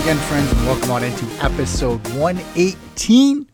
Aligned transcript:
Again, 0.00 0.16
friends, 0.16 0.50
and 0.50 0.64
welcome 0.64 0.90
on 0.92 1.04
into 1.04 1.26
episode 1.44 2.00
118 2.14 3.46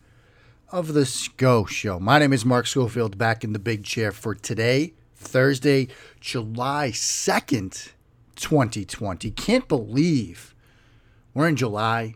of 0.71 0.93
the 0.93 1.05
SCO 1.05 1.65
Show. 1.65 1.99
My 1.99 2.19
name 2.19 2.31
is 2.31 2.45
Mark 2.45 2.67
Schofield, 2.67 3.17
back 3.17 3.43
in 3.43 3.51
the 3.51 3.59
big 3.59 3.83
chair 3.83 4.13
for 4.13 4.33
today, 4.33 4.93
Thursday, 5.13 5.89
July 6.21 6.91
2nd, 6.93 7.91
2020. 8.37 9.29
Can't 9.31 9.67
believe 9.67 10.55
we're 11.33 11.49
in 11.49 11.57
July. 11.57 12.15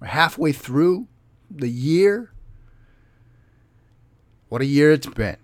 We're 0.00 0.06
halfway 0.06 0.52
through 0.52 1.06
the 1.50 1.68
year. 1.68 2.32
What 4.48 4.62
a 4.62 4.66
year 4.66 4.90
it's 4.90 5.06
been. 5.06 5.36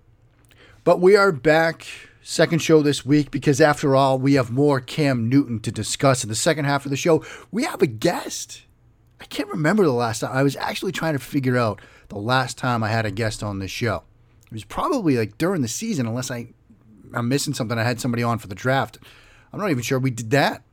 But 0.85 1.03
we 1.03 1.17
are 1.17 1.33
back, 1.33 1.87
second 2.27 2.59
show 2.59 2.83
this 2.83 3.07
week, 3.07 3.31
because 3.31 3.61
after 3.61 3.95
all, 3.95 4.19
we 4.19 4.35
have 4.35 4.51
more 4.51 4.81
Cam 4.81 5.29
Newton 5.29 5.61
to 5.61 5.71
discuss. 5.71 6.25
In 6.25 6.29
the 6.29 6.35
second 6.35 6.65
half 6.65 6.85
of 6.85 6.91
the 6.91 6.97
show, 6.97 7.25
we 7.53 7.63
have 7.63 7.81
a 7.81 7.87
guest. 7.87 8.63
I 9.21 9.27
can't 9.27 9.49
remember 9.49 9.85
the 9.85 9.93
last 9.93 10.21
time. 10.21 10.37
I 10.37 10.43
was 10.43 10.57
actually 10.57 10.91
trying 10.91 11.13
to 11.13 11.21
figure 11.21 11.57
out 11.57 11.81
the 12.09 12.19
last 12.19 12.59
time 12.59 12.83
I 12.83 12.89
had 12.89 13.07
a 13.07 13.13
guest 13.13 13.45
on 13.45 13.61
this 13.61 13.71
show. 13.71 14.03
It 14.47 14.53
was 14.53 14.65
probably 14.65 15.17
like 15.17 15.39
during 15.39 15.63
the 15.63 15.69
season, 15.69 16.07
unless 16.07 16.33
I, 16.33 16.49
I'm 17.15 17.29
missing 17.29 17.55
something. 17.55 17.79
I 17.79 17.85
had 17.85 18.01
somebody 18.01 18.25
on 18.25 18.39
for 18.39 18.49
the 18.49 18.57
draft. 18.57 18.99
I'm 19.53 19.61
not 19.61 19.71
even 19.71 19.85
sure 19.85 20.01
we 20.01 20.11
did 20.11 20.33
that. 20.33 20.65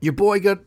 Your 0.00 0.14
boy 0.14 0.40
got 0.40 0.60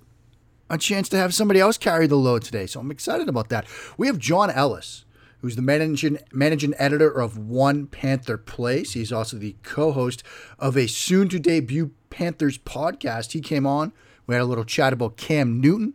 a 0.69 0.77
chance 0.77 1.09
to 1.09 1.17
have 1.17 1.33
somebody 1.33 1.59
else 1.59 1.79
carry 1.79 2.05
the 2.05 2.15
load 2.15 2.43
today, 2.43 2.67
so 2.67 2.79
I'm 2.79 2.91
excited 2.91 3.27
about 3.27 3.49
that. 3.49 3.65
We 3.97 4.05
have 4.05 4.19
John 4.19 4.51
Ellis 4.51 5.05
who's 5.39 5.55
the 5.55 5.61
managing 5.61 6.17
managing 6.31 6.73
editor 6.77 7.09
of 7.09 7.37
One 7.37 7.87
Panther 7.87 8.37
Place. 8.37 8.93
He's 8.93 9.11
also 9.11 9.37
the 9.37 9.55
co-host 9.63 10.23
of 10.59 10.75
a 10.75 10.87
soon 10.87 11.29
to 11.29 11.39
debut 11.39 11.91
Panthers 12.09 12.57
podcast. 12.57 13.33
He 13.33 13.41
came 13.41 13.65
on. 13.65 13.93
We 14.25 14.35
had 14.35 14.41
a 14.41 14.45
little 14.45 14.65
chat 14.65 14.93
about 14.93 15.17
Cam 15.17 15.61
Newton, 15.61 15.93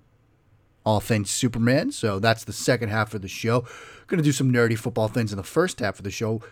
all 0.84 1.00
things 1.00 1.30
Superman. 1.30 1.92
So 1.92 2.18
that's 2.18 2.44
the 2.44 2.52
second 2.52 2.88
half 2.88 3.14
of 3.14 3.22
the 3.22 3.28
show. 3.28 3.66
Going 4.06 4.18
to 4.18 4.24
do 4.24 4.32
some 4.32 4.52
nerdy 4.52 4.78
football 4.78 5.08
things 5.08 5.32
in 5.32 5.36
the 5.36 5.42
first 5.42 5.80
half 5.80 5.98
of 5.98 6.04
the 6.04 6.10
show 6.10 6.42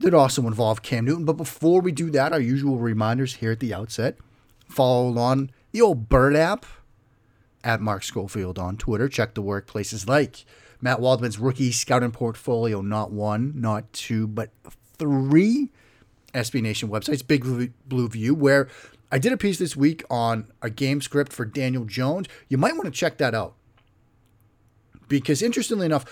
that 0.00 0.14
also 0.14 0.46
involve 0.46 0.82
Cam 0.82 1.04
Newton. 1.04 1.24
But 1.24 1.36
before 1.36 1.80
we 1.80 1.92
do 1.92 2.10
that, 2.10 2.32
our 2.32 2.40
usual 2.40 2.78
reminders 2.78 3.36
here 3.36 3.52
at 3.52 3.60
the 3.60 3.74
outset. 3.74 4.16
Follow 4.68 5.18
on 5.18 5.50
the 5.72 5.80
old 5.80 6.08
Bird 6.08 6.36
app 6.36 6.66
at 7.64 7.80
Mark 7.80 8.02
Schofield 8.02 8.58
on 8.58 8.76
Twitter. 8.76 9.08
Check 9.08 9.34
the 9.34 9.42
workplaces 9.42 10.08
like 10.08 10.44
Matt 10.80 11.00
Waldman's 11.00 11.38
rookie 11.38 11.72
scouting 11.72 12.12
portfolio, 12.12 12.80
not 12.80 13.10
one, 13.10 13.52
not 13.56 13.92
two, 13.92 14.26
but 14.26 14.50
three 14.96 15.70
SB 16.34 16.62
Nation 16.62 16.88
websites, 16.88 17.26
Big 17.26 17.44
Blue 17.86 18.08
View, 18.08 18.34
where 18.34 18.68
I 19.10 19.18
did 19.18 19.32
a 19.32 19.36
piece 19.36 19.58
this 19.58 19.76
week 19.76 20.04
on 20.10 20.46
a 20.62 20.70
game 20.70 21.00
script 21.00 21.32
for 21.32 21.44
Daniel 21.44 21.84
Jones. 21.84 22.26
You 22.48 22.58
might 22.58 22.74
want 22.74 22.84
to 22.84 22.90
check 22.90 23.18
that 23.18 23.34
out. 23.34 23.54
Because 25.08 25.42
interestingly 25.42 25.86
enough, 25.86 26.04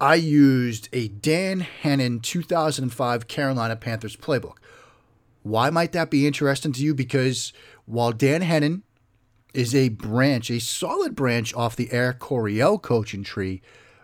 I 0.00 0.14
used 0.14 0.88
a 0.92 1.08
Dan 1.08 1.60
Henning 1.60 2.20
2005 2.20 3.26
Carolina 3.26 3.74
Panthers 3.74 4.16
playbook. 4.16 4.58
Why 5.42 5.70
might 5.70 5.92
that 5.92 6.10
be 6.10 6.26
interesting 6.26 6.72
to 6.72 6.82
you? 6.82 6.94
Because 6.94 7.52
while 7.84 8.12
Dan 8.12 8.42
Henning 8.42 8.84
is 9.54 9.74
a 9.74 9.88
branch, 9.88 10.50
a 10.50 10.60
solid 10.60 11.16
branch 11.16 11.52
off 11.54 11.74
the 11.74 11.90
Eric 11.90 12.20
Coryell 12.20 12.78
coaching 12.78 13.24
tree, 13.24 13.60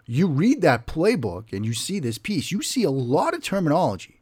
you 0.06 0.26
read 0.26 0.60
that 0.62 0.86
playbook 0.86 1.52
and 1.52 1.64
you 1.64 1.72
see 1.72 1.98
this 1.98 2.18
piece, 2.18 2.50
you 2.50 2.62
see 2.62 2.82
a 2.82 2.90
lot 2.90 3.34
of 3.34 3.42
terminology 3.42 4.20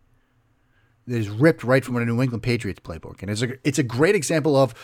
that 1.07 1.17
is 1.17 1.29
ripped 1.29 1.65
right 1.65 1.85
from 1.85 1.97
a 1.97 2.05
New 2.05 2.23
England 2.23 2.43
Patriots 2.43 2.81
playbook. 2.81 3.23
And 3.23 3.31
it's 3.31 3.43
a, 3.43 3.55
it's 3.65 3.79
a 3.79 3.83
great 3.83 4.15
example 4.15 4.57
of, 4.57 4.75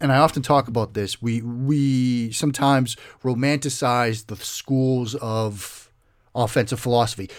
and 0.00 0.10
I 0.10 0.16
often 0.18 0.42
talk 0.42 0.68
about 0.68 0.94
this, 0.94 1.20
we, 1.20 1.42
we 1.42 2.32
sometimes 2.32 2.96
romanticize 3.22 4.26
the 4.26 4.36
schools 4.36 5.14
of 5.16 5.92
offensive 6.34 6.80
philosophy. 6.80 7.30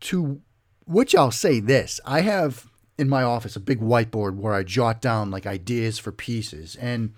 To 0.00 0.40
which 0.86 1.14
I'll 1.14 1.30
say 1.30 1.60
this 1.60 2.00
I 2.04 2.20
have 2.20 2.70
in 2.98 3.08
my 3.08 3.22
office 3.22 3.56
a 3.56 3.60
big 3.60 3.80
whiteboard 3.80 4.36
where 4.36 4.54
I 4.54 4.62
jot 4.62 5.00
down 5.00 5.30
like 5.30 5.46
ideas 5.46 5.98
for 5.98 6.12
pieces. 6.12 6.76
And 6.76 7.14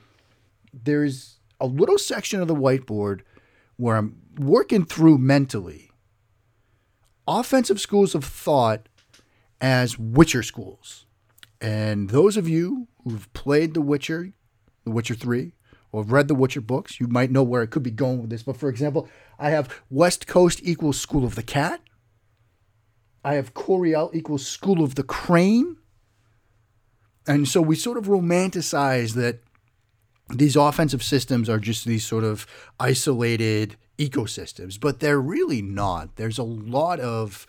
there's 0.72 1.38
a 1.60 1.66
little 1.66 1.98
section 1.98 2.40
of 2.40 2.48
the 2.48 2.54
whiteboard 2.54 3.20
where 3.76 3.96
I'm 3.96 4.16
working 4.38 4.84
through 4.84 5.18
mentally 5.18 5.90
offensive 7.26 7.80
schools 7.80 8.14
of 8.14 8.24
thought 8.24 8.88
as 9.60 9.98
Witcher 9.98 10.42
schools. 10.42 11.06
And 11.60 12.10
those 12.10 12.36
of 12.36 12.48
you 12.48 12.88
who've 13.04 13.32
played 13.32 13.74
The 13.74 13.80
Witcher, 13.80 14.32
The 14.84 14.90
Witcher 14.90 15.14
3, 15.14 15.52
or 15.92 16.02
read 16.02 16.26
the 16.26 16.34
Witcher 16.34 16.60
books, 16.60 16.98
you 16.98 17.06
might 17.06 17.30
know 17.30 17.42
where 17.42 17.62
it 17.62 17.70
could 17.70 17.82
be 17.82 17.90
going 17.90 18.20
with 18.20 18.30
this. 18.30 18.42
But 18.42 18.56
for 18.56 18.68
example, 18.68 19.08
I 19.38 19.50
have 19.50 19.82
West 19.90 20.26
Coast 20.26 20.60
equals 20.62 21.00
School 21.00 21.24
of 21.24 21.34
the 21.34 21.42
Cat. 21.42 21.80
I 23.24 23.34
have 23.34 23.54
Coryell 23.54 24.10
equals 24.12 24.46
School 24.46 24.82
of 24.82 24.94
the 24.94 25.02
Crane. 25.02 25.76
And 27.26 27.46
so 27.46 27.60
we 27.62 27.76
sort 27.76 27.98
of 27.98 28.06
romanticize 28.06 29.14
that 29.14 29.40
these 30.28 30.56
offensive 30.56 31.02
systems 31.02 31.48
are 31.48 31.58
just 31.58 31.84
these 31.84 32.06
sort 32.06 32.24
of 32.24 32.46
isolated 32.80 33.76
ecosystems, 33.98 34.80
but 34.80 35.00
they're 35.00 35.20
really 35.20 35.60
not. 35.62 36.16
There's 36.16 36.38
a 36.38 36.42
lot 36.42 37.00
of 37.00 37.46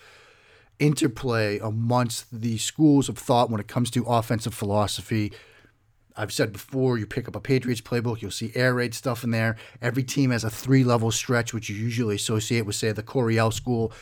interplay 0.80 1.60
amongst 1.60 2.42
the 2.42 2.58
schools 2.58 3.08
of 3.10 3.18
thought 3.18 3.50
when 3.50 3.62
it 3.62 3.68
comes 3.68 3.90
to 3.92 4.04
offensive 4.04 4.54
philosophy. 4.54 5.32
I've 6.16 6.32
said 6.32 6.54
before, 6.54 6.98
you 6.98 7.08
pick 7.08 7.28
up 7.28 7.36
a 7.36 7.40
Patriots 7.40 7.82
playbook, 7.82 8.22
you'll 8.22 8.32
see 8.32 8.52
air 8.54 8.76
raid 8.76 8.94
stuff 8.94 9.24
in 9.24 9.32
there. 9.32 9.56
Every 9.82 10.04
team 10.04 10.30
has 10.32 10.44
a 10.44 10.50
three 10.50 10.84
level 10.84 11.12
stretch, 11.12 11.54
which 11.54 11.70
you 11.70 11.76
usually 11.76 12.16
associate 12.16 12.66
with, 12.66 12.76
say, 12.76 12.92
the 12.92 13.02
Coryell 13.02 13.52
school. 13.52 13.94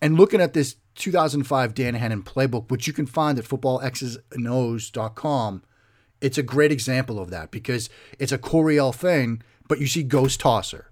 And 0.00 0.16
looking 0.16 0.40
at 0.40 0.54
this 0.54 0.76
2005 0.96 1.74
Dan 1.74 1.94
Henning 1.94 2.22
playbook, 2.22 2.70
which 2.70 2.86
you 2.86 2.92
can 2.92 3.06
find 3.06 3.36
at 3.38 3.44
footballxsandOs.com, 3.44 5.62
it's 6.20 6.38
a 6.38 6.42
great 6.42 6.72
example 6.72 7.18
of 7.18 7.30
that 7.30 7.50
because 7.50 7.88
it's 8.18 8.32
a 8.32 8.38
Coryell 8.38 8.92
thing, 8.92 9.42
but 9.68 9.80
you 9.80 9.86
see 9.86 10.02
Ghost 10.02 10.40
Tosser, 10.40 10.90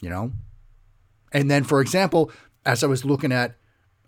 you 0.00 0.08
know? 0.08 0.32
And 1.32 1.50
then, 1.50 1.64
for 1.64 1.80
example, 1.80 2.30
as 2.66 2.82
I 2.82 2.86
was 2.86 3.04
looking 3.04 3.32
at 3.32 3.56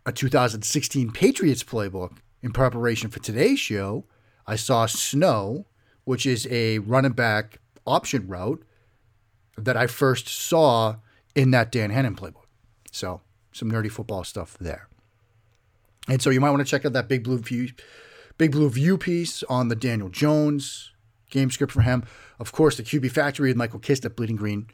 a 0.04 0.12
2016 0.12 1.12
Patriots 1.12 1.62
playbook 1.62 2.18
in 2.42 2.52
preparation 2.52 3.10
for 3.10 3.20
today's 3.20 3.60
show, 3.60 4.04
I 4.46 4.56
saw 4.56 4.86
Snow, 4.86 5.66
which 6.04 6.26
is 6.26 6.48
a 6.50 6.80
running 6.80 7.12
back 7.12 7.60
option 7.86 8.26
route 8.26 8.62
that 9.56 9.76
I 9.76 9.86
first 9.86 10.28
saw 10.28 10.96
in 11.34 11.52
that 11.52 11.70
Dan 11.70 11.90
Henning 11.90 12.16
playbook. 12.16 12.46
So, 12.90 13.20
some 13.52 13.70
nerdy 13.70 13.90
football 13.90 14.24
stuff 14.24 14.56
there. 14.60 14.88
And 16.08 16.20
so 16.20 16.30
you 16.30 16.40
might 16.40 16.50
want 16.50 16.66
to 16.66 16.70
check 16.70 16.84
out 16.84 16.92
that 16.94 17.08
Big 17.08 17.22
Blue 17.22 17.38
View 17.38 17.68
Big 18.42 18.50
Blue 18.50 18.68
View 18.68 18.98
piece 18.98 19.44
on 19.44 19.68
the 19.68 19.76
Daniel 19.76 20.08
Jones 20.08 20.90
game 21.30 21.48
script 21.48 21.72
for 21.72 21.82
him. 21.82 22.02
Of 22.40 22.50
course, 22.50 22.76
the 22.76 22.82
QB 22.82 23.12
Factory 23.12 23.50
with 23.50 23.56
Michael 23.56 23.78
Kist 23.78 24.04
at 24.04 24.16
Bleeding 24.16 24.34
Green. 24.34 24.66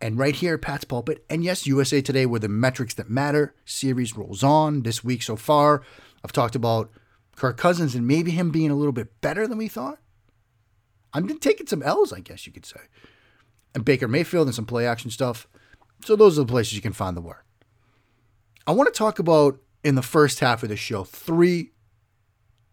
And 0.00 0.16
right 0.16 0.34
here 0.34 0.54
at 0.54 0.62
Pat's 0.62 0.86
Pulpit, 0.86 1.22
and 1.28 1.44
yes, 1.44 1.66
USA 1.66 2.00
Today, 2.00 2.24
where 2.24 2.40
the 2.40 2.48
metrics 2.48 2.94
that 2.94 3.10
matter 3.10 3.54
series 3.66 4.16
rolls 4.16 4.42
on 4.42 4.82
this 4.82 5.04
week 5.04 5.22
so 5.22 5.36
far. 5.36 5.82
I've 6.24 6.32
talked 6.32 6.56
about 6.56 6.90
Kirk 7.36 7.58
Cousins 7.58 7.94
and 7.94 8.06
maybe 8.06 8.30
him 8.30 8.50
being 8.50 8.70
a 8.70 8.74
little 8.74 8.94
bit 8.94 9.20
better 9.20 9.46
than 9.46 9.58
we 9.58 9.68
thought. 9.68 9.98
I'm 11.12 11.28
taking 11.38 11.66
some 11.66 11.82
L's, 11.82 12.14
I 12.14 12.20
guess 12.20 12.46
you 12.46 12.52
could 12.54 12.64
say. 12.64 12.80
And 13.74 13.84
Baker 13.84 14.08
Mayfield 14.08 14.46
and 14.46 14.54
some 14.54 14.64
play 14.64 14.86
action 14.86 15.10
stuff. 15.10 15.46
So 16.02 16.16
those 16.16 16.38
are 16.38 16.44
the 16.44 16.50
places 16.50 16.72
you 16.72 16.80
can 16.80 16.94
find 16.94 17.14
the 17.14 17.20
work. 17.20 17.44
I 18.66 18.72
want 18.72 18.86
to 18.90 18.98
talk 18.98 19.18
about 19.18 19.58
in 19.84 19.96
the 19.96 20.00
first 20.00 20.40
half 20.40 20.62
of 20.62 20.70
the 20.70 20.76
show 20.76 21.04
three 21.04 21.72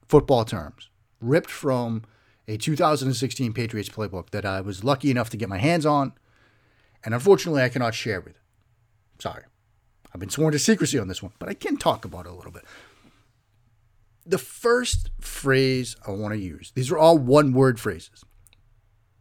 football 0.09 0.43
terms, 0.43 0.89
ripped 1.21 1.51
from 1.51 2.03
a 2.47 2.57
2016 2.57 3.53
Patriots 3.53 3.89
playbook 3.89 4.31
that 4.31 4.43
I 4.43 4.59
was 4.59 4.83
lucky 4.83 5.11
enough 5.11 5.29
to 5.29 5.37
get 5.37 5.47
my 5.47 5.59
hands 5.59 5.85
on, 5.85 6.13
and 7.05 7.13
unfortunately 7.13 7.61
I 7.61 7.69
cannot 7.69 7.93
share 7.93 8.19
with. 8.19 8.39
Sorry. 9.19 9.43
I've 10.11 10.19
been 10.19 10.29
sworn 10.29 10.51
to 10.53 10.59
secrecy 10.59 10.97
on 10.97 11.07
this 11.07 11.21
one, 11.21 11.33
but 11.37 11.47
I 11.47 11.53
can 11.53 11.77
talk 11.77 12.03
about 12.03 12.25
it 12.25 12.31
a 12.31 12.35
little 12.35 12.51
bit. 12.51 12.65
The 14.25 14.39
first 14.39 15.11
phrase 15.21 15.95
I 16.07 16.11
want 16.11 16.33
to 16.33 16.39
use, 16.39 16.71
these 16.73 16.91
are 16.91 16.97
all 16.97 17.17
one 17.17 17.53
word 17.53 17.79
phrases. 17.79 18.25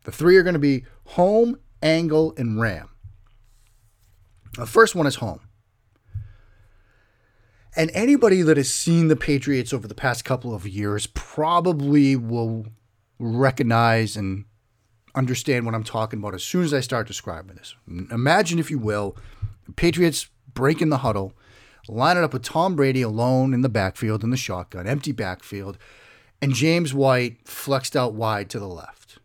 The 0.05 0.12
three 0.12 0.38
are 0.38 0.43
going 0.43 0.55
to 0.55 0.58
be 0.58 0.87
home, 1.05 1.58
angle, 1.82 2.32
and 2.38 2.58
ram. 2.58 2.88
The 4.56 4.67
first 4.67 4.94
one 4.94 5.06
is 5.06 5.17
home. 5.17 5.40
And 7.78 7.92
anybody 7.94 8.42
that 8.42 8.56
has 8.56 8.72
seen 8.72 9.06
the 9.06 9.14
Patriots 9.14 9.72
over 9.72 9.86
the 9.86 9.94
past 9.94 10.25
couple 10.25 10.52
of 10.52 10.66
years 10.66 11.06
probably 11.06 12.16
will 12.16 12.66
recognize 13.20 14.16
and 14.16 14.46
understand 15.14 15.64
what 15.64 15.76
I'm 15.76 15.84
talking 15.84 16.19
about 16.19 16.34
as 16.34 16.42
soon 16.42 16.64
as 16.64 16.75
I 16.75 16.80
start 16.80 17.06
describing 17.06 17.54
this. 17.54 17.76
Imagine, 18.10 18.58
if 18.58 18.69
you 18.69 18.80
will, 18.80 19.16
Patriots 19.76 20.28
breaking 20.52 20.88
the 20.88 20.98
huddle, 20.98 21.34
lining 21.86 22.25
up 22.25 22.32
with 22.32 22.42
Tom 22.42 22.75
Brady 22.75 23.02
alone 23.02 23.54
in 23.54 23.60
the 23.60 23.69
backfield 23.69 24.25
in 24.25 24.30
the 24.30 24.36
shotgun, 24.36 24.88
empty 24.88 25.12
backfield, 25.12 25.78
and 26.42 26.54
James 26.54 26.92
White 26.92 27.46
flexed 27.46 27.94
out 27.94 28.12
wide 28.12 28.50
to 28.50 28.58
the 28.58 28.66
left. 28.66 29.20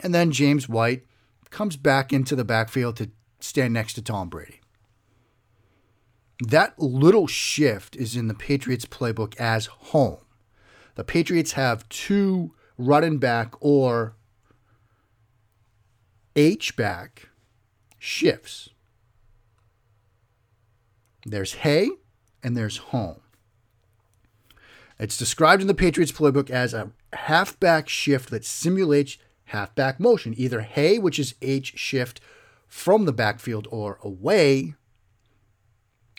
And 0.00 0.14
then 0.14 0.30
James 0.30 0.66
White 0.66 1.04
comes 1.50 1.76
back 1.76 2.10
into 2.10 2.34
the 2.34 2.44
backfield 2.44 2.96
to 2.96 3.10
stand 3.38 3.74
next 3.74 3.92
to 3.94 4.02
Tom 4.02 4.30
Brady. 4.30 4.60
That 6.40 6.78
little 6.78 7.26
shift 7.26 7.96
is 7.96 8.14
in 8.14 8.28
the 8.28 8.34
Patriots 8.34 8.84
playbook 8.84 9.36
as 9.36 9.66
home. 9.66 10.18
The 10.94 11.04
Patriots 11.04 11.52
have 11.52 11.88
two 11.88 12.54
running 12.76 13.18
back 13.18 13.54
or 13.60 14.14
H 16.36 16.76
back 16.76 17.28
shifts. 17.98 18.68
There's 21.26 21.54
hay 21.54 21.90
and 22.42 22.56
there's 22.56 22.76
home. 22.76 23.20
It's 24.98 25.16
described 25.16 25.62
in 25.62 25.68
the 25.68 25.74
Patriots 25.74 26.12
playbook 26.12 26.50
as 26.50 26.74
a 26.74 26.92
halfback 27.12 27.88
shift 27.88 28.30
that 28.30 28.44
simulates 28.44 29.18
halfback 29.46 29.98
motion, 30.00 30.34
either 30.36 30.60
hay, 30.60 30.98
which 30.98 31.18
is 31.18 31.34
H 31.42 31.74
shift 31.76 32.20
from 32.66 33.04
the 33.04 33.12
backfield, 33.12 33.66
or 33.70 33.98
away, 34.02 34.74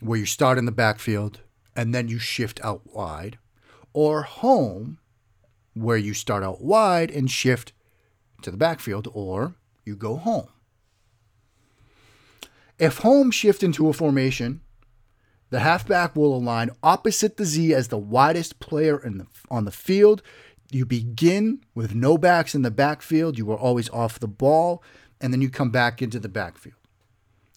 where 0.01 0.19
you 0.19 0.25
start 0.25 0.57
in 0.57 0.65
the 0.65 0.71
backfield 0.71 1.41
and 1.75 1.93
then 1.93 2.07
you 2.07 2.19
shift 2.19 2.59
out 2.63 2.81
wide, 2.93 3.37
or 3.93 4.23
home, 4.23 4.99
where 5.73 5.97
you 5.97 6.13
start 6.13 6.43
out 6.43 6.61
wide 6.61 7.11
and 7.11 7.29
shift 7.31 7.73
to 8.41 8.51
the 8.51 8.57
backfield, 8.57 9.07
or 9.13 9.55
you 9.85 9.95
go 9.95 10.17
home. 10.17 10.47
If 12.77 12.99
home 12.99 13.31
shift 13.31 13.63
into 13.63 13.89
a 13.89 13.93
formation, 13.93 14.61
the 15.49 15.59
halfback 15.59 16.15
will 16.15 16.35
align 16.35 16.71
opposite 16.83 17.37
the 17.37 17.45
Z 17.45 17.73
as 17.73 17.87
the 17.87 17.97
widest 17.97 18.59
player 18.59 18.99
the, 19.03 19.27
on 19.49 19.65
the 19.65 19.71
field. 19.71 20.21
You 20.71 20.85
begin 20.85 21.61
with 21.73 21.95
no 21.95 22.17
backs 22.17 22.53
in 22.53 22.61
the 22.61 22.71
backfield. 22.71 23.37
You 23.37 23.51
are 23.51 23.57
always 23.57 23.89
off 23.89 24.19
the 24.19 24.27
ball, 24.27 24.83
and 25.19 25.33
then 25.33 25.41
you 25.41 25.49
come 25.49 25.71
back 25.71 26.01
into 26.01 26.19
the 26.19 26.29
backfield. 26.29 26.75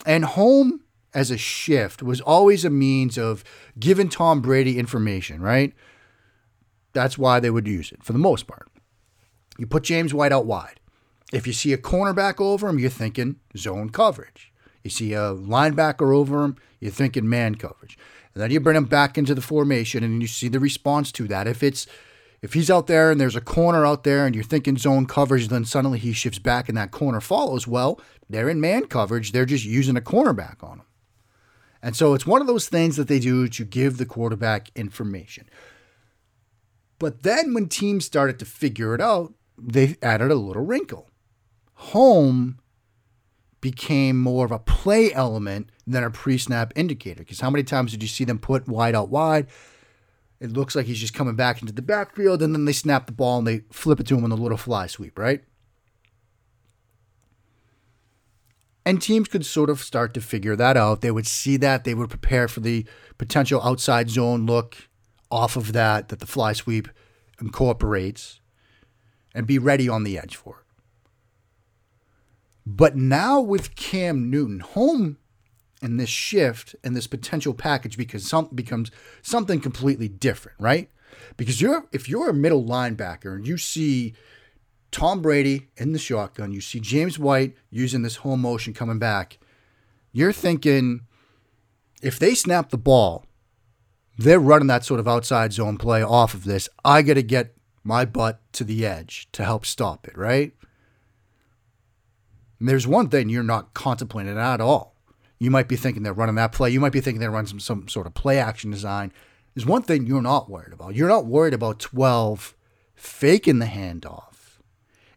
And 0.07 0.25
home 0.25 0.81
as 1.15 1.31
a 1.31 1.39
shift 1.39 2.03
was 2.03 2.21
always 2.21 2.65
a 2.65 2.71
means 2.71 3.19
of 3.19 3.45
giving 3.79 4.09
Tom 4.09 4.41
Brady 4.41 4.79
information, 4.79 5.41
right? 5.41 5.75
That's 6.93 7.19
why 7.19 7.41
they 7.41 7.51
would 7.51 7.67
use 7.67 7.93
it 7.93 8.03
for 8.03 8.13
the 8.13 8.19
most 8.19 8.47
part. 8.47 8.69
You 9.59 9.67
put 9.67 9.85
James 9.85 10.15
White 10.15 10.33
out 10.33 10.47
wide. 10.47 10.81
If 11.33 11.47
you 11.47 11.53
see 11.53 11.73
a 11.73 11.79
cornerback 11.79 12.41
over 12.41 12.69
him, 12.69 12.79
you're 12.79 12.91
thinking 12.91 13.37
zone 13.57 13.91
coverage. 13.91 14.53
You 14.83 14.91
see 14.91 15.15
a 15.15 15.35
linebacker 15.35 16.15
over 16.15 16.45
him, 16.45 16.57
you're 16.81 16.91
thinking 16.91 17.29
man 17.29 17.55
coverage. 17.55 17.97
And 18.35 18.43
then 18.43 18.51
you 18.51 18.61
bring 18.61 18.77
him 18.77 18.85
back 18.85 19.17
into 19.17 19.35
the 19.35 19.41
formation 19.41 20.03
and 20.03 20.21
you 20.21 20.29
see 20.29 20.49
the 20.49 20.61
response 20.61 21.13
to 21.13 21.29
that. 21.29 21.47
If 21.47 21.63
it's 21.63 21.87
if 22.41 22.55
he's 22.55 22.71
out 22.71 22.89
there 22.89 23.11
and 23.11 23.21
there's 23.21 23.37
a 23.37 23.41
corner 23.41 23.87
out 23.87 24.03
there 24.03 24.27
and 24.27 24.35
you're 24.35 24.43
thinking 24.43 24.77
zone 24.77 25.07
coverage, 25.07 25.49
then 25.49 25.65
suddenly 25.65 26.01
he 26.01 26.13
shifts 26.13 26.41
back 26.41 26.69
and 26.69 26.77
that 26.77 26.91
corner 26.91 27.21
follows. 27.21 27.69
Well, 27.69 28.01
they're 28.29 28.49
in 28.49 28.61
man 28.61 28.87
coverage. 28.87 29.31
They're 29.31 29.47
just 29.47 29.65
using 29.65 29.97
a 29.97 30.01
cornerback 30.01 30.63
on 30.63 30.79
him. 30.81 30.87
And 31.83 31.97
so 31.97 32.15
it's 32.15 32.27
one 32.27 32.41
of 32.41 32.47
those 32.47 32.69
things 32.69 32.97
that 32.97 33.09
they 33.09 33.19
do 33.19 33.49
to 33.49 33.65
give 33.65 33.99
the 33.99 34.07
quarterback 34.07 34.71
information. 34.77 35.49
But 36.99 37.25
then 37.25 37.53
when 37.53 37.69
teams 37.69 38.05
started 38.05 38.39
to 38.39 38.45
figure 38.45 38.95
it 38.95 39.01
out, 39.01 39.35
they 39.59 39.97
added 40.01 40.31
a 40.31 40.37
little 40.37 40.65
wrinkle. 40.65 41.11
Home 41.75 42.61
became 43.61 44.19
more 44.19 44.45
of 44.45 44.53
a 44.53 44.59
play 44.59 45.13
element 45.13 45.71
than 45.87 46.05
a 46.05 46.11
pre 46.11 46.39
snap 46.39 46.73
indicator. 46.77 47.21
Because 47.21 47.41
how 47.41 47.51
many 47.51 47.65
times 47.65 47.91
did 47.91 48.03
you 48.03 48.09
see 48.09 48.25
them 48.25 48.39
put 48.39 48.69
White 48.69 48.95
out 48.95 49.09
wide? 49.09 49.49
It 50.39 50.53
looks 50.53 50.77
like 50.77 50.87
he's 50.87 50.99
just 50.99 51.15
coming 51.15 51.37
back 51.37 51.61
into 51.61 51.73
the 51.73 51.83
backfield, 51.83 52.43
and 52.43 52.53
then 52.53 52.65
they 52.65 52.73
snap 52.73 53.07
the 53.07 53.13
ball 53.13 53.39
and 53.39 53.47
they 53.47 53.63
flip 53.71 54.01
it 54.01 54.07
to 54.09 54.17
him 54.17 54.25
on 54.25 54.31
the 54.31 54.37
little 54.37 54.59
fly 54.59 54.89
sweep, 54.89 55.19
right? 55.19 55.43
And 58.85 59.01
teams 59.01 59.29
could 59.29 59.47
sort 59.47 59.71
of 59.71 59.81
start 59.81 60.13
to 60.15 60.21
figure 60.21 60.57
that 60.57 60.77
out. 60.77 61.01
They 61.01 61.11
would 61.11 61.27
see 61.27 61.57
that, 61.59 61.85
they 61.85 61.95
would 61.95 62.11
prepare 62.11 62.49
for 62.49 62.61
the 62.61 62.85
potential 63.17 63.63
outside 63.63 64.11
zone 64.11 64.45
look 64.47 64.89
off 65.31 65.57
of 65.57 65.73
that 65.73 66.09
that 66.09 66.19
the 66.19 66.27
fly 66.27 66.53
sweep 66.53 66.89
incorporates 67.41 68.41
and 69.35 69.47
be 69.47 69.59
ready 69.59 69.89
on 69.89 70.05
the 70.05 70.19
edge 70.19 70.37
for 70.37 70.59
it. 70.59 70.63
But 72.67 72.97
now 72.97 73.41
with 73.41 73.75
Cam 73.75 74.31
Newton 74.31 74.61
home 74.61 75.19
and 75.81 75.99
this 75.99 76.09
shift 76.09 76.77
and 76.85 76.95
this 76.95 77.07
potential 77.07 77.55
package 77.55 77.97
because 77.97 78.29
some 78.29 78.49
becomes 78.55 78.91
something 79.21 79.61
completely 79.61 80.09
different, 80.09 80.59
right? 80.61 80.89
Because 81.37 81.61
you're 81.61 81.87
if 81.93 82.09
you're 82.09 82.31
a 82.31 82.35
middle 82.35 82.65
linebacker 82.65 83.35
and 83.35 83.47
you 83.47 83.59
see 83.59 84.15
Tom 84.93 85.23
Brady 85.23 85.69
in 85.79 85.93
the 85.93 85.99
shotgun, 85.99 86.53
you 86.53 86.61
see 86.61 86.79
James 86.79 87.19
White 87.19 87.57
using 87.71 88.03
this 88.03 88.17
home 88.17 88.43
motion 88.43 88.75
coming 88.75 88.99
back, 88.99 89.39
you're 90.13 90.33
thinking 90.33 91.01
if 92.03 92.19
they 92.19 92.35
snap 92.35 92.69
the 92.69 92.79
ball, 92.79 93.25
they're 94.19 94.39
running 94.39 94.69
that 94.69 94.85
sort 94.85 95.01
of 95.01 95.09
outside 95.09 95.53
zone 95.55 95.79
play 95.79 96.03
off 96.03 96.35
of 96.35 96.45
this. 96.45 96.69
I 96.85 97.01
got 97.01 97.15
to 97.15 97.23
get 97.23 97.57
my 97.83 98.05
butt 98.05 98.41
to 98.53 98.65
the 98.65 98.85
edge 98.85 99.29
to 99.33 99.45
help 99.45 99.65
stop 99.65 100.07
it, 100.07 100.17
right? 100.17 100.53
And 102.61 102.69
there's 102.69 102.87
one 102.87 103.09
thing 103.09 103.31
you're 103.31 103.43
not 103.43 103.73
contemplating 103.75 104.39
at 104.39 104.61
all. 104.61 104.95
You 105.39 105.51
might 105.51 105.69
be 105.69 105.77
thinking 105.77 106.03
they're 106.03 106.13
running 106.13 106.37
that 106.37 106.53
play. 106.53 106.71
You 106.71 106.79
might 106.79 106.93
be 106.93 107.01
thinking 107.01 107.19
they're 107.19 107.31
running 107.31 107.49
some, 107.49 107.61
some 107.61 107.89
sort 107.89 108.07
of 108.07 108.15
play 108.15 108.39
action 108.39 108.71
design. 108.71 109.13
There's 109.55 109.67
one 109.67 109.83
thing 109.83 110.07
you're 110.07 110.23
not 110.23 110.51
worried 110.51 110.73
about. 110.73 110.95
You're 110.95 111.09
not 111.09 111.27
worried 111.27 111.55
about 111.55 111.81
12 111.81 112.55
faking 112.95 113.59
the 113.59 113.67
handoff 113.67 114.32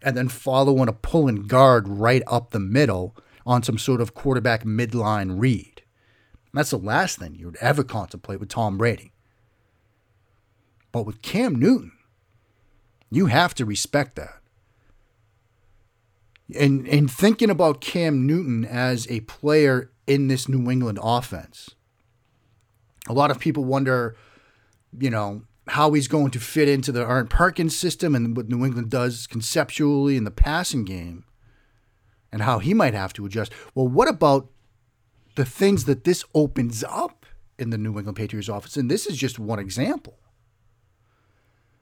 and 0.05 0.15
then 0.15 0.29
following 0.29 0.87
a 0.87 0.93
pull 0.93 1.27
and 1.27 1.47
guard 1.49 1.87
right 1.87 2.21
up 2.27 2.51
the 2.51 2.59
middle 2.59 3.17
on 3.43 3.63
some 3.63 3.79
sort 3.79 3.99
of 3.99 4.13
quarterback 4.13 4.63
midline 4.63 5.39
read. 5.39 5.81
That's 6.53 6.69
the 6.69 6.77
last 6.77 7.17
thing 7.17 7.35
you 7.35 7.47
would 7.47 7.57
ever 7.57 7.83
contemplate 7.83 8.39
with 8.39 8.47
Tom 8.47 8.77
Brady. 8.77 9.11
But 10.91 11.07
with 11.07 11.23
Cam 11.23 11.55
Newton, 11.55 11.91
you 13.09 13.25
have 13.25 13.55
to 13.55 13.65
respect 13.65 14.15
that. 14.15 14.35
And, 16.57 16.87
and 16.87 17.09
thinking 17.09 17.49
about 17.49 17.81
Cam 17.81 18.27
Newton 18.27 18.63
as 18.63 19.09
a 19.09 19.21
player 19.21 19.91
in 20.05 20.27
this 20.27 20.47
New 20.47 20.69
England 20.69 20.99
offense, 21.01 21.71
a 23.09 23.13
lot 23.13 23.31
of 23.31 23.39
people 23.39 23.65
wonder, 23.65 24.15
you 24.97 25.09
know, 25.09 25.41
how 25.67 25.93
he's 25.93 26.07
going 26.07 26.31
to 26.31 26.39
fit 26.39 26.69
into 26.69 26.91
the 26.91 27.03
Erhardt-Perkins 27.03 27.75
system 27.75 28.15
and 28.15 28.37
what 28.37 28.49
New 28.49 28.63
England 28.63 28.89
does 28.89 29.27
conceptually 29.27 30.15
in 30.15 30.23
the 30.23 30.31
passing 30.31 30.85
game 30.85 31.25
and 32.31 32.43
how 32.43 32.59
he 32.59 32.73
might 32.73 32.93
have 32.93 33.13
to 33.13 33.25
adjust. 33.25 33.51
Well, 33.73 33.87
what 33.87 34.07
about 34.07 34.49
the 35.35 35.45
things 35.45 35.85
that 35.85 36.03
this 36.03 36.23
opens 36.33 36.83
up 36.83 37.25
in 37.57 37.69
the 37.69 37.77
New 37.77 37.97
England 37.97 38.15
Patriots 38.17 38.49
office. 38.49 38.77
And 38.77 38.89
this 38.89 39.05
is 39.05 39.17
just 39.17 39.39
one 39.39 39.59
example. 39.59 40.17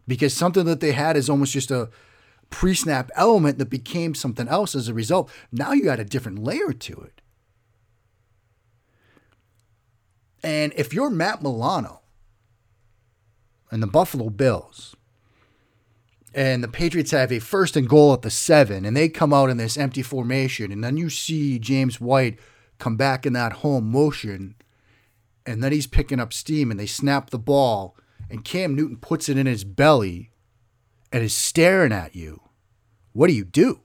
Because 0.08 0.34
something 0.34 0.66
that 0.66 0.80
they 0.80 0.92
had 0.92 1.16
is 1.16 1.30
almost 1.30 1.54
just 1.54 1.72
a 1.72 1.90
pre 2.50 2.74
snap 2.74 3.10
element 3.16 3.58
that 3.58 3.70
became 3.70 4.14
something 4.14 4.48
else 4.48 4.76
as 4.76 4.88
a 4.88 4.94
result. 4.94 5.32
Now 5.52 5.72
you 5.72 5.90
add 5.90 6.00
a 6.00 6.06
different 6.06 6.40
layer 6.40 6.74
to 6.74 7.02
it. 7.02 7.22
And 10.44 10.74
if 10.76 10.94
you're 10.94 11.10
Matt 11.10 11.42
Milano 11.42 12.02
and 13.72 13.82
the 13.82 13.88
Buffalo 13.88 14.30
Bills, 14.30 14.96
and 16.34 16.64
the 16.64 16.68
Patriots 16.68 17.12
have 17.12 17.32
a 17.32 17.40
first 17.40 17.76
and 17.76 17.88
goal 17.88 18.14
at 18.14 18.24
the 18.24 18.30
seven, 18.30 18.86
and 18.86 18.98
they 18.98 19.10
come 19.10 19.34
out 19.34 19.50
in 19.50 19.58
this 19.58 19.78
empty 19.78 20.02
formation, 20.02 20.72
and 20.72 20.84
then 20.84 20.98
you 20.98 21.10
see 21.10 21.60
James 21.60 22.02
White 22.02 22.40
come 22.80 22.98
back 22.98 23.26
in 23.26 23.34
that 23.34 23.54
home 23.54 23.92
motion, 23.92 24.56
and 25.46 25.64
then 25.64 25.72
he's 25.72 25.88
picking 25.88 26.20
up 26.20 26.34
steam 26.34 26.72
and 26.72 26.80
they 26.80 26.86
snap 26.86 27.30
the 27.30 27.40
ball, 27.40 27.96
and 28.30 28.44
Cam 28.44 28.76
Newton 28.76 28.98
puts 28.98 29.30
it 29.30 29.38
in 29.38 29.46
his 29.46 29.64
belly 29.64 30.32
and 31.12 31.24
is 31.24 31.36
staring 31.36 31.92
at 31.92 32.16
you. 32.16 32.42
What 33.12 33.28
do 33.28 33.34
you 33.34 33.46
do? 33.46 33.80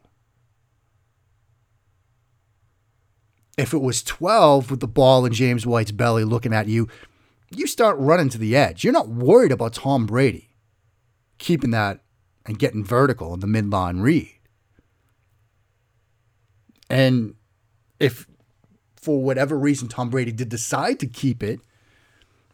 If 3.59 3.75
it 3.75 3.83
was 3.83 4.03
12 4.03 4.71
with 4.71 4.81
the 4.81 4.89
ball 4.89 5.27
in 5.27 5.33
James 5.33 5.67
White's 5.67 5.91
belly 5.91 6.25
looking 6.25 6.55
at 6.55 6.69
you, 6.69 6.89
you 7.51 7.67
start 7.67 7.97
running 7.99 8.29
to 8.31 8.39
the 8.39 8.57
edge. 8.57 8.85
You're 8.85 8.93
not 8.93 9.09
worried 9.09 9.53
about 9.53 9.75
Tom 9.75 10.07
Brady 10.07 10.49
keeping 11.39 11.71
that 11.71 12.01
and 12.45 12.59
getting 12.59 12.85
vertical 12.85 13.33
in 13.35 13.41
the 13.41 13.47
midline 13.47 14.03
read. 14.03 14.35
And 16.91 17.35
if 18.01 18.27
for 18.97 19.23
whatever 19.23 19.59
reason 19.59 19.89
Tom 19.89 20.11
Brady 20.11 20.33
did 20.33 20.49
decide 20.49 20.99
to 21.01 21.07
keep 21.07 21.43
it, 21.43 21.61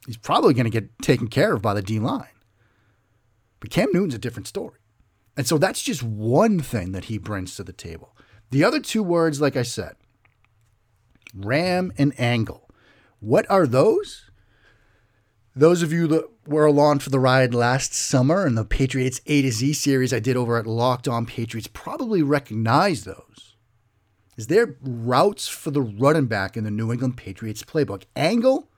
he's 0.06 0.16
probably 0.16 0.54
going 0.54 0.64
to 0.64 0.70
get 0.70 0.98
taken 1.00 1.28
care 1.28 1.54
of 1.54 1.62
by 1.62 1.74
the 1.74 1.82
D 1.82 1.98
line. 1.98 2.28
But 3.60 3.70
Cam 3.70 3.88
Newton's 3.92 4.14
a 4.14 4.18
different 4.18 4.46
story. 4.46 4.78
And 5.36 5.46
so 5.46 5.58
that's 5.58 5.82
just 5.82 6.02
one 6.02 6.60
thing 6.60 6.92
that 6.92 7.06
he 7.06 7.18
brings 7.18 7.56
to 7.56 7.64
the 7.64 7.72
table. 7.72 8.16
The 8.50 8.62
other 8.62 8.80
two 8.80 9.02
words, 9.02 9.40
like 9.40 9.56
I 9.56 9.62
said, 9.62 9.94
ram 11.34 11.92
and 11.96 12.18
angle. 12.20 12.68
What 13.20 13.50
are 13.50 13.66
those? 13.66 14.23
Those 15.56 15.82
of 15.82 15.92
you 15.92 16.08
that 16.08 16.28
were 16.48 16.66
along 16.66 16.98
for 16.98 17.10
the 17.10 17.20
ride 17.20 17.54
last 17.54 17.94
summer 17.94 18.44
in 18.44 18.56
the 18.56 18.64
Patriots 18.64 19.20
A 19.26 19.42
to 19.42 19.52
Z 19.52 19.74
series 19.74 20.12
I 20.12 20.18
did 20.18 20.36
over 20.36 20.56
at 20.56 20.66
Locked 20.66 21.06
On 21.06 21.26
Patriots 21.26 21.68
probably 21.72 22.24
recognize 22.24 23.04
those. 23.04 23.54
Is 24.36 24.48
there 24.48 24.76
routes 24.82 25.46
for 25.46 25.70
the 25.70 25.80
running 25.80 26.26
back 26.26 26.56
in 26.56 26.64
the 26.64 26.72
New 26.72 26.90
England 26.90 27.16
Patriots 27.16 27.62
playbook? 27.62 28.02
Angle, 28.16 28.68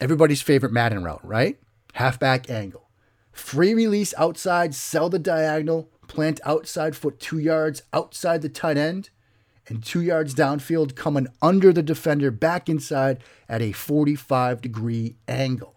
everybody's 0.00 0.40
favorite 0.40 0.72
Madden 0.72 1.04
route, 1.04 1.22
right? 1.22 1.58
Halfback 1.92 2.48
angle. 2.48 2.88
Free 3.30 3.74
release 3.74 4.14
outside, 4.16 4.74
sell 4.74 5.10
the 5.10 5.18
diagonal, 5.18 5.90
plant 6.08 6.40
outside 6.46 6.96
foot 6.96 7.20
two 7.20 7.38
yards 7.38 7.82
outside 7.92 8.40
the 8.40 8.48
tight 8.48 8.78
end, 8.78 9.10
and 9.72 9.82
two 9.82 10.02
yards 10.02 10.34
downfield, 10.34 10.94
coming 10.94 11.28
under 11.40 11.72
the 11.72 11.82
defender 11.82 12.30
back 12.30 12.68
inside 12.68 13.22
at 13.48 13.62
a 13.62 13.72
45 13.72 14.60
degree 14.60 15.16
angle. 15.26 15.76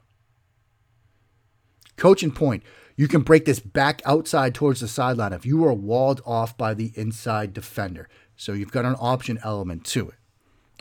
Coaching 1.96 2.32
point 2.32 2.62
you 2.98 3.08
can 3.08 3.22
break 3.22 3.46
this 3.46 3.60
back 3.60 4.02
outside 4.06 4.54
towards 4.54 4.82
the 4.82 4.88
sideline 4.88 5.32
if 5.32 5.46
you 5.46 5.64
are 5.66 5.74
walled 5.74 6.22
off 6.26 6.58
by 6.58 6.74
the 6.74 6.92
inside 6.96 7.54
defender. 7.54 8.10
So 8.36 8.52
you've 8.52 8.72
got 8.72 8.86
an 8.86 8.96
option 9.00 9.40
element 9.44 9.86
to 9.86 10.10
it. 10.10 10.16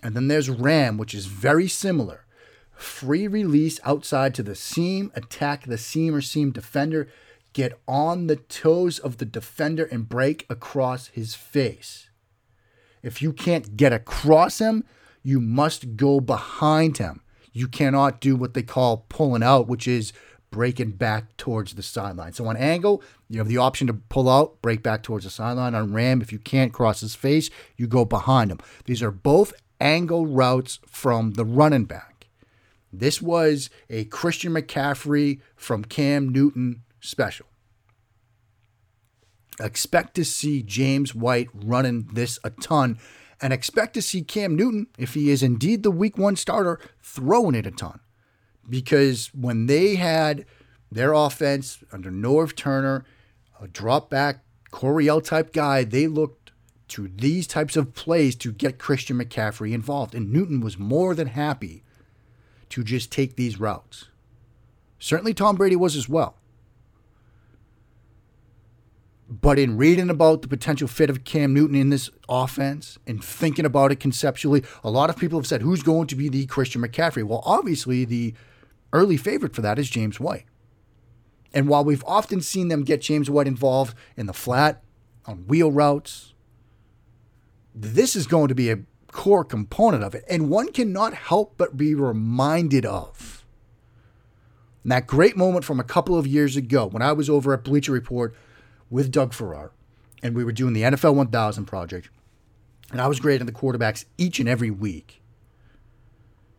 And 0.03 0.15
then 0.15 0.29
there's 0.29 0.51
Ram, 0.51 0.99
which 0.99 1.15
is 1.15 1.27
very 1.27 1.69
similar. 1.69 2.25
Free 2.75 3.29
release 3.29 3.79
outside 3.85 4.35
to 4.35 4.43
the 4.43 4.57
seam, 4.57 5.13
attack 5.15 5.67
the 5.67 5.79
seam 5.79 6.15
or 6.15 6.21
seam 6.21 6.51
defender, 6.51 7.09
get 7.53 7.79
on 7.87 8.27
the 8.27 8.37
toes 8.37 8.99
of 8.99 9.19
the 9.19 9.25
defender 9.25 9.85
and 9.85 10.09
break 10.09 10.47
across 10.51 11.09
his 11.09 11.37
face. 11.37 12.11
If 13.05 13.21
you 13.21 13.33
can't 13.35 13.77
get 13.77 13.93
across 13.93 14.59
him, 14.59 14.83
you 15.23 15.39
must 15.39 15.97
go 15.97 16.21
behind 16.21 16.97
him. 16.99 17.21
You 17.53 17.69
cannot 17.69 18.21
do 18.21 18.35
what 18.35 18.55
they 18.55 18.63
call 18.63 19.05
pulling 19.09 19.43
out, 19.43 19.69
which 19.69 19.87
is 19.87 20.13
breaking 20.51 20.93
back 20.93 21.37
towards 21.37 21.75
the 21.75 21.83
sideline. 21.83 22.33
So 22.33 22.47
on 22.47 22.57
angle, 22.57 23.03
you 23.29 23.39
have 23.39 23.49
the 23.49 23.59
option 23.59 23.87
to 23.89 23.95
pull 23.95 24.29
out, 24.29 24.63
break 24.63 24.83
back 24.83 25.03
towards 25.03 25.25
the 25.25 25.31
sideline. 25.31 25.75
On 25.75 25.93
ram, 25.93 26.23
if 26.23 26.33
you 26.33 26.39
can't 26.39 26.73
cross 26.73 27.01
his 27.01 27.15
face, 27.15 27.51
you 27.77 27.87
go 27.87 28.05
behind 28.05 28.51
him. 28.51 28.59
These 28.87 29.03
are 29.03 29.11
both 29.11 29.53
angle 29.81 30.27
routes 30.27 30.79
from 30.87 31.33
the 31.33 31.45
running 31.45 31.85
back. 31.85 32.29
This 32.93 33.21
was 33.21 33.69
a 33.91 34.05
Christian 34.07 34.55
McCaffrey 34.55 35.41
from 35.57 35.85
Cam 35.85 36.31
Newton 36.31 36.83
special. 37.01 37.47
Expect 39.61 40.15
to 40.17 40.25
see 40.25 40.63
James 40.63 41.15
White 41.15 41.49
running 41.55 42.09
this 42.13 42.39
a 42.43 42.51
ton 42.51 42.99
and 43.41 43.53
expect 43.53 43.95
to 43.95 44.03
see 44.03 44.23
Cam 44.23 44.57
Newton, 44.57 44.89
if 44.99 45.15
he 45.15 45.31
is 45.31 45.43
indeed 45.43 45.83
the 45.83 45.91
week 45.91 46.19
one 46.19 46.37
starter, 46.37 46.81
throwing 47.03 47.55
it 47.55 47.67
a 47.67 47.71
ton 47.71 48.01
because 48.69 49.31
when 49.35 49.67
they 49.67 49.97
had 49.97 50.45
their 50.91 51.13
offense 51.13 51.83
under 51.93 52.11
Norv 52.11 52.57
Turner, 52.57 53.05
a 53.61 53.69
drop 53.69 54.11
back 54.11 54.45
Coryell 54.71 55.21
type 55.21 55.53
guy, 55.53 55.85
they 55.85 56.07
looked 56.07 56.53
to 56.89 57.09
these 57.09 57.47
types 57.47 57.77
of 57.77 57.95
plays 57.95 58.37
to 58.37 58.53
get 58.53 58.79
Christian 58.79 59.19
McCaffrey 59.19 59.73
involved. 59.73 60.15
And 60.15 60.33
Newton 60.33 60.61
was 60.61 60.79
more 60.79 61.15
than 61.15 61.29
happy 61.29 61.83
to 62.71 62.85
just 62.85 63.11
take 63.11 63.37
these 63.37 63.59
routes. 63.59 64.07
Certainly 64.99 65.35
Tom 65.35 65.57
Brady 65.57 65.77
was 65.77 65.97
as 65.97 66.09
well. 66.09 66.37
But 69.41 69.59
in 69.59 69.77
reading 69.77 70.11
about 70.11 70.43
the 70.43 70.49
potential 70.49 70.87
fit 70.87 71.11
of 71.11 71.25
Cam 71.25 71.55
Newton 71.55 71.75
in 71.75 71.91
this 71.91 72.09
offense 72.29 72.99
and 73.07 73.25
thinking 73.25 73.65
about 73.65 73.91
it 73.91 73.99
conceptually, 73.99 74.63
a 74.85 74.91
lot 74.91 75.11
of 75.11 75.17
people 75.17 75.39
have 75.39 75.47
said, 75.47 75.63
who's 75.63 75.83
going 75.83 76.07
to 76.09 76.15
be 76.15 76.29
the 76.29 76.47
Christian 76.47 76.83
McCaffrey? 76.83 77.25
Well, 77.25 77.43
obviously, 77.45 78.05
the 78.05 78.35
early 78.93 79.17
favorite 79.17 79.55
for 79.55 79.63
that 79.63 79.79
is 79.79 79.91
James 79.91 80.21
White. 80.21 80.45
And 81.53 81.69
while 81.69 81.85
we've 81.85 82.05
often 82.07 82.43
seen 82.43 82.69
them 82.69 82.85
get 82.85 83.01
James 83.01 83.29
White 83.29 83.49
involved 83.49 83.97
in 84.17 84.27
the 84.27 84.33
flat, 84.33 84.83
on 85.27 85.47
wheel 85.47 85.73
routes, 85.73 86.35
this 87.75 88.15
is 88.15 88.27
going 88.27 88.49
to 88.49 88.55
be 88.55 88.71
a 88.71 88.81
core 89.11 89.45
component 89.45 90.05
of 90.05 90.15
it. 90.15 90.25
And 90.29 90.51
one 90.51 90.71
cannot 90.71 91.15
help 91.15 91.55
but 91.57 91.77
be 91.77 91.95
reminded 91.95 92.85
of 92.85 93.45
that 94.85 95.07
great 95.07 95.37
moment 95.37 95.65
from 95.65 95.81
a 95.81 95.85
couple 95.85 96.19
of 96.19 96.27
years 96.27 96.57
ago 96.57 96.87
when 96.87 97.03
I 97.03 97.13
was 97.13 97.31
over 97.31 97.55
at 97.55 97.65
Bleacher 97.65 97.93
Report 97.93 98.35
with 98.95 99.11
Doug 99.11 99.33
Farrar 99.33 99.73
and 100.23 100.35
we 100.35 100.45
were 100.45 100.53
doing 100.53 100.73
the 100.73 100.83
NFL 100.83 101.15
1000 101.17 101.65
project. 101.65 102.11
And 102.93 103.01
I 103.01 103.09
was 103.09 103.19
grading 103.19 103.47
the 103.47 103.53
quarterbacks 103.53 104.05
each 104.17 104.39
and 104.39 104.49
every 104.49 104.71
week 104.71 105.21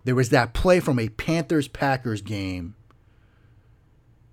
there 0.05 0.15
was 0.15 0.29
that 0.29 0.53
play 0.53 0.79
from 0.79 0.99
a 0.99 1.09
Panthers 1.09 1.67
Packers 1.67 2.21
game 2.21 2.75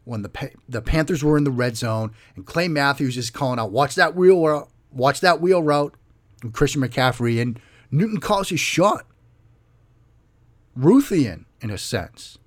when 0.05 0.23
the 0.23 0.51
the 0.69 0.83
Panthers 0.83 1.25
were 1.25 1.37
in 1.37 1.45
the 1.45 1.51
red 1.51 1.77
zone 1.77 2.13
and 2.37 2.47
Clay 2.47 2.69
Matthews 2.69 3.17
is 3.17 3.31
calling 3.31 3.59
out, 3.59 3.73
"Watch 3.73 3.95
that 3.95 4.15
wheel 4.15 4.45
route, 4.45 4.69
watch 4.93 5.21
that 5.21 5.41
wheel 5.41 5.63
route," 5.63 5.97
and 6.43 6.53
Christian 6.53 6.83
McCaffrey 6.83 7.41
and 7.41 7.59
Newton 7.91 8.21
calls 8.21 8.51
his 8.51 8.61
shot. 8.61 9.07
Ruthian, 10.79 11.45
in 11.61 11.71
a 11.71 11.79
sense. 11.79 12.39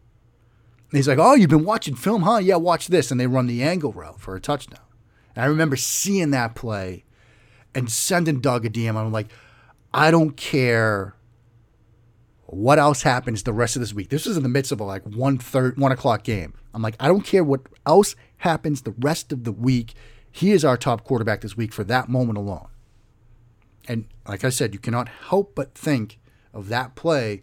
And 0.91 0.97
he's 0.97 1.07
like, 1.07 1.19
"Oh, 1.19 1.33
you've 1.33 1.50
been 1.50 1.65
watching 1.65 1.95
film, 1.95 2.24
huh? 2.24 2.38
Yeah, 2.38 2.57
watch 2.57 2.88
this," 2.88 3.09
and 3.09 3.19
they 3.19 3.27
run 3.27 3.47
the 3.47 3.63
angle 3.63 3.91
route 3.91 4.21
for 4.21 4.35
a 4.35 4.39
touchdown. 4.39 4.85
And 5.36 5.44
I 5.44 5.48
remember 5.48 5.75
seeing 5.75 6.32
that 6.32 6.56
play 6.56 7.04
and 7.74 7.92
sending 7.92 8.39
Doug 8.39 8.65
a 8.65 8.70
DM. 8.70 8.96
I'm 8.96 9.12
like, 9.12 9.27
I 9.94 10.12
don't 10.12 10.36
care 10.38 11.15
what 12.48 12.80
else 12.80 13.01
happens 13.01 13.44
the 13.44 13.54
rest 13.54 13.75
of 13.75 13.82
this 13.82 13.94
week? 13.94 14.10
This 14.10 14.27
is 14.27 14.38
in 14.38 14.44
the 14.44 14.50
midst 14.50 14.72
of 14.72 14.80
a 14.80 14.84
like 14.84 15.04
one 15.04 15.38
third 15.38 15.77
one 15.77 15.92
o'clock 15.92 16.24
game. 16.24 16.54
I'm 16.74 16.82
like, 16.82 16.96
I 17.00 17.08
don't 17.08 17.25
care 17.25 17.44
what 17.44 17.62
else 17.86 18.15
happens 18.38 18.82
the 18.82 18.96
rest 19.00 19.32
of 19.32 19.44
the 19.44 19.51
week. 19.51 19.94
He 20.32 20.51
is 20.51 20.63
our 20.63 20.77
top 20.77 21.04
quarterback 21.04 21.42
this 21.42 21.58
week 21.58 21.74
for 21.74 21.84
that 21.86 22.10
moment 22.10 22.38
alone. 22.38 22.68
And 23.88 24.06
like 24.27 24.44
I 24.44 24.50
said, 24.50 24.74
you 24.74 24.80
cannot 24.80 25.08
help 25.08 25.56
but 25.56 25.74
think 25.75 26.20
of 26.54 26.70
that 26.70 26.96
play 26.96 27.42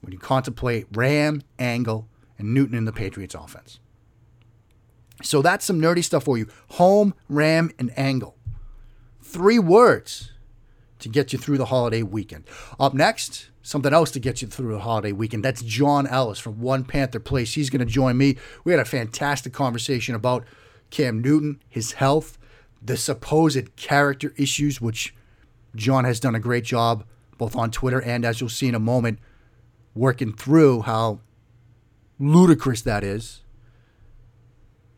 when 0.00 0.12
you 0.12 0.18
contemplate 0.18 0.86
Ram, 0.92 1.42
Angle, 1.58 2.08
and 2.38 2.52
Newton 2.52 2.76
in 2.76 2.84
the 2.84 2.92
Patriots 2.92 3.34
offense. 3.34 3.78
So 5.22 5.42
that's 5.42 5.64
some 5.64 5.80
nerdy 5.80 6.02
stuff 6.02 6.24
for 6.24 6.36
you. 6.36 6.48
Home, 6.70 7.14
Ram, 7.28 7.70
and 7.78 7.96
Angle. 7.96 8.36
Three 9.22 9.58
words 9.58 10.32
to 10.98 11.08
get 11.08 11.32
you 11.32 11.38
through 11.38 11.58
the 11.58 11.66
holiday 11.66 12.02
weekend. 12.02 12.44
Up 12.80 12.94
next, 12.94 13.50
something 13.62 13.92
else 13.92 14.10
to 14.12 14.20
get 14.20 14.42
you 14.42 14.48
through 14.48 14.72
the 14.72 14.80
holiday 14.80 15.12
weekend. 15.12 15.44
That's 15.44 15.62
John 15.62 16.06
Ellis 16.06 16.38
from 16.38 16.60
One 16.60 16.84
Panther 16.84 17.20
Place. 17.20 17.54
He's 17.54 17.70
going 17.70 17.86
to 17.86 17.92
join 17.92 18.16
me. 18.16 18.36
We 18.64 18.72
had 18.72 18.80
a 18.80 18.84
fantastic 18.84 19.52
conversation 19.52 20.14
about 20.14 20.44
Cam 20.90 21.20
Newton, 21.20 21.60
his 21.68 21.92
health, 21.92 22.38
the 22.82 22.96
supposed 22.96 23.76
character 23.76 24.32
issues, 24.36 24.80
which 24.80 25.14
John 25.74 26.04
has 26.04 26.20
done 26.20 26.34
a 26.34 26.40
great 26.40 26.64
job 26.64 27.04
both 27.38 27.56
on 27.56 27.70
Twitter 27.70 28.00
and, 28.00 28.24
as 28.24 28.40
you'll 28.40 28.50
see 28.50 28.68
in 28.68 28.74
a 28.74 28.80
moment, 28.80 29.18
working 29.94 30.32
through 30.32 30.82
how 30.82 31.20
ludicrous 32.18 32.82
that 32.82 33.02
is. 33.02 33.42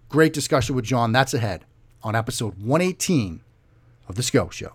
Great 0.09 0.33
discussion 0.33 0.77
with 0.77 0.85
John. 0.85 1.11
That's 1.11 1.35
ahead 1.35 1.65
on 2.05 2.15
episode 2.15 2.63
118 2.63 3.41
of 4.09 4.15
The 4.15 4.23
SCO 4.23 4.49
Show. 4.51 4.75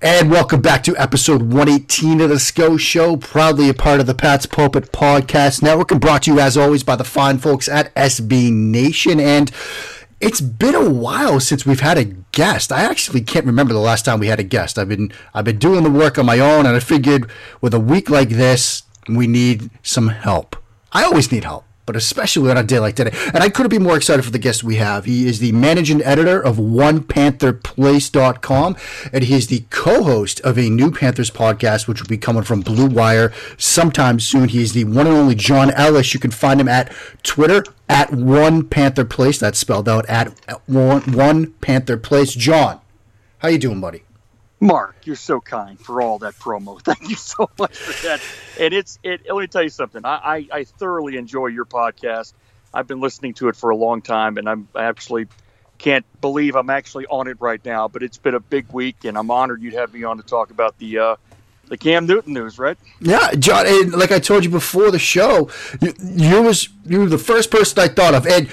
And 0.00 0.30
welcome 0.30 0.62
back 0.62 0.82
to 0.84 0.96
episode 0.96 1.42
118 1.42 2.22
of 2.22 2.30
the 2.30 2.38
SCO 2.38 2.78
Show, 2.78 3.18
proudly 3.18 3.68
a 3.68 3.74
part 3.74 4.00
of 4.00 4.06
the 4.06 4.14
Pat's 4.14 4.46
Pulpit 4.46 4.92
Podcast 4.92 5.62
Network 5.62 5.90
and 5.90 6.00
brought 6.00 6.22
to 6.22 6.32
you, 6.32 6.40
as 6.40 6.56
always, 6.56 6.82
by 6.82 6.96
the 6.96 7.04
fine 7.04 7.36
folks 7.36 7.68
at 7.68 7.94
SB 7.94 8.50
Nation. 8.50 9.20
And 9.20 9.50
it's 10.20 10.40
been 10.40 10.74
a 10.74 10.88
while 10.88 11.38
since 11.38 11.66
we've 11.66 11.80
had 11.80 11.98
a 11.98 12.04
guest. 12.04 12.72
I 12.72 12.84
actually 12.84 13.20
can't 13.20 13.44
remember 13.44 13.74
the 13.74 13.78
last 13.78 14.06
time 14.06 14.20
we 14.20 14.28
had 14.28 14.40
a 14.40 14.44
guest. 14.44 14.78
I've 14.78 14.88
been 14.88 15.12
I've 15.34 15.44
been 15.44 15.58
doing 15.58 15.84
the 15.84 15.90
work 15.90 16.16
on 16.16 16.24
my 16.24 16.38
own, 16.38 16.64
and 16.64 16.74
I 16.74 16.80
figured 16.80 17.30
with 17.60 17.74
a 17.74 17.80
week 17.80 18.08
like 18.08 18.30
this, 18.30 18.84
we 19.06 19.26
need 19.26 19.68
some 19.82 20.08
help. 20.08 20.56
I 20.92 21.04
always 21.04 21.30
need 21.30 21.44
help 21.44 21.66
but 21.86 21.96
especially 21.96 22.50
on 22.50 22.56
a 22.56 22.62
day 22.62 22.78
like 22.78 22.96
today. 22.96 23.10
And 23.34 23.42
I 23.42 23.48
couldn't 23.48 23.70
be 23.70 23.78
more 23.78 23.96
excited 23.96 24.24
for 24.24 24.30
the 24.30 24.38
guest 24.38 24.62
we 24.62 24.76
have. 24.76 25.04
He 25.04 25.26
is 25.26 25.40
the 25.40 25.52
managing 25.52 26.02
editor 26.02 26.40
of 26.40 26.56
OnePantherPlace.com, 26.56 28.76
and 29.12 29.24
he 29.24 29.34
is 29.34 29.48
the 29.48 29.64
co-host 29.70 30.40
of 30.40 30.58
a 30.58 30.70
new 30.70 30.90
Panthers 30.90 31.30
podcast, 31.30 31.86
which 31.88 32.00
will 32.00 32.08
be 32.08 32.18
coming 32.18 32.44
from 32.44 32.60
Blue 32.60 32.86
Wire 32.86 33.32
sometime 33.56 34.20
soon. 34.20 34.48
He 34.48 34.62
is 34.62 34.72
the 34.72 34.84
one 34.84 35.06
and 35.06 35.16
only 35.16 35.34
John 35.34 35.70
Ellis. 35.72 36.14
You 36.14 36.20
can 36.20 36.30
find 36.30 36.60
him 36.60 36.68
at 36.68 36.92
Twitter 37.22 37.64
at 37.88 38.12
One 38.12 38.68
Panther 38.68 39.04
Place. 39.04 39.38
That's 39.38 39.58
spelled 39.58 39.88
out 39.88 40.08
at 40.08 40.28
One, 40.68 41.02
one 41.12 41.52
Panther 41.60 41.96
Place. 41.96 42.34
John, 42.34 42.80
how 43.38 43.48
you 43.48 43.58
doing, 43.58 43.80
buddy? 43.80 44.04
Mark, 44.62 44.94
you're 45.06 45.16
so 45.16 45.40
kind 45.40 45.76
for 45.76 46.00
all 46.00 46.20
that 46.20 46.34
promo. 46.34 46.80
Thank 46.84 47.10
you 47.10 47.16
so 47.16 47.50
much 47.58 47.76
for 47.76 48.06
that. 48.06 48.20
And 48.60 48.72
it's 48.72 48.96
it. 49.02 49.22
Let 49.28 49.40
me 49.40 49.48
tell 49.48 49.64
you 49.64 49.70
something. 49.70 50.04
I, 50.04 50.14
I, 50.14 50.48
I 50.58 50.64
thoroughly 50.64 51.16
enjoy 51.16 51.48
your 51.48 51.64
podcast. 51.64 52.32
I've 52.72 52.86
been 52.86 53.00
listening 53.00 53.34
to 53.34 53.48
it 53.48 53.56
for 53.56 53.70
a 53.70 53.76
long 53.76 54.02
time, 54.02 54.38
and 54.38 54.48
I'm 54.48 54.68
I 54.72 54.84
actually 54.84 55.26
can't 55.78 56.06
believe 56.20 56.54
I'm 56.54 56.70
actually 56.70 57.06
on 57.06 57.26
it 57.26 57.38
right 57.40 57.62
now. 57.64 57.88
But 57.88 58.04
it's 58.04 58.18
been 58.18 58.36
a 58.36 58.40
big 58.40 58.72
week, 58.72 59.04
and 59.04 59.18
I'm 59.18 59.32
honored 59.32 59.62
you'd 59.62 59.74
have 59.74 59.92
me 59.92 60.04
on 60.04 60.18
to 60.18 60.22
talk 60.22 60.52
about 60.52 60.78
the 60.78 60.96
uh, 60.96 61.16
the 61.66 61.76
Cam 61.76 62.06
Newton 62.06 62.32
news, 62.32 62.56
right? 62.56 62.78
Yeah, 63.00 63.32
John. 63.32 63.66
And 63.66 63.92
like 63.92 64.12
I 64.12 64.20
told 64.20 64.44
you 64.44 64.50
before 64.50 64.92
the 64.92 64.98
show, 65.00 65.50
you, 65.80 65.92
you 66.00 66.40
was 66.40 66.68
you 66.86 67.00
were 67.00 67.08
the 67.08 67.18
first 67.18 67.50
person 67.50 67.80
I 67.80 67.88
thought 67.88 68.14
of, 68.14 68.28
and 68.28 68.48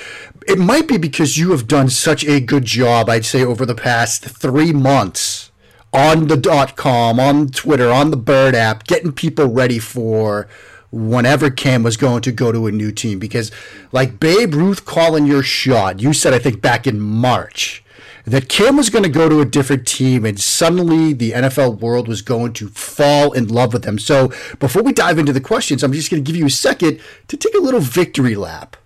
it 0.48 0.58
might 0.58 0.88
be 0.88 0.98
because 0.98 1.38
you 1.38 1.52
have 1.52 1.68
done 1.68 1.88
such 1.88 2.26
a 2.26 2.40
good 2.40 2.66
job. 2.66 3.10
I'd 3.10 3.26
say 3.26 3.46
over 3.46 3.64
the 3.64 3.76
past 3.76 4.26
three 4.26 4.74
months 4.74 5.50
on 5.94 6.28
the 6.28 6.38
dot 6.38 6.76
com, 6.76 7.20
on 7.20 7.48
Twitter, 7.48 7.90
on 7.92 8.12
the 8.12 8.18
Bird 8.18 8.56
app, 8.56 8.86
getting 8.86 9.12
people 9.12 9.48
ready 9.48 9.80
for 9.80 10.48
whenever 10.92 11.50
Cam 11.50 11.84
was 11.84 11.98
going 11.98 12.22
to 12.22 12.32
go 12.32 12.52
to 12.52 12.68
a 12.68 12.72
new 12.72 12.92
team. 12.92 13.20
Because 13.20 13.52
like 13.92 14.20
Babe 14.20 14.54
Ruth 14.54 14.86
calling 14.86 15.26
your 15.26 15.44
shot, 15.44 16.02
you 16.02 16.14
said 16.14 16.34
I 16.34 16.40
think 16.40 16.62
back 16.62 16.88
in 16.88 17.00
March 17.00 17.84
that 18.26 18.50
Cam 18.50 18.78
was 18.78 18.90
going 18.90 19.04
to 19.04 19.10
go 19.10 19.28
to 19.28 19.40
a 19.42 19.46
different 19.46 19.88
team 19.88 20.26
and 20.26 20.40
suddenly 20.40 21.14
the 21.14 21.32
NFL 21.32 21.80
world 21.80 22.08
was 22.08 22.22
going 22.22 22.54
to 22.54 22.70
fall 22.70 23.32
in 23.32 23.48
love 23.48 23.74
with 23.74 23.86
him. 23.86 23.98
So 23.98 24.28
before 24.60 24.84
we 24.84 24.94
dive 24.94 25.18
into 25.18 25.34
the 25.34 25.42
questions, 25.42 25.84
I'm 25.84 25.94
just 25.94 26.12
going 26.12 26.24
to 26.24 26.28
give 26.28 26.38
you 26.38 26.46
a 26.46 26.52
second 26.52 27.00
to 27.28 27.38
take 27.38 27.56
a 27.56 27.60
little 27.60 27.80
victory 27.80 28.36
lap. 28.36 28.78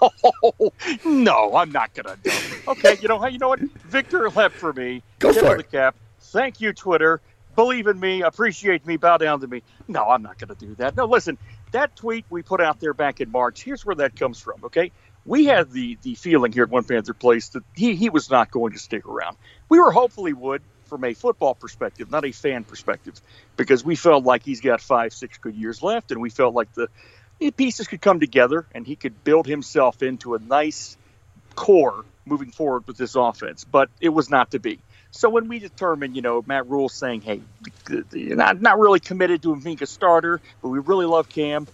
Oh, 0.00 0.72
no, 1.04 1.56
I'm 1.56 1.72
not 1.72 1.92
going 1.94 2.16
to. 2.16 2.32
Okay, 2.68 2.96
you 3.00 3.08
know, 3.08 3.26
you 3.26 3.38
know 3.38 3.48
what? 3.48 3.60
Victor 3.60 4.30
left 4.30 4.54
for 4.54 4.72
me. 4.72 5.02
Go 5.18 5.32
for 5.32 5.54
it. 5.54 5.58
The 5.58 5.64
cap. 5.64 5.96
Thank 6.34 6.60
you, 6.60 6.72
Twitter. 6.72 7.20
Believe 7.56 7.86
in 7.86 7.98
me, 7.98 8.22
appreciate 8.22 8.84
me, 8.84 8.96
bow 8.96 9.16
down 9.16 9.40
to 9.40 9.46
me. 9.46 9.62
No, 9.86 10.02
I'm 10.04 10.22
not 10.22 10.36
going 10.38 10.54
to 10.54 10.66
do 10.66 10.74
that. 10.74 10.96
No, 10.96 11.04
listen, 11.04 11.38
that 11.70 11.94
tweet 11.94 12.26
we 12.28 12.42
put 12.42 12.60
out 12.60 12.80
there 12.80 12.92
back 12.92 13.20
in 13.20 13.30
March, 13.30 13.62
here's 13.62 13.86
where 13.86 13.94
that 13.94 14.16
comes 14.16 14.40
from, 14.40 14.64
okay? 14.64 14.90
we 15.24 15.46
had 15.46 15.70
the 15.70 15.96
the 16.02 16.14
feeling 16.14 16.52
here 16.52 16.64
at 16.64 16.70
One 16.70 16.84
Panther 16.84 17.14
Place 17.14 17.48
that 17.50 17.62
he, 17.74 17.94
he 17.94 18.10
was 18.10 18.30
not 18.30 18.50
going 18.50 18.72
to 18.72 18.78
stick 18.78 19.06
around. 19.06 19.36
We 19.68 19.78
were 19.78 19.90
hopefully 19.90 20.32
would 20.32 20.62
from 20.86 21.04
a 21.04 21.14
football 21.14 21.54
perspective, 21.54 22.10
not 22.10 22.24
a 22.24 22.32
fan 22.32 22.64
perspective, 22.64 23.14
because 23.56 23.84
we 23.84 23.96
felt 23.96 24.24
like 24.24 24.44
he's 24.44 24.60
got 24.60 24.80
five, 24.80 25.12
six 25.12 25.38
good 25.38 25.54
years 25.54 25.82
left, 25.82 26.10
and 26.10 26.20
we 26.20 26.30
felt 26.30 26.54
like 26.54 26.72
the, 26.74 26.88
the 27.40 27.50
pieces 27.50 27.88
could 27.88 28.02
come 28.02 28.20
together 28.20 28.66
and 28.72 28.86
he 28.86 28.94
could 28.94 29.24
build 29.24 29.46
himself 29.46 30.02
into 30.02 30.34
a 30.34 30.38
nice 30.38 30.96
core 31.54 32.04
moving 32.26 32.50
forward 32.50 32.86
with 32.86 32.98
this 32.98 33.16
offense. 33.16 33.64
But 33.64 33.88
it 34.00 34.10
was 34.10 34.28
not 34.28 34.50
to 34.50 34.58
be. 34.58 34.78
So 35.16 35.30
when 35.30 35.48
we 35.48 35.60
determined, 35.60 36.16
you 36.16 36.22
know, 36.22 36.42
Matt 36.44 36.68
Rhule 36.68 36.88
saying, 36.88 37.22
"Hey, 37.22 37.40
not 37.88 38.60
not 38.60 38.78
really 38.80 39.00
committed 39.00 39.42
to 39.42 39.52
him 39.52 39.60
being 39.60 39.78
a 39.80 39.86
starter, 39.86 40.40
but 40.60 40.68
we 40.68 40.80
really 40.80 41.06
love 41.06 41.28
Cam," 41.28 41.68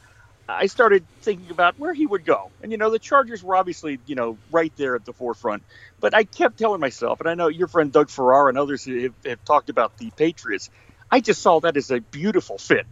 I 0.49 0.67
started 0.67 1.07
thinking 1.23 1.51
about 1.51 1.79
where 1.79 1.95
he 1.95 2.07
would 2.07 2.25
go. 2.25 2.51
And, 2.63 2.73
you 2.73 2.79
know, 2.79 2.91
the 2.91 2.99
Chargers 2.99 3.43
were 3.43 3.57
obviously, 3.57 3.99
you 4.07 4.15
know, 4.15 4.39
right 4.51 4.73
there 4.77 4.95
at 4.95 5.05
the 5.05 5.13
forefront. 5.13 5.63
But 6.01 6.15
I 6.15 6.25
kept 6.25 6.59
telling 6.59 6.81
myself, 6.81 7.21
and 7.21 7.29
I 7.29 7.35
know 7.35 7.49
your 7.49 7.69
friend 7.69 7.93
Doug 7.93 8.11
Farrar 8.11 8.49
and 8.49 8.59
others 8.59 8.85
have, 8.85 9.15
have 9.25 9.45
talked 9.45 9.71
about 9.71 9.97
the 9.99 10.11
Patriots. 10.17 10.71
I 11.11 11.21
just 11.21 11.41
saw 11.43 11.61
that 11.61 11.77
as 11.77 11.91
a 11.91 12.01
beautiful 12.01 12.59
fit 12.59 12.87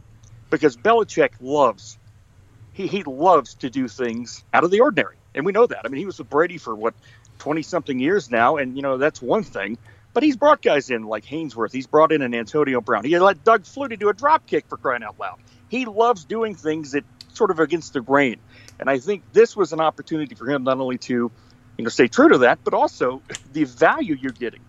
because 0.51 0.77
Belichick 0.77 1.31
loves, 1.41 1.99
he, 2.73 2.87
he 2.87 3.03
loves 3.05 3.55
to 3.57 3.71
do 3.71 3.89
things 3.89 4.45
out 4.53 4.65
of 4.65 4.71
the 4.71 4.81
ordinary. 4.81 5.17
And 5.35 5.45
we 5.45 5.53
know 5.53 5.67
that. 5.67 5.81
I 5.85 5.89
mean, 5.89 5.99
he 5.99 6.07
was 6.07 6.19
with 6.19 6.31
Brady 6.31 6.59
for 6.59 6.75
what, 6.75 6.95
20 7.39 7.63
something 7.63 7.99
years 8.01 8.31
now. 8.31 8.57
And, 8.57 8.77
you 8.77 8.83
know, 8.83 8.99
that's 8.99 9.23
one 9.23 9.45
thing. 9.45 9.79
But 10.19 10.25
he's 10.25 10.37
brought 10.37 10.63
guys 10.63 10.91
in 10.91 11.05
like 11.05 11.25
Haynesworth. 11.27 11.71
He's 11.71 11.87
brought 11.87 12.11
in 12.11 12.23
an 12.23 12.35
Antonio 12.35 12.81
Brown. 12.81 13.05
He 13.05 13.17
let 13.21 13.45
Doug 13.45 13.63
Flutie 13.63 13.97
do 13.97 14.09
a 14.09 14.13
drop 14.13 14.49
kick 14.49 14.67
for 14.67 14.77
crying 14.77 15.05
out 15.05 15.17
loud. 15.17 15.39
He 15.69 15.85
loves 15.85 16.25
doing 16.25 16.57
things 16.57 16.91
that 16.91 17.05
sort 17.35 17.53
of 17.53 17.61
against 17.61 17.93
the 17.93 18.01
grain. 18.01 18.41
And 18.81 18.91
I 18.91 18.99
think 18.99 19.23
this 19.33 19.55
was 19.57 19.73
an 19.73 19.79
opportunity 19.79 20.35
for 20.35 20.51
him 20.51 20.65
not 20.65 20.81
only 20.81 20.99
to, 20.99 21.15
you 21.15 21.85
know, 21.85 21.89
stay 21.89 22.09
true 22.09 22.31
to 22.31 22.39
that, 22.39 22.65
but 22.65 22.75
also 22.75 23.23
the 23.53 23.63
value 23.63 24.17
you're 24.21 24.33
getting 24.33 24.63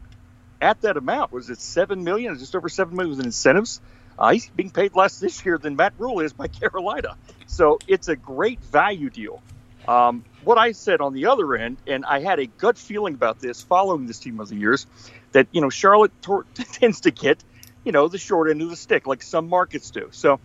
at 0.62 0.82
that 0.82 0.98
amount. 0.98 1.32
Was 1.32 1.50
it 1.50 1.60
seven 1.60 2.04
million? 2.04 2.38
Just 2.38 2.56
over 2.56 2.70
seven 2.70 2.96
million 2.96 3.18
with 3.18 3.26
incentives. 3.26 3.82
Uh, 4.20 4.34
he's 4.34 4.48
being 4.50 4.70
paid 4.70 4.96
less 4.96 5.20
this 5.20 5.44
year 5.44 5.58
than 5.58 5.76
Matt 5.76 5.94
Rhule 5.98 6.20
is 6.20 6.32
by 6.32 6.48
Carolina. 6.62 7.18
So 7.48 7.80
it's 7.88 8.08
a 8.08 8.16
great 8.16 8.64
value 8.66 9.10
deal. 9.10 9.42
Um, 9.88 10.24
what 10.44 10.60
I 10.60 10.74
said 10.74 11.02
on 11.02 11.14
the 11.14 11.26
other 11.26 11.56
end, 11.56 11.78
and 11.88 12.06
I 12.06 12.20
had 12.20 12.40
a 12.40 12.46
gut 12.46 12.78
feeling 12.78 13.16
about 13.16 13.40
this 13.40 13.64
following 13.64 14.06
this 14.06 14.20
team 14.20 14.40
of 14.40 14.50
the 14.50 14.56
years, 14.56 14.86
that 15.32 15.48
you 15.52 15.62
know 15.62 15.70
Charlotte 15.70 16.12
tends 16.74 17.02
to 17.02 17.12
get, 17.12 17.44
you 17.84 17.92
know, 17.92 18.08
the 18.08 18.18
short 18.18 18.50
end 18.50 18.62
of 18.62 18.70
the 18.70 18.76
stick 18.76 19.08
like 19.08 19.22
some 19.22 19.50
markets 19.50 19.92
do. 19.92 20.10
So 20.12 20.40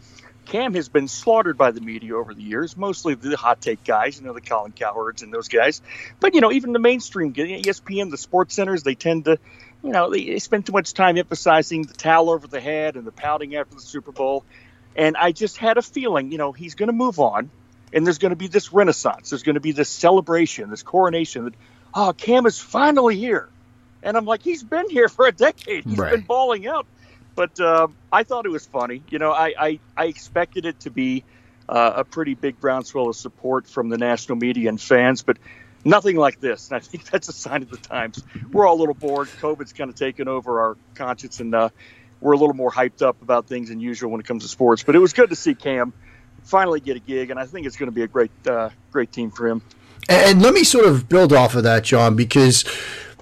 Cam 0.45 0.75
has 0.75 0.89
been 0.89 1.09
slaughtered 1.09 1.57
by 1.57 1.71
the 1.71 1.81
media 1.81 2.17
over 2.17 2.35
the 2.35 2.43
years, 2.43 2.77
mostly 2.77 3.15
the 3.15 3.37
hot 3.37 3.61
take 3.61 3.85
guys, 3.85 4.19
you 4.19 4.27
know, 4.27 4.33
the 4.33 4.41
Colin 4.41 4.73
Cowherds 4.73 5.23
and 5.23 5.33
those 5.33 5.49
guys. 5.49 5.81
But, 6.21 6.35
you 6.35 6.41
know, 6.41 6.53
even 6.53 6.73
the 6.73 6.79
mainstream, 6.79 7.33
ESPN, 7.33 8.11
the 8.11 8.19
sports 8.19 8.55
centers, 8.55 8.83
they 8.83 8.95
tend 8.95 9.25
to, 9.25 9.39
you 9.83 9.91
know, 9.91 10.11
they, 10.11 10.39
spend 10.39 10.67
too 10.67 10.73
much 10.73 10.93
time 10.93 11.17
emphasizing 11.19 11.83
the 11.83 11.95
towel 11.95 12.31
over 12.31 12.47
the 12.47 12.61
head 12.61 12.97
and 12.97 13.07
the 13.07 13.13
pouting 13.13 13.57
after 13.57 13.75
the 13.75 13.81
Super 13.81 14.13
Bowl. 14.13 14.45
And 14.97 15.17
I 15.17 15.33
just 15.33 15.57
had 15.57 15.79
a 15.79 15.83
feeling, 15.83 16.31
you 16.31 16.39
know, 16.39 16.53
he's 16.53 16.75
going 16.75 16.89
to 16.89 16.93
move 16.93 17.19
on 17.19 17.51
and 17.93 18.07
there's 18.07 18.19
going 18.19 18.31
to 18.31 18.37
be 18.37 18.49
this 18.49 18.73
renaissance. 18.73 19.31
There's 19.31 19.43
going 19.43 19.55
to 19.55 19.61
be 19.61 19.73
this 19.73 19.89
celebration, 19.89 20.71
this 20.71 20.83
coronation 20.83 21.45
that, 21.45 21.55
oh, 21.95 22.13
Cam 22.13 22.47
is 22.47 22.59
finally 22.59 23.17
here. 23.17 23.49
And 24.05 24.17
I'm 24.17 24.27
like, 24.27 24.43
he's 24.43 24.63
been 24.63 24.89
here 24.89 25.09
for 25.09 25.27
a 25.27 25.33
decade. 25.33 25.85
He's 25.85 25.99
right. 25.99 26.13
been 26.13 26.21
balling 26.21 26.67
out 26.67 26.87
but 27.35 27.59
uh, 27.61 27.89
I 28.13 28.23
thought 28.23 28.47
it 28.47 28.51
was 28.51 28.67
funny. 28.67 29.03
You 29.11 29.19
know, 29.19 29.33
I, 29.33 29.55
I, 29.59 29.81
I 29.97 30.05
expected 30.07 30.67
it 30.67 30.81
to 30.81 30.91
be 30.91 31.25
uh, 31.69 31.95
a 31.97 32.05
pretty 32.05 32.35
big 32.35 32.61
groundswell 32.61 33.09
of 33.09 33.17
support 33.17 33.67
from 33.67 33.89
the 33.89 33.99
national 33.99 34.37
media 34.37 34.69
and 34.69 34.81
fans, 34.81 35.23
but 35.23 35.39
nothing 35.85 36.17
like 36.17 36.41
this. 36.41 36.69
And 36.69 36.77
I 36.77 36.81
think 36.81 37.05
that's 37.11 37.29
a 37.29 37.33
sign 37.33 37.63
of 37.63 37.71
the 37.71 37.77
times. 37.77 38.23
We're 38.53 38.67
all 38.67 38.77
a 38.77 38.81
little 38.81 38.95
bored. 38.95 39.29
COVID's 39.41 39.73
kind 39.73 39.91
of 39.91 39.97
taken 39.97 40.29
over 40.29 40.61
our 40.61 40.77
conscience, 40.95 41.41
and 41.41 41.55
uh, 41.55 41.71
we're 42.21 42.33
a 42.33 42.39
little 42.39 42.55
more 42.55 42.71
hyped 42.71 43.03
up 43.03 43.21
about 43.23 43.47
things 43.47 43.69
than 43.69 43.81
usual 43.81 44.11
when 44.11 44.21
it 44.21 44.27
comes 44.27 44.43
to 44.45 44.49
sports. 44.49 44.83
But 44.83 44.95
it 44.95 45.01
was 45.01 45.13
good 45.13 45.31
to 45.31 45.37
see 45.37 45.55
Cam 45.55 45.93
finally 46.45 46.81
get 46.81 46.97
a 46.97 47.01
gig, 47.01 47.31
and 47.31 47.41
I 47.41 47.47
think 47.47 47.67
it's 47.67 47.77
going 47.77 47.91
to 47.91 47.95
be 47.95 48.03
a 48.03 48.09
great, 48.09 48.31
uh, 48.47 48.71
great 48.93 49.13
team 49.13 49.31
for 49.31 49.49
him. 49.49 49.63
And 50.07 50.43
let 50.43 50.53
me 50.53 50.65
sort 50.65 50.85
of 50.85 51.09
build 51.09 51.33
off 51.33 51.55
of 51.55 51.63
that, 51.63 51.83
John, 51.83 52.15
because 52.15 52.65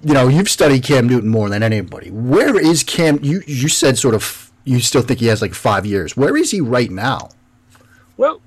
you 0.03 0.15
know, 0.15 0.29
you've 0.29 0.49
studied 0.49 0.83
Cam 0.83 1.09
Newton 1.09 1.29
more 1.29 1.49
than 1.49 1.63
anybody. 1.63 2.11
Where 2.11 2.59
is 2.59 2.83
Cam? 2.83 3.19
You 3.23 3.43
you 3.47 3.69
said 3.69 3.99
sort 3.99 4.15
of 4.15 4.53
you 4.65 4.81
still 4.81 5.03
think 5.03 5.21
he 5.21 5.27
has 5.27 5.43
like 5.43 5.55
five 5.55 5.87
years. 5.87 6.17
Where 6.17 6.37
is 6.37 6.51
he 6.51 6.61
right 6.61 6.91
now? 6.91 7.31
Well, 8.17 8.41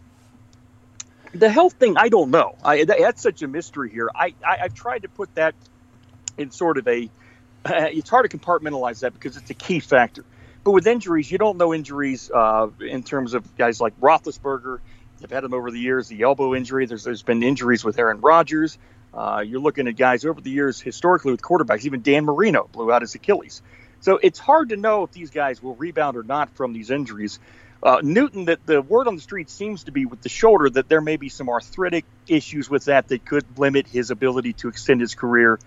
the 1.34 1.50
health 1.50 1.74
thing, 1.74 1.98
I 1.98 2.10
don't 2.10 2.32
know. 2.32 2.56
I 2.64 2.86
that's 2.86 3.22
such 3.22 3.42
a 3.42 3.48
mystery 3.48 3.90
here. 3.90 4.10
I, 4.14 4.34
I 4.46 4.58
have 4.58 4.74
tried 4.74 5.04
to 5.04 5.10
put 5.10 5.34
that 5.36 5.56
in 6.38 6.52
sort 6.52 6.78
of 6.78 6.88
a. 6.88 7.10
Uh, 7.66 7.88
it's 7.92 8.10
hard 8.10 8.30
to 8.30 8.38
compartmentalize 8.38 9.00
that 9.00 9.14
because 9.14 9.38
it's 9.38 9.50
a 9.50 9.56
key 9.56 9.80
factor. 9.80 10.24
But 10.64 10.72
with 10.72 10.88
injuries, 10.88 11.32
you 11.32 11.38
don't 11.38 11.58
know 11.58 11.74
injuries 11.74 12.30
uh, 12.32 12.68
in 12.80 13.04
terms 13.04 13.34
of 13.34 13.56
guys 13.58 13.82
like 13.82 14.00
Roethlisberger. 14.00 14.80
They've 15.20 15.30
had 15.30 15.44
them 15.44 15.54
over 15.54 15.72
the 15.72 15.80
years. 15.80 16.08
The 16.08 16.22
elbow 16.22 16.54
injury. 16.54 16.86
There's 16.86 17.04
there's 17.04 17.24
been 17.24 17.44
injuries 17.44 17.84
with 17.84 17.98
Aaron 18.00 18.22
Rodgers. 18.22 18.78
Uh, 19.16 19.44
you're 19.46 19.62
looking 19.62 19.88
at 19.88 19.96
guys 19.96 20.26
over 20.26 20.42
the 20.42 20.50
years 20.50 20.82
historically 20.82 21.32
with 21.32 21.42
quarterbacks. 21.42 21.86
Even 21.86 22.02
Dan 22.02 22.26
Marino 22.26 22.68
blew 22.72 22.92
out 22.92 23.02
his 23.02 23.16
Achilles. 23.16 23.62
So 24.02 24.20
it's 24.22 24.40
hard 24.40 24.70
to 24.70 24.78
know 24.78 25.04
if 25.04 25.12
these 25.12 25.32
guys 25.32 25.64
will 25.64 25.76
rebound 25.76 26.18
or 26.18 26.24
not 26.24 26.50
from 26.56 26.74
these 26.74 26.92
injuries. 26.92 27.40
Uh, 27.82 28.02
Newton, 28.04 28.46
that 28.46 28.66
the 28.66 28.82
word 28.82 29.08
on 29.08 29.16
the 29.16 29.22
street 29.22 29.50
seems 29.50 29.86
to 29.86 29.92
be 29.92 30.06
with 30.06 30.22
the 30.22 30.30
shoulder 30.30 30.70
that 30.70 30.90
there 30.90 31.02
may 31.02 31.18
be 31.18 31.30
some 31.30 31.50
arthritic 31.50 32.04
issues 32.28 32.70
with 32.70 32.86
that 32.86 33.08
that 33.08 33.26
could 33.26 33.46
limit 33.58 33.88
his 33.88 34.12
ability 34.12 34.54
to 34.54 34.68
extend 34.68 35.02
his 35.02 35.16
career 35.16 35.60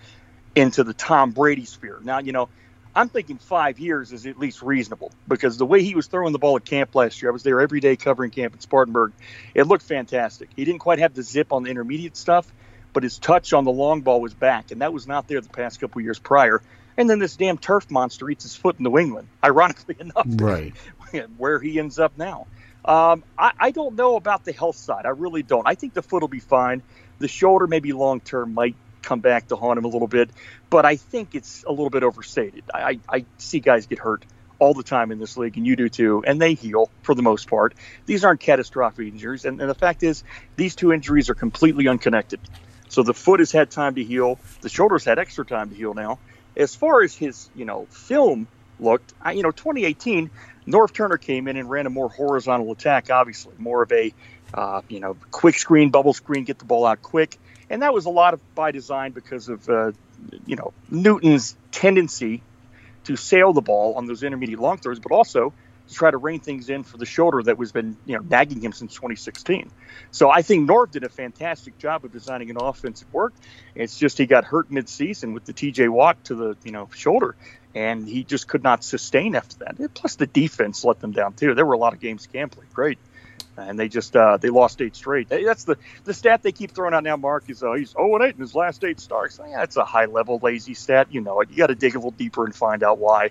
into 0.55 0.85
the 0.85 0.95
Tom 0.95 1.31
Brady 1.31 1.65
sphere. 1.65 1.99
Now, 2.03 2.19
you 2.19 2.33
know, 2.33 2.49
I'm 2.95 3.09
thinking 3.09 3.39
five 3.39 3.79
years 3.79 4.13
is 4.13 4.27
at 4.27 4.39
least 4.39 4.63
reasonable 4.63 5.13
because 5.29 5.57
the 5.57 5.67
way 5.67 5.85
he 5.85 5.95
was 5.95 6.09
throwing 6.09 6.33
the 6.33 6.39
ball 6.39 6.57
at 6.57 6.65
camp 6.65 6.95
last 6.95 7.23
year, 7.23 7.31
I 7.31 7.33
was 7.33 7.45
there 7.45 7.61
every 7.61 7.81
day 7.81 7.95
covering 7.97 8.33
camp 8.33 8.55
at 8.55 8.63
Spartanburg. 8.63 9.13
It 9.55 9.69
looked 9.69 9.85
fantastic. 9.85 10.49
He 10.57 10.65
didn't 10.65 10.81
quite 10.81 10.99
have 10.99 11.15
the 11.15 11.23
zip 11.23 11.53
on 11.53 11.63
the 11.63 11.71
intermediate 11.71 12.17
stuff, 12.17 12.53
but 12.93 13.03
his 13.03 13.19
touch 13.19 13.53
on 13.53 13.65
the 13.65 13.71
long 13.71 14.03
ball 14.03 14.21
was 14.21 14.35
back, 14.35 14.71
and 14.71 14.81
that 14.81 14.93
was 14.93 15.07
not 15.07 15.29
there 15.29 15.41
the 15.41 15.49
past 15.49 15.81
couple 15.81 16.01
years 16.01 16.19
prior. 16.19 16.63
And 16.97 17.09
then 17.09 17.21
this 17.21 17.37
damn 17.37 17.59
turf 17.59 17.91
monster 17.91 18.29
eats 18.29 18.43
his 18.43 18.57
foot 18.57 18.79
in 18.79 18.85
New 18.85 18.99
England, 18.99 19.29
ironically 19.45 19.97
enough. 19.99 20.27
Right. 20.27 20.75
Where 21.37 21.59
he 21.59 21.79
ends 21.79 21.99
up 21.99 22.19
now. 22.19 22.47
Um, 22.85 23.23
I, 23.39 23.53
I, 23.59 23.71
don't 23.71 23.97
know 23.97 24.17
about 24.17 24.45
the 24.45 24.53
health 24.53 24.77
side. 24.77 25.05
I 25.05 25.11
really 25.11 25.43
don't. 25.43 25.67
I 25.67 25.75
think 25.75 25.93
the 25.93 26.03
foot 26.03 26.23
will 26.23 26.29
be 26.29 26.41
fine. 26.41 26.83
The 27.19 27.29
shoulder, 27.29 27.67
maybe 27.67 27.93
long 27.93 28.21
term, 28.21 28.55
might 28.55 28.77
come 29.03 29.21
back 29.21 29.49
to 29.49 29.57
haunt 29.57 29.79
him 29.79 29.85
a 29.85 29.89
little 29.89 30.09
bit, 30.09 30.31
but 30.71 30.87
I 30.87 30.97
think 30.97 31.35
it's 31.35 31.65
a 31.65 31.71
little 31.71 31.91
bit 31.91 32.03
overstated. 32.03 32.65
I, 32.73 33.01
I 33.09 33.25
see 33.39 33.61
guys 33.61 33.87
get 33.87 33.99
hurt 33.99 34.25
all 34.59 34.75
the 34.75 34.83
time 34.83 35.13
in 35.13 35.19
this 35.19 35.37
league, 35.37 35.57
and 35.57 35.67
you 35.67 35.77
do 35.77 35.89
too, 35.89 36.23
and 36.27 36.41
they 36.41 36.55
heal 36.55 36.91
for 37.03 37.15
the 37.15 37.23
most 37.23 37.49
part. 37.49 37.75
These 38.07 38.25
aren't 38.25 38.41
catastrophic 38.41 39.09
injuries, 39.09 39.45
and, 39.45 39.61
and 39.61 39.71
the 39.71 39.75
fact 39.75 40.03
is, 40.03 40.25
these 40.57 40.75
two 40.75 40.93
injuries 40.93 41.31
are 41.31 41.35
completely 41.35 41.89
unconnected. 41.89 42.41
So 42.89 43.03
the 43.03 43.15
foot 43.15 43.41
has 43.41 43.53
had 43.53 43.71
time 43.71 43.95
to 43.97 44.05
heal. 44.05 44.39
The 44.61 44.69
shoulder's 44.69 45.05
had 45.05 45.19
extra 45.19 45.45
time 45.45 45.71
to 45.71 45.77
heal 45.77 45.95
now. 45.95 46.19
As 46.57 46.75
far 46.75 47.03
as 47.03 47.15
his, 47.15 47.49
you 47.55 47.65
know, 47.65 47.87
film 47.91 48.49
looked, 48.81 49.13
I, 49.21 49.33
you 49.33 49.43
know, 49.43 49.51
2018, 49.51 50.31
Norv 50.67 50.93
Turner 50.93 51.17
came 51.17 51.49
in 51.49 51.57
and 51.57 51.71
ran 51.71 51.87
a 51.87 51.91
more 51.91 52.09
horizontal 52.09 52.73
attack, 52.73 53.11
obviously, 53.11 53.55
more 53.59 53.83
of 53.83 53.93
a, 53.93 54.13
uh, 54.53 54.83
you 54.89 55.01
know, 55.01 55.17
quick 55.31 55.59
screen, 55.59 55.91
bubble 55.91 56.13
screen, 56.13 56.45
get 56.45 56.59
the 56.59 56.65
ball 56.65 56.85
out 56.87 57.03
quick. 57.03 57.39
And 57.71 57.83
that 57.83 57.93
was 57.93 58.07
a 58.07 58.11
lot 58.11 58.35
of 58.35 58.55
by 58.55 58.71
design 58.71 59.13
because 59.13 59.49
of, 59.49 59.69
uh, 59.69 59.93
you 60.47 60.57
know, 60.57 60.73
Newton's 60.91 61.57
tendency 61.71 62.43
to 63.05 63.17
sail 63.17 63.53
the 63.53 63.61
ball 63.61 63.95
on 63.95 64.07
those 64.07 64.23
intermediate 64.23 64.59
long 64.59 64.79
throws, 64.79 64.99
but 64.99 65.13
also 65.13 65.53
to 65.89 65.95
try 65.95 66.11
to 66.11 66.17
rein 66.17 66.41
things 66.41 66.69
in 66.69 66.83
for 66.83 66.97
the 66.97 67.07
shoulder 67.07 67.43
that 67.43 67.59
was 67.59 67.73
been 67.73 67.97
you 68.07 68.17
know 68.17 68.23
nagging 68.29 68.61
him 68.61 68.73
since 68.73 68.95
2016. 68.95 69.71
So 70.11 70.31
I 70.31 70.43
think 70.43 70.69
Norv 70.69 70.91
did 70.91 71.05
a 71.05 71.09
fantastic 71.09 71.79
job 71.79 72.05
of 72.05 72.13
designing 72.13 72.51
an 72.51 72.57
offensive 72.59 73.13
work. 73.13 73.35
It's 73.75 73.99
just 73.99 74.19
he 74.19 74.27
got 74.27 74.45
hurt 74.45 74.71
midseason 74.71 75.35
with 75.35 75.45
the 75.45 75.53
T.J. 75.53 75.89
Watt 75.89 76.25
to 76.25 76.35
the 76.35 76.57
you 76.65 76.73
know 76.73 76.89
shoulder, 76.95 77.37
and 77.75 78.07
he 78.07 78.25
just 78.25 78.49
could 78.49 78.63
not 78.63 78.85
sustain 78.85 79.35
after 79.35 79.59
that. 79.59 79.95
Plus 79.95 80.17
the 80.17 80.27
defense 80.27 80.85
let 80.85 81.01
them 81.01 81.13
down 81.13 81.33
too. 81.35 81.55
There 81.55 81.67
were 81.67 81.75
a 81.75 81.79
lot 81.79 81.93
of 81.93 82.01
games 82.01 82.27
Cam 82.27 82.51
played 82.51 82.73
great 82.73 82.99
and 83.59 83.79
they 83.79 83.89
just 83.89 84.15
uh, 84.17 84.37
they 84.37 84.51
lost 84.51 84.81
eight 84.81 84.95
straight. 84.95 85.29
That's 85.29 85.65
the 85.65 85.77
the 86.05 86.15
stat 86.15 86.43
they 86.43 86.53
keep 86.53 86.73
throwing 86.73 86.95
out 86.95 87.03
now. 87.03 87.17
Mark 87.17 87.45
is 87.49 87.63
uh, 87.63 87.73
he's 87.73 87.91
0 87.91 88.17
and 88.17 88.25
8 88.25 88.35
in 88.35 88.41
his 88.41 88.55
last 88.55 88.85
eight 88.85 89.01
starts. 89.01 89.41
Yeah, 89.45 89.59
that's 89.59 89.77
a 89.77 89.85
high 89.85 90.07
level 90.07 90.39
lazy 90.43 90.75
stat. 90.75 91.09
You 91.11 91.21
know 91.21 91.41
it. 91.41 91.51
You 91.51 91.57
got 91.57 91.69
to 91.69 91.75
dig 91.75 91.95
a 91.95 91.99
little 91.99 92.11
deeper 92.13 92.45
and 92.45 92.55
find 92.55 92.83
out 92.83 92.99
why. 92.99 93.31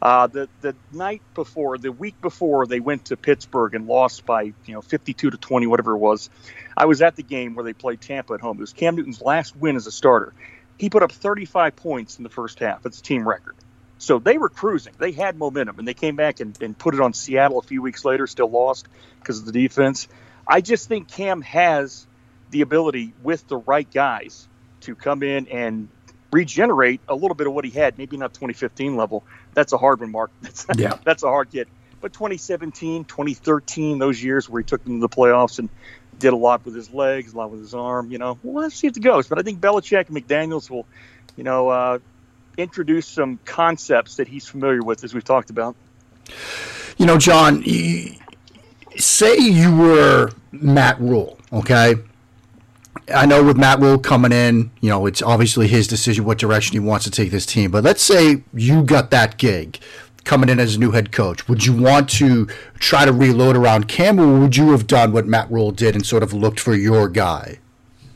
Uh, 0.00 0.28
the 0.28 0.48
the 0.60 0.76
night 0.92 1.22
before, 1.34 1.76
the 1.76 1.90
week 1.90 2.20
before, 2.20 2.66
they 2.66 2.80
went 2.80 3.06
to 3.06 3.16
Pittsburgh 3.16 3.74
and 3.74 3.86
lost 3.86 4.24
by 4.24 4.42
you 4.42 4.74
know 4.74 4.80
52 4.80 5.30
to 5.30 5.36
20, 5.36 5.66
whatever 5.66 5.94
it 5.94 5.98
was. 5.98 6.30
I 6.76 6.86
was 6.86 7.02
at 7.02 7.16
the 7.16 7.22
game 7.22 7.54
where 7.54 7.64
they 7.64 7.72
played 7.72 8.00
Tampa 8.00 8.34
at 8.34 8.40
home. 8.40 8.58
It 8.58 8.60
was 8.60 8.72
Cam 8.72 8.94
Newton's 8.94 9.20
last 9.20 9.56
win 9.56 9.76
as 9.76 9.86
a 9.86 9.92
starter. 9.92 10.32
He 10.78 10.90
put 10.90 11.02
up 11.02 11.10
35 11.10 11.74
points 11.74 12.18
in 12.18 12.22
the 12.22 12.30
first 12.30 12.60
half. 12.60 12.86
It's 12.86 13.00
a 13.00 13.02
team 13.02 13.28
record. 13.28 13.56
So 13.98 14.20
they 14.20 14.38
were 14.38 14.48
cruising. 14.48 14.92
They 14.96 15.10
had 15.10 15.36
momentum, 15.36 15.80
and 15.80 15.88
they 15.88 15.94
came 15.94 16.14
back 16.14 16.38
and, 16.38 16.56
and 16.62 16.78
put 16.78 16.94
it 16.94 17.00
on 17.00 17.12
Seattle 17.12 17.58
a 17.58 17.62
few 17.62 17.82
weeks 17.82 18.04
later, 18.04 18.28
still 18.28 18.48
lost 18.48 18.86
because 19.18 19.40
of 19.40 19.46
the 19.46 19.52
defense. 19.52 20.06
I 20.46 20.60
just 20.60 20.88
think 20.88 21.08
Cam 21.08 21.42
has 21.42 22.06
the 22.50 22.60
ability 22.60 23.12
with 23.22 23.46
the 23.48 23.56
right 23.56 23.90
guys 23.90 24.46
to 24.82 24.94
come 24.94 25.24
in 25.24 25.48
and 25.48 25.88
regenerate 26.30 27.00
a 27.08 27.14
little 27.14 27.34
bit 27.34 27.46
of 27.46 27.52
what 27.52 27.64
he 27.64 27.70
had, 27.70 27.98
maybe 27.98 28.16
not 28.16 28.34
2015 28.34 28.96
level. 28.96 29.24
That's 29.54 29.72
a 29.72 29.78
hard 29.78 30.00
one, 30.00 30.10
Mark. 30.10 30.30
That's, 30.42 30.66
yeah. 30.76 30.98
that's 31.04 31.22
a 31.22 31.28
hard 31.28 31.50
get. 31.50 31.68
But 32.00 32.12
2017, 32.12 33.04
2013, 33.04 33.98
those 33.98 34.22
years 34.22 34.48
where 34.48 34.60
he 34.60 34.64
took 34.64 34.84
them 34.84 35.00
to 35.00 35.00
the 35.00 35.08
playoffs 35.08 35.58
and 35.58 35.68
did 36.18 36.32
a 36.32 36.36
lot 36.36 36.64
with 36.64 36.74
his 36.74 36.92
legs, 36.92 37.32
a 37.32 37.36
lot 37.36 37.50
with 37.50 37.60
his 37.60 37.74
arm, 37.74 38.10
you 38.10 38.18
know, 38.18 38.38
well, 38.42 38.62
let's 38.62 38.76
see 38.76 38.86
if 38.86 38.96
it 38.96 39.00
goes. 39.00 39.26
But 39.26 39.38
I 39.38 39.42
think 39.42 39.60
Belichick 39.60 40.08
and 40.08 40.16
McDaniels 40.16 40.70
will, 40.70 40.86
you 41.36 41.44
know, 41.44 41.68
uh, 41.68 41.98
introduce 42.56 43.06
some 43.06 43.38
concepts 43.44 44.16
that 44.16 44.28
he's 44.28 44.46
familiar 44.46 44.82
with, 44.82 45.02
as 45.04 45.14
we've 45.14 45.24
talked 45.24 45.50
about. 45.50 45.76
You 46.98 47.06
know, 47.06 47.18
John, 47.18 47.64
say 48.96 49.36
you 49.38 49.76
were 49.76 50.30
Matt 50.52 51.00
Rhule, 51.00 51.38
okay? 51.52 51.96
I 53.14 53.26
know 53.26 53.42
with 53.42 53.56
Matt 53.56 53.80
Rhule 53.80 53.98
coming 53.98 54.32
in, 54.32 54.70
you 54.80 54.90
know, 54.90 55.06
it's 55.06 55.22
obviously 55.22 55.66
his 55.66 55.86
decision 55.86 56.24
what 56.24 56.38
direction 56.38 56.74
he 56.74 56.80
wants 56.80 57.04
to 57.04 57.10
take 57.10 57.30
this 57.30 57.46
team. 57.46 57.70
But 57.70 57.84
let's 57.84 58.02
say 58.02 58.42
you 58.52 58.82
got 58.82 59.10
that 59.10 59.38
gig 59.38 59.78
coming 60.24 60.50
in 60.50 60.60
as 60.60 60.76
a 60.76 60.78
new 60.78 60.90
head 60.90 61.10
coach. 61.10 61.48
Would 61.48 61.64
you 61.64 61.74
want 61.74 62.10
to 62.10 62.46
try 62.78 63.06
to 63.06 63.12
reload 63.12 63.56
around 63.56 63.88
Cam, 63.88 64.20
or 64.20 64.40
would 64.40 64.56
you 64.56 64.72
have 64.72 64.86
done 64.86 65.12
what 65.12 65.26
Matt 65.26 65.50
Rhule 65.50 65.70
did 65.70 65.94
and 65.94 66.04
sort 66.04 66.22
of 66.22 66.34
looked 66.34 66.60
for 66.60 66.74
your 66.74 67.08
guy? 67.08 67.58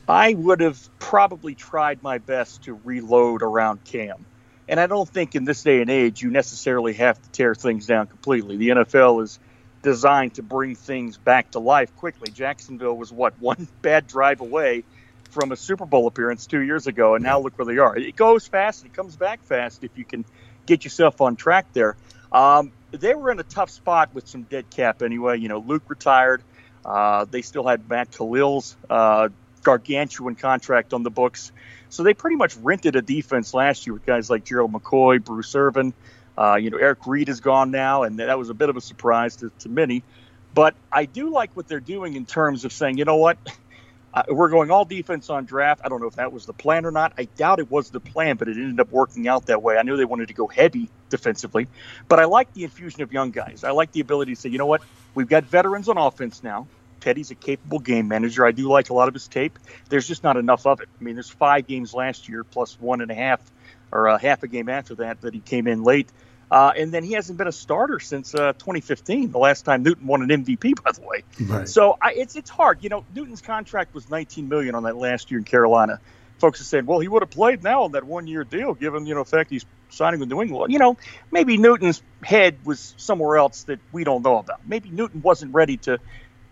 I 0.08 0.34
would 0.34 0.60
have 0.60 0.78
probably 0.98 1.54
tried 1.54 2.02
my 2.02 2.18
best 2.18 2.64
to 2.64 2.78
reload 2.84 3.42
around 3.42 3.84
Cam. 3.84 4.26
And 4.68 4.78
I 4.78 4.86
don't 4.86 5.08
think 5.08 5.34
in 5.34 5.44
this 5.44 5.62
day 5.62 5.80
and 5.80 5.90
age 5.90 6.22
you 6.22 6.30
necessarily 6.30 6.92
have 6.94 7.20
to 7.20 7.30
tear 7.30 7.54
things 7.54 7.86
down 7.86 8.08
completely. 8.08 8.56
The 8.56 8.68
NFL 8.68 9.22
is 9.22 9.38
designed 9.82 10.34
to 10.34 10.42
bring 10.42 10.74
things 10.74 11.16
back 11.18 11.50
to 11.52 11.58
life 11.58 11.94
quickly. 11.96 12.30
Jacksonville 12.32 12.96
was 12.96 13.12
what 13.12 13.34
one 13.40 13.68
bad 13.82 14.06
drive 14.06 14.40
away 14.40 14.84
from 15.30 15.52
a 15.52 15.56
Super 15.56 15.86
Bowl 15.86 16.06
appearance 16.06 16.46
two 16.46 16.60
years 16.60 16.86
ago, 16.86 17.14
and 17.14 17.24
now 17.24 17.40
look 17.40 17.58
where 17.58 17.66
they 17.66 17.78
are. 17.78 17.96
It 17.96 18.16
goes 18.16 18.46
fast 18.46 18.82
and 18.82 18.90
it 18.90 18.94
comes 18.94 19.16
back 19.16 19.42
fast 19.42 19.82
if 19.82 19.96
you 19.96 20.04
can 20.04 20.24
get 20.66 20.84
yourself 20.84 21.20
on 21.20 21.36
track 21.36 21.72
there. 21.72 21.96
Um, 22.30 22.72
they 22.90 23.14
were 23.14 23.30
in 23.30 23.40
a 23.40 23.44
tough 23.44 23.70
spot 23.70 24.14
with 24.14 24.28
some 24.28 24.42
dead 24.42 24.70
cap 24.70 25.02
anyway. 25.02 25.38
You 25.38 25.48
know, 25.48 25.58
Luke 25.58 25.84
retired. 25.88 26.42
Uh, 26.84 27.24
they 27.30 27.42
still 27.42 27.66
had 27.66 27.88
Matt 27.88 28.10
Kalil's 28.10 28.76
uh, 28.90 29.28
gargantuan 29.62 30.34
contract 30.34 30.92
on 30.92 31.02
the 31.02 31.10
books. 31.10 31.52
So 31.88 32.02
they 32.02 32.14
pretty 32.14 32.36
much 32.36 32.56
rented 32.56 32.96
a 32.96 33.02
defense 33.02 33.54
last 33.54 33.86
year 33.86 33.94
with 33.94 34.06
guys 34.06 34.30
like 34.30 34.44
Gerald 34.44 34.72
McCoy, 34.72 35.22
Bruce 35.22 35.54
Irvin. 35.54 35.94
Uh, 36.42 36.56
you 36.56 36.70
know, 36.70 36.76
Eric 36.76 37.06
Reid 37.06 37.28
is 37.28 37.38
gone 37.38 37.70
now, 37.70 38.02
and 38.02 38.18
that 38.18 38.36
was 38.36 38.50
a 38.50 38.54
bit 38.54 38.68
of 38.68 38.76
a 38.76 38.80
surprise 38.80 39.36
to, 39.36 39.52
to 39.60 39.68
many. 39.68 40.02
But 40.52 40.74
I 40.90 41.04
do 41.04 41.32
like 41.32 41.54
what 41.54 41.68
they're 41.68 41.78
doing 41.78 42.16
in 42.16 42.26
terms 42.26 42.64
of 42.64 42.72
saying, 42.72 42.98
you 42.98 43.04
know 43.04 43.14
what, 43.14 43.38
uh, 44.14 44.24
we're 44.28 44.48
going 44.48 44.72
all 44.72 44.84
defense 44.84 45.30
on 45.30 45.44
draft. 45.44 45.82
I 45.84 45.88
don't 45.88 46.00
know 46.00 46.08
if 46.08 46.16
that 46.16 46.32
was 46.32 46.44
the 46.44 46.52
plan 46.52 46.84
or 46.84 46.90
not. 46.90 47.12
I 47.16 47.28
doubt 47.36 47.60
it 47.60 47.70
was 47.70 47.90
the 47.90 48.00
plan, 48.00 48.38
but 48.38 48.48
it 48.48 48.56
ended 48.56 48.80
up 48.80 48.90
working 48.90 49.28
out 49.28 49.46
that 49.46 49.62
way. 49.62 49.76
I 49.76 49.84
knew 49.84 49.96
they 49.96 50.04
wanted 50.04 50.26
to 50.28 50.34
go 50.34 50.48
heavy 50.48 50.88
defensively, 51.10 51.68
but 52.08 52.18
I 52.18 52.24
like 52.24 52.52
the 52.54 52.64
infusion 52.64 53.02
of 53.02 53.12
young 53.12 53.30
guys. 53.30 53.62
I 53.62 53.70
like 53.70 53.92
the 53.92 54.00
ability 54.00 54.34
to 54.34 54.40
say, 54.40 54.48
you 54.48 54.58
know 54.58 54.66
what, 54.66 54.82
we've 55.14 55.28
got 55.28 55.44
veterans 55.44 55.88
on 55.88 55.96
offense 55.96 56.42
now. 56.42 56.66
Teddy's 56.98 57.30
a 57.30 57.36
capable 57.36 57.78
game 57.78 58.08
manager. 58.08 58.44
I 58.44 58.50
do 58.50 58.68
like 58.68 58.90
a 58.90 58.94
lot 58.94 59.06
of 59.06 59.14
his 59.14 59.28
tape. 59.28 59.60
There's 59.90 60.08
just 60.08 60.24
not 60.24 60.36
enough 60.36 60.66
of 60.66 60.80
it. 60.80 60.88
I 61.00 61.04
mean, 61.04 61.14
there's 61.14 61.30
five 61.30 61.68
games 61.68 61.94
last 61.94 62.28
year 62.28 62.42
plus 62.42 62.80
one 62.80 63.00
and 63.00 63.12
a 63.12 63.14
half 63.14 63.40
or 63.92 64.06
a 64.06 64.18
half 64.18 64.42
a 64.42 64.48
game 64.48 64.68
after 64.68 64.96
that 64.96 65.20
that 65.20 65.34
he 65.34 65.40
came 65.40 65.68
in 65.68 65.84
late. 65.84 66.10
Uh, 66.52 66.70
and 66.76 66.92
then 66.92 67.02
he 67.02 67.14
hasn't 67.14 67.38
been 67.38 67.46
a 67.46 67.52
starter 67.52 67.98
since 67.98 68.34
uh, 68.34 68.52
2015, 68.52 69.32
the 69.32 69.38
last 69.38 69.62
time 69.62 69.82
Newton 69.82 70.06
won 70.06 70.20
an 70.20 70.44
MVP, 70.44 70.82
by 70.84 70.92
the 70.92 71.00
way. 71.00 71.22
Right. 71.40 71.66
So 71.66 71.96
I, 72.00 72.12
it's 72.12 72.36
it's 72.36 72.50
hard. 72.50 72.84
You 72.84 72.90
know, 72.90 73.06
Newton's 73.14 73.40
contract 73.40 73.94
was 73.94 74.10
19 74.10 74.50
million 74.50 74.74
on 74.74 74.82
that 74.82 74.94
last 74.94 75.30
year 75.30 75.38
in 75.38 75.44
Carolina. 75.44 75.98
Folks 76.36 76.58
have 76.58 76.66
said, 76.66 76.86
well, 76.86 77.00
he 77.00 77.08
would 77.08 77.22
have 77.22 77.30
played 77.30 77.62
now 77.62 77.84
on 77.84 77.92
that 77.92 78.04
one 78.04 78.26
year 78.26 78.44
deal, 78.44 78.74
given 78.74 79.06
you 79.06 79.14
know 79.14 79.22
the 79.22 79.30
fact 79.30 79.48
he's 79.48 79.64
signing 79.88 80.20
with 80.20 80.28
New 80.28 80.42
England. 80.42 80.74
You 80.74 80.78
know, 80.78 80.98
maybe 81.30 81.56
Newton's 81.56 82.02
head 82.22 82.58
was 82.66 82.92
somewhere 82.98 83.38
else 83.38 83.62
that 83.64 83.80
we 83.90 84.04
don't 84.04 84.22
know 84.22 84.36
about. 84.36 84.60
Maybe 84.66 84.90
Newton 84.90 85.22
wasn't 85.22 85.54
ready 85.54 85.78
to 85.78 86.00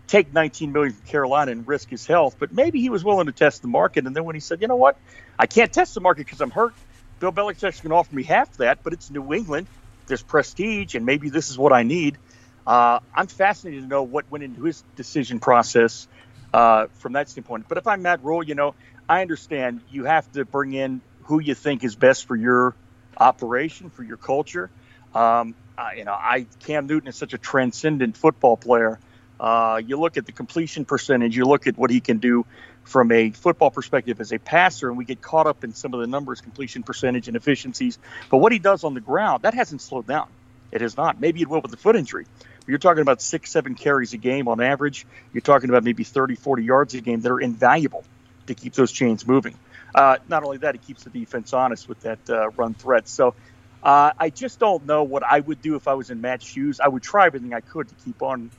take 0.07 0.33
19 0.33 0.71
million 0.71 0.93
from 0.93 1.05
Carolina 1.05 1.51
and 1.51 1.67
risk 1.67 1.91
his 1.91 2.07
health, 2.07 2.37
but 2.39 2.51
maybe 2.51 2.81
he 2.81 2.89
was 2.89 3.03
willing 3.03 3.27
to 3.27 3.31
test 3.31 3.61
the 3.61 3.67
market. 3.67 4.07
And 4.07 4.15
then 4.15 4.23
when 4.23 4.35
he 4.35 4.39
said, 4.39 4.61
you 4.63 4.67
know 4.67 4.77
what, 4.77 4.97
I 5.37 5.45
can't 5.45 5.71
test 5.71 5.93
the 5.93 6.01
market 6.01 6.25
because 6.25 6.41
I'm 6.41 6.49
hurt. 6.49 6.73
Bill 7.19 7.31
Belichick's 7.31 7.81
going 7.81 7.91
to 7.91 7.95
offer 7.97 8.15
me 8.15 8.23
half 8.23 8.57
that, 8.57 8.79
but 8.83 8.93
it's 8.93 9.11
New 9.11 9.31
England. 9.31 9.67
There's 10.07 10.23
prestige, 10.23 10.95
and 10.95 11.05
maybe 11.05 11.29
this 11.29 11.49
is 11.49 11.57
what 11.57 11.73
I 11.73 11.83
need. 11.83 12.17
Uh, 12.65 12.99
I'm 13.15 13.27
fascinated 13.27 13.83
to 13.83 13.87
know 13.87 14.03
what 14.03 14.29
went 14.31 14.43
into 14.43 14.63
his 14.63 14.83
decision 14.95 15.39
process 15.39 16.07
uh, 16.53 16.87
from 16.99 17.13
that 17.13 17.29
standpoint. 17.29 17.65
But 17.67 17.77
if 17.77 17.87
I'm 17.87 18.01
Matt 18.01 18.23
Rhule, 18.23 18.43
you 18.43 18.55
know, 18.55 18.75
I 19.09 19.21
understand 19.21 19.81
you 19.89 20.05
have 20.05 20.31
to 20.33 20.45
bring 20.45 20.73
in 20.73 21.01
who 21.23 21.39
you 21.39 21.55
think 21.55 21.83
is 21.83 21.95
best 21.95 22.27
for 22.27 22.35
your 22.35 22.75
operation, 23.17 23.89
for 23.89 24.03
your 24.03 24.17
culture. 24.17 24.69
Um, 25.13 25.55
I, 25.77 25.95
you 25.95 26.05
know, 26.05 26.13
I 26.13 26.45
Cam 26.59 26.87
Newton 26.87 27.09
is 27.09 27.15
such 27.15 27.33
a 27.33 27.37
transcendent 27.37 28.17
football 28.17 28.57
player 28.57 28.99
uh, 29.41 29.81
you 29.83 29.99
look 29.99 30.17
at 30.17 30.27
the 30.27 30.31
completion 30.31 30.85
percentage, 30.85 31.35
you 31.35 31.45
look 31.45 31.65
at 31.65 31.75
what 31.75 31.89
he 31.89 31.99
can 31.99 32.19
do 32.19 32.45
from 32.83 33.11
a 33.11 33.31
football 33.31 33.71
perspective 33.71 34.19
as 34.19 34.31
a 34.31 34.39
passer, 34.39 34.89
and 34.89 34.97
we 34.97 35.05
get 35.05 35.21
caught 35.21 35.47
up 35.47 35.63
in 35.63 35.73
some 35.73 35.93
of 35.93 36.01
the 36.01 36.07
numbers, 36.07 36.41
completion 36.41 36.83
percentage 36.83 37.27
and 37.27 37.37
efficiencies. 37.37 37.99
But 38.29 38.37
what 38.37 38.51
he 38.51 38.59
does 38.59 38.83
on 38.83 38.93
the 38.93 39.01
ground, 39.01 39.43
that 39.43 39.53
hasn't 39.53 39.81
slowed 39.81 40.07
down. 40.07 40.27
It 40.71 40.81
has 40.81 40.97
not. 40.97 41.19
Maybe 41.19 41.41
it 41.41 41.47
will 41.47 41.61
with 41.61 41.71
the 41.71 41.77
foot 41.77 41.95
injury. 41.95 42.25
But 42.59 42.67
you're 42.67 42.79
talking 42.79 43.01
about 43.01 43.21
six, 43.21 43.51
seven 43.51 43.75
carries 43.75 44.13
a 44.13 44.17
game 44.17 44.47
on 44.47 44.61
average. 44.61 45.05
You're 45.33 45.41
talking 45.41 45.69
about 45.69 45.83
maybe 45.83 46.03
30, 46.03 46.35
40 46.35 46.63
yards 46.63 46.93
a 46.93 47.01
game 47.01 47.21
that 47.21 47.31
are 47.31 47.41
invaluable 47.41 48.03
to 48.47 48.55
keep 48.55 48.73
those 48.73 48.91
chains 48.91 49.27
moving. 49.27 49.55
Uh, 49.93 50.17
not 50.29 50.43
only 50.43 50.57
that, 50.57 50.75
it 50.75 50.81
keeps 50.85 51.03
the 51.03 51.09
defense 51.09 51.53
honest 51.53 51.89
with 51.89 51.99
that 52.01 52.29
uh, 52.29 52.49
run 52.51 52.73
threat. 52.73 53.07
So 53.07 53.35
uh, 53.83 54.11
I 54.17 54.29
just 54.29 54.59
don't 54.59 54.85
know 54.85 55.03
what 55.03 55.23
I 55.23 55.39
would 55.39 55.61
do 55.61 55.75
if 55.75 55.87
I 55.87 55.95
was 55.95 56.09
in 56.09 56.21
Matt's 56.21 56.45
shoes. 56.45 56.79
I 56.79 56.87
would 56.87 57.03
try 57.03 57.25
everything 57.25 57.53
I 57.53 57.61
could 57.61 57.89
to 57.89 57.95
keep 58.05 58.21
on 58.21 58.51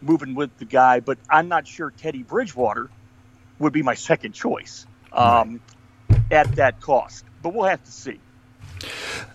moving 0.00 0.34
with 0.34 0.56
the 0.58 0.64
guy, 0.64 1.00
but 1.00 1.18
I'm 1.28 1.48
not 1.48 1.66
sure 1.66 1.90
Teddy 1.90 2.22
Bridgewater 2.22 2.90
would 3.60 3.72
be 3.72 3.82
my 3.82 3.94
second 3.94 4.32
choice 4.32 4.86
um, 5.12 5.60
at 6.30 6.50
that 6.56 6.80
cost. 6.80 7.24
But 7.42 7.54
we'll 7.54 7.68
have 7.68 7.84
to 7.84 7.92
see. 7.92 8.18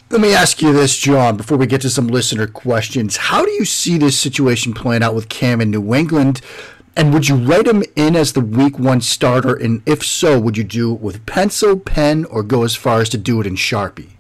Let 0.10 0.22
me 0.22 0.34
ask 0.34 0.62
you 0.62 0.74
this, 0.74 0.98
John, 0.98 1.38
before 1.38 1.58
we 1.58 1.68
get 1.68 1.82
to 1.82 1.90
some 1.90 2.08
listener 2.08 2.48
questions. 2.48 3.18
How 3.18 3.44
do 3.44 3.52
you 3.52 3.66
see 3.66 3.98
this 3.98 4.20
situation 4.20 4.74
playing 4.74 5.04
out 5.04 5.16
with 5.16 5.30
Cam 5.30 5.62
in 5.62 5.72
New 5.72 5.96
England? 5.96 6.42
And 6.96 7.14
would 7.14 7.28
you 7.28 7.36
write 7.36 7.68
him 7.68 7.84
in 7.96 8.16
as 8.16 8.34
the 8.34 8.42
week 8.42 8.80
one 8.80 9.02
starter? 9.02 9.56
And 9.56 9.82
if 9.86 10.04
so, 10.04 10.40
would 10.40 10.58
you 10.58 10.64
do 10.64 10.94
it 10.94 11.02
with 11.02 11.26
pencil, 11.26 11.78
pen, 11.78 12.26
or 12.26 12.44
go 12.44 12.64
as 12.64 12.76
far 12.76 13.02
as 13.02 13.10
to 13.10 13.18
do 13.18 13.42
it 13.42 13.48
in 13.48 13.56
Sharpie? 13.56 14.12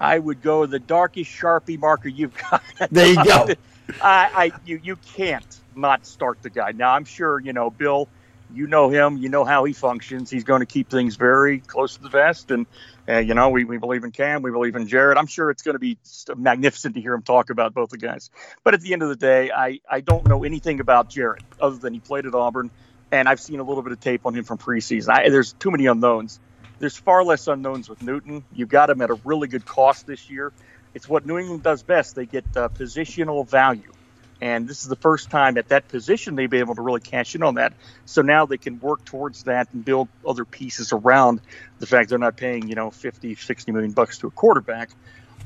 I 0.00 0.18
would 0.18 0.40
go 0.40 0.66
the 0.66 0.78
darkest 0.78 1.30
Sharpie 1.30 1.78
marker 1.78 2.08
you've 2.08 2.36
got. 2.36 2.62
There 2.90 3.08
you 3.08 3.24
go. 3.24 3.48
I, 4.02 4.30
I 4.34 4.52
you, 4.64 4.80
you 4.82 4.96
can't 4.96 5.60
not 5.76 6.06
start 6.06 6.42
the 6.42 6.50
guy. 6.50 6.72
Now, 6.72 6.94
I'm 6.94 7.04
sure, 7.04 7.40
you 7.40 7.52
know, 7.52 7.70
Bill, 7.70 8.08
you 8.52 8.66
know 8.66 8.88
him, 8.88 9.16
you 9.16 9.28
know 9.28 9.44
how 9.44 9.64
he 9.64 9.72
functions. 9.72 10.30
He's 10.30 10.44
going 10.44 10.60
to 10.60 10.66
keep 10.66 10.90
things 10.90 11.16
very 11.16 11.58
close 11.58 11.96
to 11.96 12.02
the 12.02 12.08
vest. 12.08 12.50
And, 12.50 12.66
uh, 13.08 13.18
you 13.18 13.34
know, 13.34 13.50
we, 13.50 13.64
we 13.64 13.78
believe 13.78 14.04
in 14.04 14.10
Cam, 14.10 14.42
we 14.42 14.50
believe 14.50 14.76
in 14.76 14.86
Jared. 14.86 15.18
I'm 15.18 15.26
sure 15.26 15.50
it's 15.50 15.62
going 15.62 15.74
to 15.74 15.78
be 15.78 15.98
magnificent 16.36 16.94
to 16.94 17.00
hear 17.00 17.14
him 17.14 17.22
talk 17.22 17.50
about 17.50 17.74
both 17.74 17.90
the 17.90 17.98
guys. 17.98 18.30
But 18.62 18.74
at 18.74 18.80
the 18.80 18.92
end 18.92 19.02
of 19.02 19.08
the 19.08 19.16
day, 19.16 19.50
I, 19.50 19.80
I 19.90 20.00
don't 20.00 20.26
know 20.26 20.44
anything 20.44 20.80
about 20.80 21.08
Jared 21.08 21.42
other 21.60 21.76
than 21.76 21.94
he 21.94 22.00
played 22.00 22.26
at 22.26 22.34
Auburn. 22.34 22.70
And 23.10 23.28
I've 23.28 23.40
seen 23.40 23.60
a 23.60 23.64
little 23.64 23.82
bit 23.82 23.92
of 23.92 24.00
tape 24.00 24.26
on 24.26 24.34
him 24.34 24.44
from 24.44 24.58
preseason. 24.58 25.10
I, 25.10 25.28
there's 25.28 25.52
too 25.52 25.70
many 25.70 25.86
unknowns. 25.86 26.40
There's 26.78 26.96
far 26.96 27.22
less 27.24 27.46
unknowns 27.46 27.88
with 27.88 28.02
Newton. 28.02 28.44
You 28.52 28.66
got 28.66 28.90
him 28.90 29.00
at 29.02 29.10
a 29.10 29.14
really 29.24 29.48
good 29.48 29.64
cost 29.64 30.06
this 30.06 30.28
year. 30.28 30.52
It's 30.94 31.08
what 31.08 31.26
New 31.26 31.38
England 31.38 31.62
does 31.62 31.82
best. 31.82 32.14
They 32.14 32.26
get 32.26 32.44
uh, 32.56 32.68
positional 32.68 33.48
value 33.48 33.92
And 34.40 34.68
this 34.68 34.82
is 34.82 34.88
the 34.88 34.96
first 34.96 35.30
time 35.30 35.56
at 35.58 35.68
that 35.68 35.88
position 35.88 36.34
they've 36.34 36.50
been 36.50 36.60
able 36.60 36.74
to 36.74 36.82
really 36.82 37.00
cash 37.00 37.34
in 37.34 37.42
on 37.42 37.54
that. 37.54 37.72
So 38.04 38.22
now 38.22 38.46
they 38.46 38.58
can 38.58 38.80
work 38.80 39.04
towards 39.04 39.44
that 39.44 39.72
and 39.72 39.84
build 39.84 40.08
other 40.26 40.44
pieces 40.44 40.92
around 40.92 41.40
the 41.78 41.86
fact 41.86 42.10
they're 42.10 42.18
not 42.18 42.36
paying, 42.36 42.68
you 42.68 42.74
know, 42.74 42.90
50, 42.90 43.36
60 43.36 43.72
million 43.72 43.92
bucks 43.92 44.18
to 44.18 44.26
a 44.26 44.30
quarterback. 44.30 44.90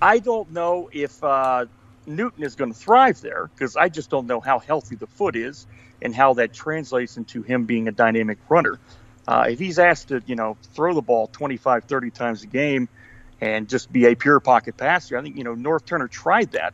I 0.01 0.19
don't 0.19 0.53
know 0.53 0.89
if 0.93 1.23
uh, 1.23 1.67
Newton 2.07 2.45
is 2.45 2.55
going 2.55 2.73
to 2.73 2.79
thrive 2.79 3.21
there 3.21 3.51
because 3.55 3.77
I 3.77 3.89
just 3.89 4.11
don't 4.11 4.27
know 4.27 4.41
how 4.41 4.59
healthy 4.59 4.97
the 4.97 5.07
foot 5.07 5.37
is 5.37 5.67
and 6.01 6.15
how 6.15 6.35
that 6.35 6.53
translates 6.53 7.17
into 7.17 7.43
him 7.43 7.65
being 7.65 7.89
a 7.89 7.93
dynamic 7.93 8.39
runner. 8.49 8.79
Uh, 9.27 9.47
if 9.51 9.59
he's 9.59 9.79
asked 9.79 10.09
to, 10.09 10.23
you 10.27 10.37
know, 10.37 10.57
throw 10.75 10.95
the 10.95 11.03
ball 11.03 11.27
25, 11.27 11.85
30 11.85 12.11
times 12.11 12.43
a 12.43 12.47
game 12.47 12.89
and 13.41 13.69
just 13.69 13.93
be 13.93 14.07
a 14.07 14.15
pure 14.15 14.41
pocket 14.41 14.77
passer, 14.77 15.19
I 15.19 15.23
think, 15.23 15.37
you 15.37 15.45
know, 15.45 15.55
Norv 15.55 15.85
Turner 15.85 16.09
tried 16.09 16.53
that 16.53 16.73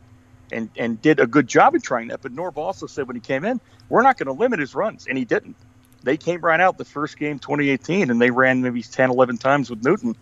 and, 0.55 0.69
and 0.77 1.01
did 1.01 1.19
a 1.19 1.27
good 1.27 1.47
job 1.47 1.75
in 1.75 1.81
trying 1.81 2.07
that. 2.07 2.21
But 2.21 2.35
Norv 2.35 2.57
also 2.57 2.87
said 2.87 3.07
when 3.07 3.15
he 3.15 3.21
came 3.21 3.45
in, 3.45 3.61
we're 3.89 4.03
not 4.03 4.17
going 4.17 4.27
to 4.27 4.33
limit 4.33 4.59
his 4.59 4.73
runs. 4.73 5.07
And 5.07 5.17
he 5.17 5.25
didn't. 5.25 5.55
They 6.03 6.17
came 6.17 6.41
right 6.41 6.59
out 6.59 6.77
the 6.77 6.85
first 6.85 7.17
game, 7.17 7.39
2018, 7.39 8.11
and 8.11 8.21
they 8.21 8.29
ran 8.29 8.61
maybe 8.61 8.81
10, 8.81 9.09
11 9.09 9.37
times 9.37 9.69
with 9.69 9.83
Newton 9.83 10.15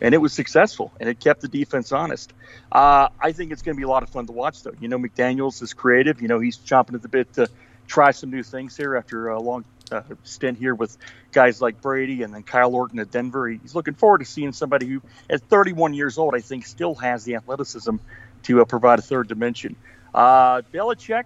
and 0.00 0.14
it 0.14 0.18
was 0.18 0.32
successful 0.32 0.92
and 0.98 1.08
it 1.08 1.20
kept 1.20 1.40
the 1.40 1.48
defense 1.48 1.92
honest. 1.92 2.32
Uh, 2.72 3.08
I 3.20 3.32
think 3.32 3.52
it's 3.52 3.62
going 3.62 3.76
to 3.76 3.78
be 3.78 3.84
a 3.84 3.88
lot 3.88 4.02
of 4.02 4.10
fun 4.10 4.26
to 4.26 4.32
watch, 4.32 4.62
though. 4.62 4.72
You 4.80 4.88
know, 4.88 4.98
McDaniels 4.98 5.62
is 5.62 5.74
creative. 5.74 6.22
You 6.22 6.28
know, 6.28 6.40
he's 6.40 6.56
chomping 6.56 6.94
at 6.94 7.02
the 7.02 7.08
bit 7.08 7.32
to 7.34 7.48
try 7.86 8.12
some 8.12 8.30
new 8.30 8.42
things 8.42 8.76
here 8.76 8.96
after 8.96 9.28
a 9.28 9.40
long 9.40 9.64
uh, 9.90 10.02
stint 10.22 10.58
here 10.58 10.74
with 10.74 10.96
guys 11.32 11.60
like 11.60 11.80
Brady 11.80 12.22
and 12.22 12.32
then 12.32 12.42
Kyle 12.42 12.74
Orton 12.74 12.98
at 13.00 13.10
Denver. 13.10 13.48
He's 13.48 13.74
looking 13.74 13.94
forward 13.94 14.18
to 14.18 14.24
seeing 14.24 14.52
somebody 14.52 14.86
who, 14.86 15.02
at 15.28 15.42
31 15.42 15.94
years 15.94 16.16
old, 16.16 16.34
I 16.34 16.40
think 16.40 16.66
still 16.66 16.94
has 16.96 17.24
the 17.24 17.34
athleticism 17.36 17.96
to 18.44 18.60
uh, 18.60 18.64
provide 18.64 18.98
a 18.98 19.02
third 19.02 19.28
dimension. 19.28 19.76
Uh, 20.14 20.62
Belichick, 20.72 21.24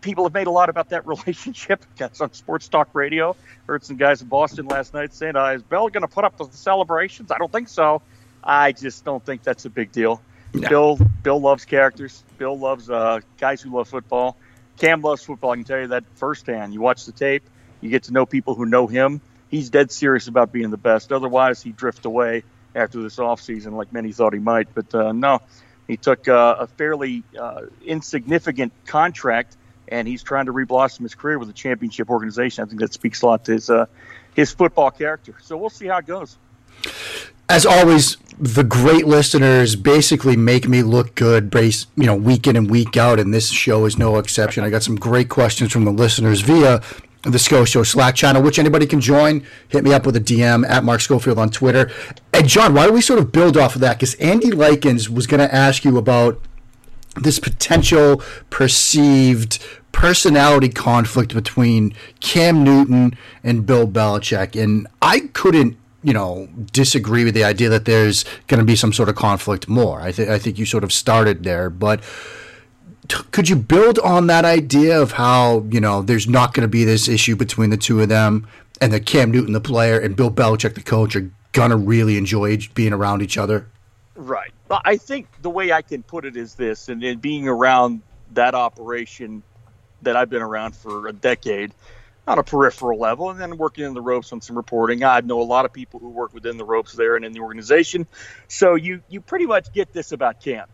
people 0.00 0.24
have 0.24 0.34
made 0.34 0.46
a 0.46 0.50
lot 0.50 0.68
about 0.68 0.90
that 0.90 1.06
relationship. 1.06 1.84
Got 1.96 2.20
on 2.20 2.32
sports 2.32 2.68
talk 2.68 2.88
radio. 2.92 3.36
Heard 3.66 3.84
some 3.84 3.96
guys 3.96 4.22
in 4.22 4.28
Boston 4.28 4.66
last 4.66 4.94
night 4.94 5.14
saying, 5.14 5.36
uh, 5.36 5.46
"Is 5.46 5.62
Bell 5.62 5.88
going 5.88 6.02
to 6.02 6.08
put 6.08 6.24
up 6.24 6.36
the 6.36 6.46
celebrations?" 6.52 7.30
I 7.30 7.38
don't 7.38 7.52
think 7.52 7.68
so. 7.68 8.02
I 8.42 8.72
just 8.72 9.04
don't 9.04 9.24
think 9.24 9.42
that's 9.42 9.64
a 9.64 9.70
big 9.70 9.90
deal. 9.90 10.20
No. 10.52 10.68
Bill 10.68 10.98
Bill 11.22 11.40
loves 11.40 11.64
characters. 11.64 12.22
Bill 12.38 12.56
loves 12.58 12.88
uh, 12.88 13.20
guys 13.38 13.60
who 13.62 13.74
love 13.74 13.88
football. 13.88 14.36
Cam 14.78 15.02
loves 15.02 15.22
football. 15.22 15.52
I 15.52 15.56
can 15.56 15.64
tell 15.64 15.80
you 15.80 15.86
that 15.88 16.04
firsthand. 16.14 16.74
You 16.74 16.80
watch 16.80 17.06
the 17.06 17.12
tape, 17.12 17.44
you 17.80 17.90
get 17.90 18.04
to 18.04 18.12
know 18.12 18.26
people 18.26 18.54
who 18.54 18.66
know 18.66 18.86
him. 18.86 19.20
He's 19.48 19.70
dead 19.70 19.92
serious 19.92 20.26
about 20.26 20.52
being 20.52 20.70
the 20.70 20.76
best. 20.76 21.12
Otherwise, 21.12 21.62
he'd 21.62 21.76
drift 21.76 22.06
away 22.06 22.42
after 22.74 23.02
this 23.02 23.16
offseason 23.16 23.72
like 23.72 23.92
many 23.92 24.12
thought 24.12 24.32
he 24.32 24.40
might. 24.40 24.74
But 24.74 24.94
uh, 24.94 25.12
no, 25.12 25.40
he 25.86 25.96
took 25.96 26.28
uh, 26.28 26.56
a 26.60 26.66
fairly 26.66 27.22
uh, 27.38 27.62
insignificant 27.84 28.72
contract 28.86 29.56
and 29.88 30.08
he's 30.08 30.22
trying 30.22 30.46
to 30.46 30.52
reblossom 30.52 31.00
his 31.00 31.14
career 31.14 31.38
with 31.38 31.48
a 31.48 31.52
championship 31.52 32.08
organization. 32.08 32.64
I 32.64 32.66
think 32.66 32.80
that 32.80 32.92
speaks 32.92 33.22
a 33.22 33.26
lot 33.26 33.44
to 33.46 33.52
his 33.52 33.70
uh, 33.70 33.86
his 34.34 34.52
football 34.52 34.90
character. 34.90 35.34
So 35.40 35.56
we'll 35.56 35.70
see 35.70 35.86
how 35.86 35.98
it 35.98 36.06
goes. 36.06 36.38
As 37.48 37.66
always, 37.66 38.16
the 38.38 38.64
great 38.64 39.06
listeners 39.06 39.76
basically 39.76 40.36
make 40.36 40.66
me 40.66 40.82
look 40.82 41.14
good, 41.14 41.50
base 41.50 41.86
you 41.94 42.06
know, 42.06 42.16
week 42.16 42.46
in 42.46 42.56
and 42.56 42.70
week 42.70 42.96
out, 42.96 43.20
and 43.20 43.32
this 43.32 43.50
show 43.50 43.84
is 43.84 43.98
no 43.98 44.16
exception. 44.16 44.64
I 44.64 44.70
got 44.70 44.82
some 44.82 44.96
great 44.96 45.28
questions 45.28 45.70
from 45.70 45.84
the 45.84 45.92
listeners 45.92 46.40
via 46.40 46.80
the 47.24 47.38
SCO 47.38 47.64
Show 47.64 47.82
Slack 47.82 48.14
channel, 48.14 48.42
which 48.42 48.58
anybody 48.58 48.86
can 48.86 49.00
join. 49.00 49.44
Hit 49.68 49.84
me 49.84 49.92
up 49.92 50.06
with 50.06 50.16
a 50.16 50.20
DM 50.20 50.68
at 50.68 50.84
Mark 50.84 51.00
Schofield 51.00 51.38
on 51.38 51.50
Twitter. 51.50 51.90
And 52.32 52.48
John, 52.48 52.74
why 52.74 52.84
don't 52.84 52.94
we 52.94 53.00
sort 53.00 53.18
of 53.18 53.32
build 53.32 53.56
off 53.56 53.74
of 53.74 53.80
that? 53.80 53.98
Because 53.98 54.14
Andy 54.16 54.50
Likens 54.50 55.08
was 55.08 55.26
going 55.26 55.40
to 55.40 55.52
ask 55.54 55.84
you 55.84 55.96
about 55.96 56.40
this 57.16 57.38
potential 57.38 58.22
perceived 58.50 59.64
personality 59.92 60.68
conflict 60.68 61.32
between 61.32 61.94
Cam 62.20 62.64
Newton 62.64 63.16
and 63.42 63.64
Bill 63.64 63.86
Belichick. 63.86 64.60
And 64.60 64.86
I 65.00 65.20
couldn't, 65.32 65.76
you 66.02 66.12
know, 66.12 66.48
disagree 66.72 67.24
with 67.24 67.34
the 67.34 67.44
idea 67.44 67.68
that 67.68 67.84
there's 67.84 68.24
going 68.48 68.58
to 68.58 68.66
be 68.66 68.76
some 68.76 68.92
sort 68.92 69.08
of 69.08 69.14
conflict 69.14 69.68
more. 69.68 70.00
I, 70.00 70.12
th- 70.12 70.28
I 70.28 70.38
think 70.38 70.58
you 70.58 70.66
sort 70.66 70.84
of 70.84 70.92
started 70.92 71.44
there. 71.44 71.70
But 71.70 72.02
could 73.08 73.48
you 73.48 73.56
build 73.56 73.98
on 73.98 74.26
that 74.28 74.44
idea 74.44 75.00
of 75.00 75.12
how, 75.12 75.64
you 75.70 75.80
know, 75.80 76.02
there's 76.02 76.28
not 76.28 76.54
going 76.54 76.62
to 76.62 76.68
be 76.68 76.84
this 76.84 77.08
issue 77.08 77.36
between 77.36 77.70
the 77.70 77.76
two 77.76 78.00
of 78.00 78.08
them 78.08 78.46
and 78.80 78.92
that 78.92 79.06
Cam 79.06 79.30
Newton, 79.30 79.52
the 79.52 79.60
player, 79.60 79.98
and 79.98 80.16
Bill 80.16 80.30
Belichick, 80.30 80.74
the 80.74 80.82
coach, 80.82 81.16
are 81.16 81.30
to 81.54 81.76
really 81.76 82.16
enjoy 82.16 82.58
being 82.74 82.92
around 82.92 83.22
each 83.22 83.38
other? 83.38 83.66
Right. 84.16 84.52
I 84.84 84.96
think 84.96 85.28
the 85.42 85.50
way 85.50 85.72
I 85.72 85.82
can 85.82 86.02
put 86.02 86.24
it 86.24 86.36
is 86.36 86.54
this, 86.54 86.88
and, 86.88 87.02
and 87.04 87.20
being 87.20 87.46
around 87.46 88.02
that 88.32 88.54
operation 88.54 89.42
that 90.02 90.16
I've 90.16 90.30
been 90.30 90.42
around 90.42 90.74
for 90.74 91.06
a 91.06 91.12
decade 91.12 91.72
on 92.26 92.38
a 92.38 92.42
peripheral 92.42 92.98
level, 92.98 93.30
and 93.30 93.38
then 93.38 93.56
working 93.56 93.84
in 93.84 93.94
the 93.94 94.00
ropes 94.00 94.32
on 94.32 94.40
some 94.40 94.56
reporting. 94.56 95.04
I 95.04 95.20
know 95.20 95.40
a 95.40 95.42
lot 95.42 95.64
of 95.64 95.72
people 95.72 96.00
who 96.00 96.08
work 96.08 96.32
within 96.32 96.56
the 96.56 96.64
ropes 96.64 96.94
there 96.94 97.16
and 97.16 97.24
in 97.24 97.32
the 97.32 97.40
organization. 97.40 98.06
So 98.48 98.74
you 98.74 99.02
you 99.08 99.20
pretty 99.20 99.46
much 99.46 99.72
get 99.72 99.92
this 99.92 100.12
about 100.12 100.40
Cam. 100.40 100.66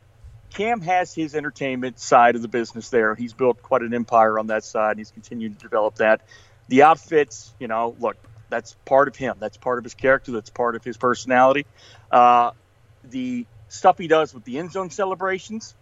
Cam 0.50 0.80
has 0.80 1.14
his 1.14 1.34
entertainment 1.34 1.98
side 1.98 2.36
of 2.36 2.42
the 2.42 2.48
business 2.48 2.88
there. 2.88 3.14
He's 3.14 3.32
built 3.32 3.62
quite 3.62 3.82
an 3.82 3.94
empire 3.94 4.38
on 4.38 4.48
that 4.48 4.64
side, 4.64 4.92
and 4.92 4.98
he's 4.98 5.10
continued 5.10 5.58
to 5.58 5.62
develop 5.62 5.96
that. 5.96 6.22
The 6.68 6.82
outfits, 6.82 7.52
you 7.58 7.68
know, 7.68 7.94
look, 7.98 8.16
that's 8.48 8.74
part 8.84 9.08
of 9.08 9.16
him. 9.16 9.36
That's 9.38 9.56
part 9.56 9.78
of 9.78 9.84
his 9.84 9.94
character. 9.94 10.32
That's 10.32 10.50
part 10.50 10.76
of 10.76 10.84
his 10.84 10.96
personality. 10.96 11.66
Uh, 12.10 12.50
the 13.04 13.46
stuff 13.68 13.98
he 13.98 14.08
does 14.08 14.34
with 14.34 14.44
the 14.44 14.58
end 14.58 14.72
zone 14.72 14.90
celebrations 14.90 15.74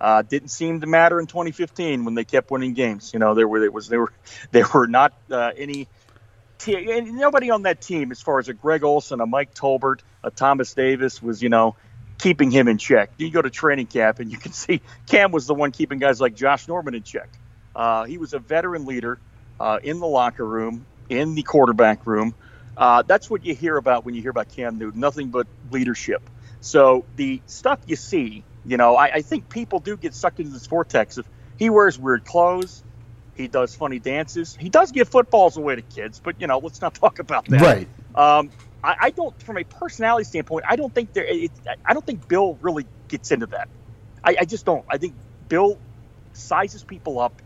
uh, 0.00 0.22
didn't 0.22 0.48
seem 0.48 0.80
to 0.80 0.86
matter 0.86 1.20
in 1.20 1.26
2015 1.26 2.04
when 2.04 2.14
they 2.14 2.24
kept 2.24 2.50
winning 2.50 2.74
games. 2.74 3.12
You 3.12 3.20
know, 3.20 3.34
there 3.34 3.46
were 3.46 3.60
there 3.60 3.70
was 3.70 3.88
there 3.88 4.00
were 4.00 4.12
there 4.50 4.66
were 4.72 4.86
not 4.86 5.14
uh, 5.30 5.50
any 5.56 5.86
t- 6.58 7.00
nobody 7.02 7.50
on 7.50 7.62
that 7.62 7.80
team 7.80 8.10
as 8.10 8.20
far 8.20 8.38
as 8.38 8.48
a 8.48 8.54
Greg 8.54 8.84
Olsen, 8.84 9.20
a 9.20 9.26
Mike 9.26 9.54
Tolbert, 9.54 10.00
a 10.22 10.30
Thomas 10.30 10.74
Davis 10.74 11.22
was 11.22 11.42
you 11.42 11.48
know 11.48 11.76
keeping 12.24 12.50
him 12.50 12.68
in 12.68 12.78
check. 12.78 13.10
You 13.18 13.30
go 13.30 13.42
to 13.42 13.50
training 13.50 13.86
camp 13.86 14.18
and 14.18 14.32
you 14.32 14.38
can 14.38 14.52
see 14.64 14.80
Cam 15.06 15.30
was 15.30 15.46
the 15.46 15.54
one 15.54 15.70
keeping 15.70 15.98
guys 15.98 16.20
like 16.20 16.34
Josh 16.34 16.66
Norman 16.66 16.94
in 16.94 17.02
check. 17.02 17.28
Uh, 17.76 18.04
he 18.04 18.18
was 18.18 18.32
a 18.32 18.38
veteran 18.38 18.86
leader 18.86 19.20
uh, 19.60 19.78
in 19.82 20.00
the 20.00 20.06
locker 20.06 20.44
room, 20.44 20.86
in 21.10 21.34
the 21.34 21.42
quarterback 21.42 22.06
room. 22.06 22.34
Uh, 22.76 23.02
that's 23.02 23.28
what 23.28 23.44
you 23.44 23.54
hear 23.54 23.76
about 23.76 24.04
when 24.04 24.14
you 24.14 24.22
hear 24.22 24.30
about 24.30 24.48
Cam 24.48 24.78
Newton. 24.78 25.00
Nothing 25.00 25.28
but 25.28 25.46
leadership. 25.70 26.22
So 26.60 27.04
the 27.16 27.42
stuff 27.46 27.78
you 27.86 27.94
see, 27.94 28.42
you 28.64 28.78
know, 28.78 28.96
I, 28.96 29.16
I 29.16 29.22
think 29.22 29.50
people 29.50 29.78
do 29.78 29.96
get 29.96 30.14
sucked 30.14 30.40
into 30.40 30.50
this 30.50 30.66
vortex 30.66 31.18
of 31.18 31.26
he 31.58 31.68
wears 31.68 31.98
weird 31.98 32.24
clothes, 32.24 32.82
he 33.34 33.48
does 33.48 33.74
funny 33.74 33.98
dances, 33.98 34.56
he 34.58 34.70
does 34.70 34.92
give 34.92 35.08
footballs 35.10 35.58
away 35.58 35.76
to 35.76 35.82
kids, 35.82 36.20
but 36.24 36.40
you 36.40 36.46
know, 36.46 36.58
let's 36.58 36.80
not 36.80 36.94
talk 36.94 37.18
about 37.18 37.44
that. 37.46 37.60
Right. 37.60 37.88
Um, 38.14 38.50
I, 38.84 38.96
I, 39.00 39.10
don't, 39.10 39.40
from 39.42 39.58
a 39.58 39.64
personality 39.64 40.24
standpoint, 40.24 40.64
I 40.68 40.76
don't 40.76 40.94
think 40.94 41.12
there. 41.12 41.26
I 41.84 41.92
don't 41.92 42.04
think 42.04 42.28
Bill 42.28 42.58
really 42.60 42.86
gets 43.08 43.30
into 43.30 43.46
that. 43.46 43.68
I, 44.22 44.36
I 44.40 44.44
just 44.44 44.64
don't. 44.64 44.84
I 44.88 44.98
think 44.98 45.14
Bill 45.48 45.78
sizes 46.32 46.84
people 46.84 47.18
up 47.18 47.40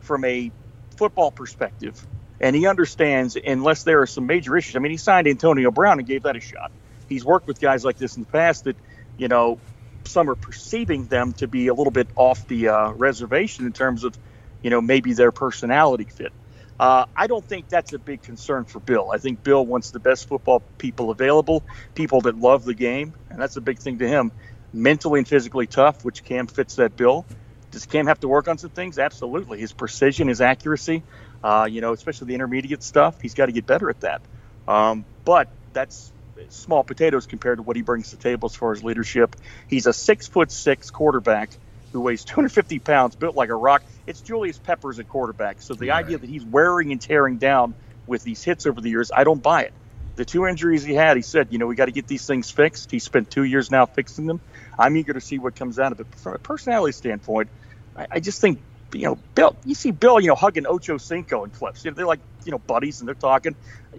from 0.00 0.24
a 0.24 0.50
football 0.96 1.30
perspective, 1.30 2.06
and 2.40 2.54
he 2.54 2.66
understands 2.66 3.36
unless 3.36 3.82
there 3.82 4.02
are 4.02 4.06
some 4.06 4.26
major 4.26 4.56
issues. 4.56 4.76
I 4.76 4.78
mean, 4.78 4.92
he 4.92 4.96
signed 4.96 5.26
Antonio 5.26 5.70
Brown 5.70 5.98
and 5.98 6.06
gave 6.06 6.22
that 6.22 6.36
a 6.36 6.40
shot 6.40 6.70
he's 7.08 7.24
worked 7.24 7.46
with 7.46 7.60
guys 7.60 7.84
like 7.84 7.96
this 7.96 8.16
in 8.16 8.22
the 8.22 8.28
past 8.28 8.64
that, 8.64 8.76
you 9.16 9.28
know, 9.28 9.58
some 10.04 10.28
are 10.28 10.34
perceiving 10.34 11.06
them 11.06 11.32
to 11.34 11.48
be 11.48 11.68
a 11.68 11.74
little 11.74 11.90
bit 11.90 12.08
off 12.16 12.46
the 12.48 12.68
uh, 12.68 12.90
reservation 12.92 13.66
in 13.66 13.72
terms 13.72 14.04
of, 14.04 14.16
you 14.62 14.70
know, 14.70 14.80
maybe 14.80 15.12
their 15.12 15.32
personality 15.32 16.04
fit. 16.04 16.32
Uh, 16.78 17.04
I 17.16 17.26
don't 17.26 17.46
think 17.46 17.68
that's 17.68 17.92
a 17.92 17.98
big 17.98 18.22
concern 18.22 18.64
for 18.64 18.80
Bill. 18.80 19.10
I 19.12 19.18
think 19.18 19.42
Bill 19.42 19.64
wants 19.64 19.90
the 19.90 20.00
best 20.00 20.28
football 20.28 20.60
people 20.78 21.10
available, 21.10 21.64
people 21.94 22.22
that 22.22 22.36
love 22.36 22.64
the 22.64 22.74
game, 22.74 23.14
and 23.30 23.40
that's 23.40 23.56
a 23.56 23.60
big 23.60 23.78
thing 23.78 23.98
to 23.98 24.08
him. 24.08 24.32
Mentally 24.72 25.20
and 25.20 25.28
physically 25.28 25.68
tough, 25.68 26.04
which 26.04 26.24
Cam 26.24 26.48
fits 26.48 26.76
that 26.76 26.96
bill. 26.96 27.26
Does 27.70 27.86
Cam 27.86 28.06
have 28.06 28.18
to 28.20 28.28
work 28.28 28.48
on 28.48 28.58
some 28.58 28.70
things? 28.70 28.98
Absolutely. 28.98 29.60
His 29.60 29.72
precision, 29.72 30.26
his 30.28 30.40
accuracy, 30.40 31.04
uh, 31.44 31.68
you 31.70 31.80
know, 31.80 31.92
especially 31.92 32.28
the 32.28 32.34
intermediate 32.34 32.82
stuff, 32.82 33.20
he's 33.20 33.34
got 33.34 33.46
to 33.46 33.52
get 33.52 33.66
better 33.66 33.88
at 33.88 34.00
that. 34.00 34.22
Um, 34.66 35.04
but 35.24 35.52
that's 35.72 36.12
small 36.48 36.82
potatoes 36.82 37.26
compared 37.26 37.58
to 37.58 37.62
what 37.62 37.76
he 37.76 37.82
brings 37.82 38.10
to 38.10 38.16
the 38.16 38.22
table 38.22 38.46
as 38.46 38.54
far 38.56 38.72
as 38.72 38.82
leadership. 38.82 39.36
He's 39.68 39.86
a 39.86 39.92
six 39.92 40.26
foot 40.26 40.50
six 40.50 40.90
quarterback 40.90 41.50
who 41.94 42.00
weighs 42.00 42.24
250 42.24 42.80
pounds, 42.80 43.16
built 43.16 43.36
like 43.36 43.48
a 43.48 43.54
rock. 43.54 43.82
It's 44.06 44.20
Julius 44.20 44.58
Peppers 44.58 44.98
at 44.98 45.08
quarterback. 45.08 45.62
So 45.62 45.74
the 45.74 45.88
right. 45.88 46.04
idea 46.04 46.18
that 46.18 46.28
he's 46.28 46.44
wearing 46.44 46.92
and 46.92 47.00
tearing 47.00 47.38
down 47.38 47.74
with 48.06 48.22
these 48.24 48.42
hits 48.42 48.66
over 48.66 48.80
the 48.80 48.90
years, 48.90 49.10
I 49.14 49.24
don't 49.24 49.42
buy 49.42 49.62
it. 49.62 49.72
The 50.16 50.24
two 50.24 50.46
injuries 50.46 50.84
he 50.84 50.94
had, 50.94 51.16
he 51.16 51.22
said, 51.22 51.48
you 51.50 51.58
know, 51.58 51.66
we 51.66 51.76
got 51.76 51.86
to 51.86 51.92
get 51.92 52.06
these 52.06 52.26
things 52.26 52.50
fixed. 52.50 52.90
He 52.90 52.98
spent 52.98 53.30
two 53.30 53.44
years 53.44 53.70
now 53.70 53.86
fixing 53.86 54.26
them. 54.26 54.40
I'm 54.78 54.96
eager 54.96 55.12
to 55.12 55.20
see 55.20 55.38
what 55.38 55.56
comes 55.56 55.78
out 55.78 55.92
of 55.92 56.00
it. 56.00 56.06
But 56.10 56.18
from 56.18 56.34
a 56.34 56.38
personality 56.38 56.92
standpoint, 56.92 57.48
I, 57.96 58.06
I 58.12 58.20
just 58.20 58.40
think 58.40 58.60
you 58.92 59.06
know, 59.06 59.18
Bill, 59.34 59.56
you 59.64 59.74
see 59.74 59.90
Bill, 59.90 60.20
you 60.20 60.28
know, 60.28 60.34
hugging 60.34 60.66
Ocho 60.66 60.98
Cinco 60.98 61.42
and 61.42 61.52
Clips. 61.52 61.84
You 61.84 61.90
know, 61.90 61.96
they're 61.96 62.06
like, 62.06 62.20
you 62.44 62.52
know, 62.52 62.58
buddies 62.58 63.00
and 63.00 63.08
they're 63.08 63.14
talking. 63.14 63.56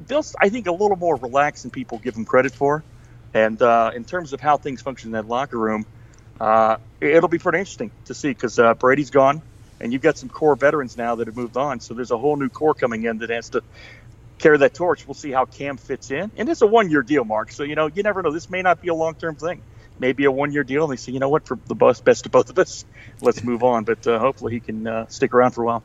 Bill's, 0.07 0.35
I 0.39 0.49
think, 0.49 0.67
a 0.67 0.71
little 0.71 0.95
more 0.95 1.15
relaxed 1.15 1.63
than 1.63 1.71
people 1.71 1.97
give 1.97 2.15
him 2.15 2.25
credit 2.25 2.53
for. 2.53 2.83
And 3.33 3.61
uh, 3.61 3.91
in 3.93 4.05
terms 4.05 4.31
of 4.31 4.39
how 4.39 4.57
things 4.57 4.81
function 4.81 5.09
in 5.09 5.11
that 5.13 5.27
locker 5.27 5.57
room, 5.57 5.85
uh, 6.39 6.77
it'll 6.99 7.29
be 7.29 7.39
pretty 7.39 7.59
interesting 7.59 7.91
to 8.05 8.13
see 8.13 8.29
because 8.29 8.59
uh, 8.59 8.73
Brady's 8.73 9.09
gone. 9.09 9.41
and 9.79 9.91
you've 9.91 10.01
got 10.01 10.17
some 10.17 10.29
core 10.29 10.55
veterans 10.55 10.97
now 10.97 11.15
that 11.15 11.27
have 11.27 11.35
moved 11.35 11.57
on. 11.57 11.79
So 11.79 11.93
there's 11.93 12.11
a 12.11 12.17
whole 12.17 12.35
new 12.35 12.49
core 12.49 12.73
coming 12.73 13.03
in 13.03 13.19
that 13.19 13.29
has 13.29 13.49
to 13.49 13.63
carry 14.37 14.57
that 14.59 14.73
torch. 14.73 15.07
We'll 15.07 15.13
see 15.13 15.31
how 15.31 15.45
Cam 15.45 15.77
fits 15.77 16.11
in, 16.11 16.31
and 16.37 16.49
it's 16.49 16.61
a 16.61 16.67
one-year 16.67 17.03
deal, 17.03 17.23
Mark. 17.25 17.51
So 17.51 17.63
you 17.63 17.75
know 17.75 17.87
you 17.87 18.03
never 18.03 18.21
know. 18.21 18.31
This 18.31 18.49
may 18.49 18.61
not 18.61 18.81
be 18.81 18.89
a 18.89 18.95
long-term 18.95 19.35
thing. 19.35 19.61
Maybe 19.97 20.25
a 20.25 20.31
one-year 20.31 20.65
deal, 20.65 20.83
and 20.83 20.91
they 20.91 20.97
say, 20.97 21.13
you 21.13 21.19
know 21.19 21.29
what, 21.29 21.47
for 21.47 21.57
the 21.67 21.75
best, 21.75 22.03
best 22.03 22.25
of 22.25 22.31
both 22.33 22.49
of 22.49 22.59
us, 22.59 22.83
let's 23.21 23.45
move 23.45 23.63
on. 23.63 23.85
But 23.85 24.05
uh, 24.05 24.19
hopefully 24.19 24.51
he 24.51 24.59
can 24.59 24.85
uh, 24.85 25.07
stick 25.07 25.33
around 25.33 25.51
for 25.51 25.63
a 25.63 25.65
while. 25.65 25.83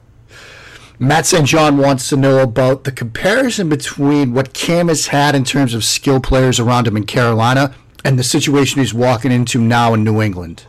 Matt 0.99 1.27
St. 1.27 1.47
John 1.47 1.79
wants 1.79 2.09
to 2.09 2.17
know 2.17 2.43
about 2.43 2.85
the 2.85 2.93
comparison 2.93 3.69
between 3.69 4.35
what 4.35 4.53
Cam 4.53 4.89
has 4.89 5.07
had 5.07 5.35
in 5.35 5.45
terms 5.45 5.75
of 5.75 5.85
skill 5.85 6.21
players 6.21 6.59
around 6.59 6.89
him 6.89 6.97
in 6.97 7.07
Carolina 7.07 7.75
and 8.05 8.19
the 8.19 8.25
situation 8.25 8.81
he's 8.81 8.95
walking 8.95 9.33
into 9.33 9.61
now 9.61 9.95
in 9.95 10.05
New 10.05 10.21
England. 10.21 10.65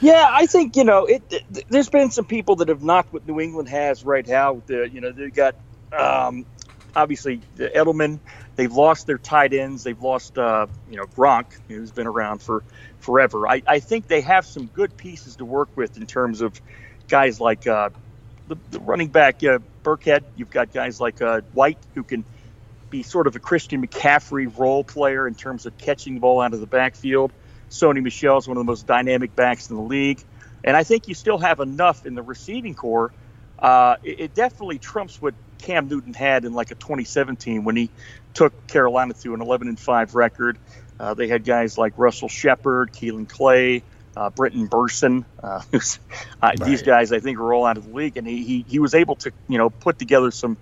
Yeah, 0.00 0.28
I 0.30 0.46
think 0.46 0.76
you 0.76 0.84
know 0.84 1.06
it, 1.06 1.44
There's 1.68 1.88
been 1.88 2.10
some 2.10 2.26
people 2.26 2.56
that 2.56 2.68
have 2.68 2.82
knocked 2.82 3.12
what 3.12 3.26
New 3.26 3.40
England 3.40 3.68
has 3.68 4.04
right 4.04 4.26
now. 4.26 4.62
The, 4.66 4.88
you 4.90 5.00
know 5.00 5.10
they've 5.10 5.32
got 5.32 5.56
um, 5.92 6.44
obviously 6.94 7.40
the 7.56 7.68
Edelman. 7.68 8.18
They've 8.56 8.72
lost 8.72 9.06
their 9.06 9.18
tight 9.18 9.52
ends. 9.52 9.84
They've 9.84 10.00
lost 10.00 10.38
uh, 10.38 10.66
you 10.90 10.96
know 10.96 11.04
Gronk, 11.04 11.46
who's 11.68 11.90
been 11.90 12.06
around 12.06 12.42
for 12.42 12.62
forever. 13.00 13.48
I, 13.48 13.62
I 13.66 13.78
think 13.78 14.08
they 14.08 14.20
have 14.20 14.44
some 14.44 14.66
good 14.66 14.96
pieces 14.96 15.36
to 15.36 15.44
work 15.44 15.68
with 15.76 15.96
in 15.96 16.06
terms 16.06 16.40
of 16.40 16.60
guys 17.08 17.40
like 17.40 17.66
uh, 17.66 17.90
the, 18.48 18.56
the, 18.70 18.80
running 18.80 19.08
back 19.08 19.36
uh, 19.44 19.58
Burkhead. 19.82 20.24
You've 20.36 20.50
got 20.50 20.72
guys 20.72 21.00
like 21.00 21.22
uh, 21.22 21.40
White 21.52 21.78
who 21.94 22.02
can 22.02 22.24
be 22.90 23.02
sort 23.02 23.26
of 23.26 23.36
a 23.36 23.38
Christian 23.38 23.86
McCaffrey 23.86 24.56
role 24.58 24.84
player 24.84 25.26
in 25.26 25.34
terms 25.34 25.66
of 25.66 25.76
catching 25.78 26.14
the 26.14 26.20
ball 26.20 26.40
out 26.40 26.54
of 26.54 26.60
the 26.60 26.66
backfield. 26.66 27.32
Sony 27.70 28.02
Michel 28.02 28.38
is 28.38 28.46
one 28.46 28.56
of 28.56 28.60
the 28.60 28.70
most 28.70 28.86
dynamic 28.86 29.34
backs 29.34 29.70
in 29.70 29.76
the 29.76 29.82
league. 29.82 30.22
And 30.64 30.76
I 30.76 30.84
think 30.84 31.08
you 31.08 31.14
still 31.14 31.38
have 31.38 31.60
enough 31.60 32.06
in 32.06 32.14
the 32.14 32.22
receiving 32.22 32.74
corps. 32.74 33.12
Uh, 33.58 33.96
it, 34.02 34.20
it, 34.20 34.34
definitely 34.34 34.78
trumps 34.78 35.20
what 35.20 35.34
Cam 35.58 35.88
Newton 35.88 36.12
had 36.12 36.44
in 36.44 36.52
like 36.52 36.70
a 36.70 36.74
2017 36.74 37.64
when 37.64 37.76
he 37.76 37.90
took 38.34 38.66
Carolina 38.66 39.14
to 39.14 39.34
an 39.34 39.40
11 39.40 39.68
and 39.68 39.80
5 39.80 40.14
record. 40.14 40.58
Uh, 41.00 41.14
they 41.14 41.28
had 41.28 41.44
guys 41.44 41.78
like 41.78 41.94
Russell 41.96 42.28
Shepard, 42.28 42.92
Kaelin 42.92 43.28
Clay, 43.28 43.82
uh, 44.16 44.30
Brenton 44.30 44.68
Bersin. 44.68 45.24
Uh, 45.42 45.62
uh 45.72 45.78
right. 46.42 46.60
These 46.60 46.82
guys, 46.82 47.12
I 47.12 47.20
think, 47.20 47.38
are 47.38 47.52
all 47.52 47.64
out 47.64 47.76
of 47.76 47.88
the 47.88 47.94
league, 47.94 48.16
and 48.16 48.26
he, 48.26 48.42
he, 48.44 48.64
he 48.68 48.78
was 48.78 48.94
able 48.94 49.16
to 49.16 49.32
you 49.48 49.58
know 49.58 49.70
put 49.70 49.98
together 49.98 50.30
some 50.30 50.56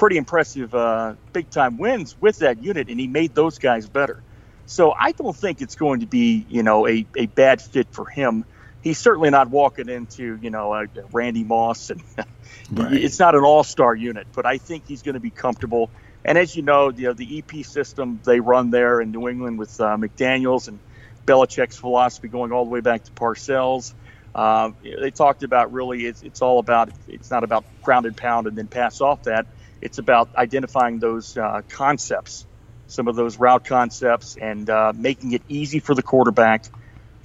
pretty 0.00 0.16
impressive 0.16 0.74
uh, 0.74 1.12
big 1.34 1.50
time 1.50 1.76
wins 1.76 2.16
with 2.22 2.38
that 2.38 2.62
unit, 2.62 2.88
and 2.88 2.98
he 2.98 3.06
made 3.06 3.34
those 3.34 3.58
guys 3.58 3.86
better. 3.86 4.22
So 4.64 4.92
I 4.98 5.12
don't 5.12 5.36
think 5.36 5.60
it's 5.60 5.74
going 5.74 6.00
to 6.00 6.06
be, 6.06 6.46
you 6.48 6.62
know, 6.62 6.88
a, 6.88 7.06
a 7.14 7.26
bad 7.26 7.60
fit 7.60 7.86
for 7.90 8.06
him. 8.06 8.46
He's 8.82 8.96
certainly 8.96 9.28
not 9.28 9.50
walking 9.50 9.90
into, 9.90 10.38
you 10.40 10.48
know, 10.48 10.72
a 10.72 10.86
Randy 11.12 11.44
Moss, 11.44 11.90
and 11.90 12.02
right. 12.72 12.94
it's 12.94 13.18
not 13.18 13.34
an 13.34 13.42
all-star 13.42 13.94
unit. 13.94 14.26
But 14.32 14.46
I 14.46 14.56
think 14.56 14.84
he's 14.88 15.02
going 15.02 15.16
to 15.16 15.20
be 15.20 15.28
comfortable. 15.28 15.90
And 16.24 16.38
as 16.38 16.56
you 16.56 16.62
know, 16.62 16.88
you 16.88 17.08
know 17.08 17.12
the 17.12 17.38
EP 17.38 17.62
system 17.66 18.20
they 18.24 18.40
run 18.40 18.70
there 18.70 19.02
in 19.02 19.10
New 19.10 19.28
England 19.28 19.58
with 19.58 19.78
uh, 19.82 19.98
McDaniels 19.98 20.68
and 20.68 20.78
Belichick's 21.26 21.76
philosophy 21.76 22.28
going 22.28 22.52
all 22.52 22.64
the 22.64 22.70
way 22.70 22.80
back 22.80 23.04
to 23.04 23.10
Parcells. 23.10 23.92
Uh, 24.34 24.70
they 24.82 25.10
talked 25.10 25.42
about 25.42 25.74
really 25.74 26.06
it's, 26.06 26.22
it's 26.22 26.40
all 26.40 26.58
about 26.58 26.88
it's 27.06 27.30
not 27.30 27.44
about 27.44 27.64
ground 27.82 28.06
and 28.06 28.16
pound 28.16 28.46
and 28.46 28.56
then 28.56 28.66
pass 28.66 29.02
off 29.02 29.24
that. 29.24 29.44
It's 29.80 29.98
about 29.98 30.34
identifying 30.36 30.98
those 30.98 31.36
uh, 31.36 31.62
concepts 31.68 32.46
some 32.90 33.08
of 33.08 33.16
those 33.16 33.38
route 33.38 33.64
concepts 33.64 34.36
and 34.36 34.68
uh, 34.68 34.92
making 34.94 35.32
it 35.32 35.42
easy 35.48 35.78
for 35.78 35.94
the 35.94 36.02
quarterback 36.02 36.64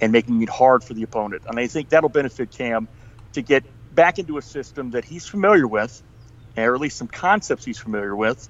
and 0.00 0.12
making 0.12 0.40
it 0.42 0.48
hard 0.48 0.84
for 0.84 0.94
the 0.94 1.02
opponent. 1.02 1.42
And 1.48 1.58
I 1.58 1.66
think 1.66 1.88
that'll 1.88 2.08
benefit 2.08 2.50
Cam 2.50 2.88
to 3.32 3.42
get 3.42 3.64
back 3.94 4.18
into 4.18 4.38
a 4.38 4.42
system 4.42 4.92
that 4.92 5.04
he's 5.04 5.26
familiar 5.26 5.66
with, 5.66 6.02
or 6.56 6.74
at 6.74 6.80
least 6.80 6.96
some 6.96 7.08
concepts 7.08 7.64
he's 7.64 7.78
familiar 7.78 8.14
with. 8.14 8.48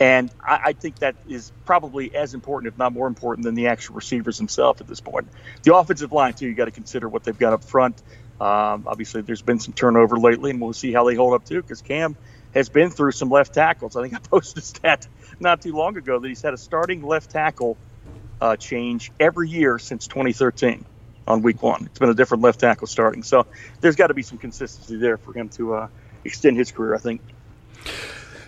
And 0.00 0.30
I, 0.42 0.60
I 0.64 0.72
think 0.72 1.00
that 1.00 1.16
is 1.28 1.52
probably 1.66 2.14
as 2.14 2.34
important, 2.34 2.72
if 2.72 2.78
not 2.78 2.92
more 2.92 3.06
important, 3.06 3.44
than 3.44 3.54
the 3.54 3.68
actual 3.68 3.96
receivers 3.96 4.38
themselves 4.38 4.80
at 4.80 4.88
this 4.88 5.00
point. 5.00 5.28
The 5.62 5.74
offensive 5.74 6.12
line, 6.12 6.32
too, 6.32 6.46
you 6.46 6.54
got 6.54 6.64
to 6.64 6.70
consider 6.70 7.08
what 7.08 7.24
they've 7.24 7.38
got 7.38 7.52
up 7.52 7.62
front. 7.62 8.02
Um, 8.40 8.84
obviously, 8.86 9.20
there's 9.20 9.42
been 9.42 9.60
some 9.60 9.74
turnover 9.74 10.18
lately, 10.18 10.50
and 10.50 10.60
we'll 10.60 10.72
see 10.72 10.92
how 10.92 11.04
they 11.04 11.14
hold 11.14 11.34
up, 11.34 11.44
too, 11.44 11.62
because 11.62 11.82
Cam 11.82 12.16
has 12.54 12.68
been 12.68 12.90
through 12.90 13.12
some 13.12 13.30
left 13.30 13.54
tackles. 13.54 13.96
I 13.96 14.02
think 14.02 14.14
I 14.14 14.18
posted 14.30 14.62
a 14.62 14.66
stat 14.66 15.06
not 15.40 15.62
too 15.62 15.74
long 15.74 15.96
ago 15.96 16.18
that 16.18 16.28
he's 16.28 16.42
had 16.42 16.54
a 16.54 16.58
starting 16.58 17.02
left 17.02 17.30
tackle 17.30 17.76
uh, 18.40 18.56
change 18.56 19.10
every 19.18 19.48
year 19.48 19.78
since 19.78 20.06
2013 20.06 20.84
on 21.26 21.42
week 21.42 21.62
one. 21.62 21.86
It's 21.86 21.98
been 21.98 22.10
a 22.10 22.14
different 22.14 22.42
left 22.42 22.60
tackle 22.60 22.86
starting. 22.86 23.22
So 23.22 23.46
there's 23.80 23.96
got 23.96 24.08
to 24.08 24.14
be 24.14 24.22
some 24.22 24.38
consistency 24.38 24.96
there 24.96 25.16
for 25.16 25.32
him 25.32 25.48
to 25.50 25.74
uh, 25.74 25.88
extend 26.24 26.56
his 26.56 26.70
career, 26.70 26.94
I 26.94 26.98
think. 26.98 27.20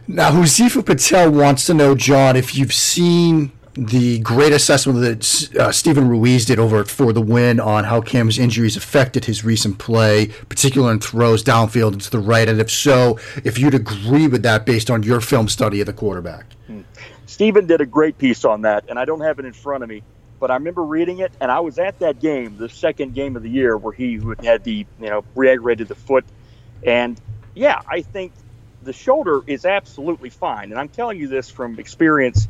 Now, 0.09 0.31
Huzifa 0.31 0.87
Patel 0.87 1.33
wants 1.33 1.67
to 1.67 1.75
know, 1.75 1.97
John, 1.97 2.37
if 2.37 2.57
you've 2.57 2.73
seen 2.73 3.51
the 3.77 4.19
great 4.21 4.53
assessment 4.53 5.01
that 5.01 5.57
uh, 5.59 5.71
Steven 5.71 6.09
Ruiz 6.09 6.47
did 6.47 6.59
over 6.59 6.85
For 6.85 7.13
the 7.13 7.21
Win 7.21 7.61
on 7.61 7.85
how 7.85 8.01
Cam's 8.01 8.39
injuries 8.39 8.77
affected 8.77 9.27
his 9.27 9.45
recent 9.45 9.79
play, 9.79 10.29
particularly 10.49 10.95
in 10.95 11.01
throws 11.01 11.45
downfield 11.45 11.93
and 11.93 12.01
to 12.01 12.11
the 12.11 12.19
right, 12.19 12.49
and 12.49 12.59
if 12.59 12.71
so, 12.71 13.19
if 13.45 13.59
you'd 13.59 13.75
agree 13.75 14.29
with 14.29 14.43
that 14.45 14.65
based 14.65 14.91
on 14.91 15.03
your 15.03 15.21
film 15.21 15.49
study 15.49 15.81
of 15.81 15.87
the 15.87 15.93
quarterback. 15.93 16.47
Hmm. 16.67 16.81
Stephen 17.27 17.67
did 17.67 17.83
a 17.83 17.87
great 17.87 18.17
piece 18.17 18.45
on 18.47 18.63
that, 18.63 18.85
and 18.89 18.99
I 18.99 19.05
don't 19.05 19.21
have 19.21 19.39
it 19.39 19.45
in 19.45 19.53
front 19.53 19.83
of 19.83 19.91
me, 19.91 20.03
but 20.41 20.51
I 20.51 20.55
remember 20.55 20.83
reading 20.83 21.19
it, 21.19 21.33
and 21.41 21.51
I 21.51 21.61
was 21.61 21.79
at 21.79 21.99
that 21.99 22.21
game, 22.21 22.57
the 22.57 22.71
second 22.71 23.15
game 23.15 23.37
of 23.37 23.43
the 23.43 23.51
year, 23.51 23.77
where 23.77 23.93
he 23.93 24.19
had 24.43 24.65
the 24.65 24.87
you 25.01 25.11
know 25.11 25.23
re-aggravated 25.35 25.89
the 25.89 25.95
foot, 25.95 26.25
and 26.83 27.21
yeah, 27.55 27.83
I 27.87 28.01
think 28.01 28.33
the 28.85 28.95
shoulder 28.95 29.43
is 29.47 29.67
absolutely 29.67 30.31
fine, 30.31 30.71
and 30.71 30.81
I'm 30.81 30.89
telling 30.89 31.19
you 31.19 31.29
this 31.29 31.51
from 31.51 31.79
experience 31.79 32.49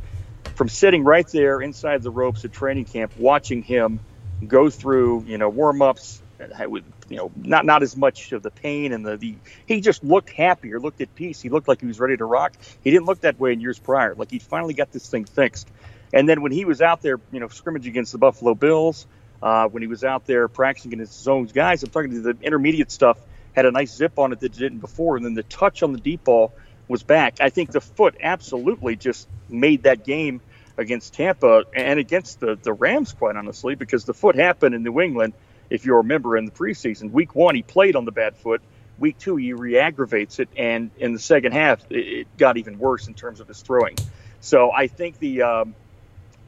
from 0.57 0.69
sitting 0.69 1.05
right 1.05 1.27
there 1.29 1.61
inside 1.61 2.03
the 2.03 2.11
ropes 2.11 2.45
at 2.45 2.53
training 2.53 2.87
camp, 2.87 3.13
watching 3.19 3.63
him 3.63 4.01
go 4.47 4.71
through, 4.71 5.25
you 5.27 5.39
know, 5.39 5.49
warm 5.49 5.83
ups 5.83 6.21
uh, 6.41 6.69
with, 6.69 6.85
you 7.09 7.17
know, 7.17 7.31
not 7.37 7.65
not 7.65 7.83
as 7.83 7.97
much 7.97 8.33
of 8.33 8.43
the 8.43 8.51
pain 8.51 8.93
and 8.93 9.05
the, 9.05 9.17
the 9.17 9.35
he 9.67 9.81
just 9.81 10.03
looked 10.03 10.31
happier, 10.31 10.81
looked 10.81 11.01
at 11.01 11.15
peace. 11.15 11.41
He 11.41 11.51
looked 11.51 11.69
like 11.69 11.81
he 11.81 11.87
was 11.87 12.01
ready 12.01 12.17
to 12.17 12.25
rock. 12.25 12.55
He 12.83 12.91
didn't 12.91 13.07
look 13.07 13.21
that 13.21 13.39
way 13.39 13.53
in 13.53 13.61
years 13.61 13.79
prior. 13.79 14.15
Like 14.15 14.31
he 14.31 14.39
finally 14.39 14.75
got 14.75 14.91
this 14.93 15.09
thing 15.09 15.27
fixed. 15.27 15.69
And 16.13 16.29
then 16.29 16.41
when 16.41 16.53
he 16.53 16.65
was 16.65 16.81
out 16.81 17.03
there, 17.03 17.21
you 17.33 17.41
know, 17.41 17.49
scrimmaging 17.49 17.91
against 17.91 18.13
the 18.13 18.19
Buffalo 18.19 18.55
Bills, 18.55 19.07
uh, 19.43 19.69
when 19.69 19.83
he 19.83 19.87
was 19.87 20.05
out 20.05 20.25
there 20.25 20.49
practicing 20.49 20.95
against 20.95 21.19
his 21.19 21.29
own 21.29 21.45
guys, 21.47 21.83
I'm 21.83 21.91
talking 21.91 22.13
to 22.13 22.21
the 22.21 22.37
intermediate 22.43 22.91
stuff 22.91 23.19
had 23.57 23.65
a 23.65 23.71
nice 23.71 23.95
zip 23.95 24.19
on 24.19 24.33
it 24.33 24.41
that 24.41 24.53
didn't 24.53 24.81
before, 24.81 25.17
and 25.17 25.25
then 25.25 25.33
the 25.35 25.43
touch 25.43 25.83
on 25.83 25.93
the 25.93 25.99
deep 25.99 26.25
ball 26.25 26.53
was 26.89 27.03
back. 27.03 27.41
I 27.41 27.51
think 27.51 27.73
the 27.73 27.81
foot 27.81 28.17
absolutely 28.21 28.97
just 28.97 29.29
made 29.49 29.85
that 29.85 30.05
game 30.05 30.41
against 30.77 31.15
Tampa 31.15 31.65
and 31.75 31.99
against 31.99 32.41
the, 32.41 32.57
the 32.57 32.73
Rams, 32.73 33.13
quite 33.13 33.37
honestly, 33.37 33.75
because 33.75 34.05
the 34.05 34.15
foot 34.15 34.37
happened 34.37 34.75
in 34.75 34.83
New 34.83 35.01
England. 35.01 35.33
If 35.71 35.85
you 35.85 35.97
remember 35.97 36.37
in 36.37 36.45
the 36.45 36.53
preseason, 36.53 37.11
week 37.11 37.35
one, 37.35 37.55
he 37.55 37.63
played 37.63 37.97
on 37.97 38.05
the 38.05 38.13
bad 38.13 38.37
foot. 38.37 38.63
Week 38.99 39.19
two, 39.19 39.37
he 39.37 39.53
re 39.53 39.79
aggravates 39.79 40.39
it. 40.39 40.49
And 40.57 40.91
in 40.99 41.13
the 41.13 41.19
second 41.19 41.53
half, 41.53 41.81
it, 41.91 42.29
got 42.37 42.57
even 42.57 42.79
worse 42.79 43.09
in 43.09 43.15
terms 43.15 43.41
of 43.41 43.49
his 43.49 43.61
throwing. 43.61 43.97
So 44.41 44.71
I 44.71 44.87
think 44.87 45.19
the, 45.19 45.43
um, 45.43 45.75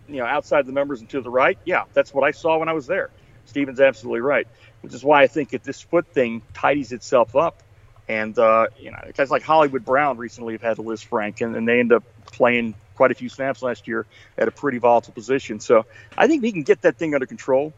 you 0.08 0.16
know, 0.16 0.26
outside 0.26 0.66
the 0.66 0.72
numbers 0.72 1.00
and 1.00 1.08
to 1.10 1.20
the 1.20 1.30
right, 1.30 1.58
yeah, 1.64 1.84
that's 1.94 2.14
what 2.14 2.24
I 2.24 2.30
saw 2.30 2.58
when 2.58 2.68
I 2.68 2.72
was 2.72 2.86
there. 2.86 3.10
Steven's 3.46 3.80
absolutely 3.80 4.20
right, 4.20 4.46
which 4.82 4.94
is 4.94 5.02
why 5.02 5.22
I 5.22 5.26
think 5.26 5.52
if 5.52 5.62
this 5.62 5.80
foot 5.80 6.06
thing 6.06 6.42
tidies 6.54 6.92
itself 6.92 7.34
up, 7.34 7.62
and 8.08 8.38
uh, 8.38 8.68
you 8.78 8.90
know, 8.90 8.98
guys 9.14 9.30
like 9.30 9.42
Hollywood 9.42 9.84
Brown 9.84 10.16
recently 10.16 10.54
have 10.54 10.62
had 10.62 10.76
Lisfranc, 10.78 11.40
and, 11.40 11.54
and 11.56 11.68
they 11.68 11.80
end 11.80 11.92
up 11.92 12.04
playing 12.26 12.74
quite 12.94 13.10
a 13.10 13.14
few 13.14 13.28
snaps 13.28 13.62
last 13.62 13.86
year 13.86 14.06
at 14.36 14.48
a 14.48 14.50
pretty 14.50 14.78
volatile 14.78 15.12
position. 15.12 15.60
So 15.60 15.86
I 16.16 16.26
think 16.26 16.42
he 16.42 16.52
can 16.52 16.62
get 16.62 16.82
that 16.82 16.96
thing 16.96 17.14
under 17.14 17.26
control 17.26 17.72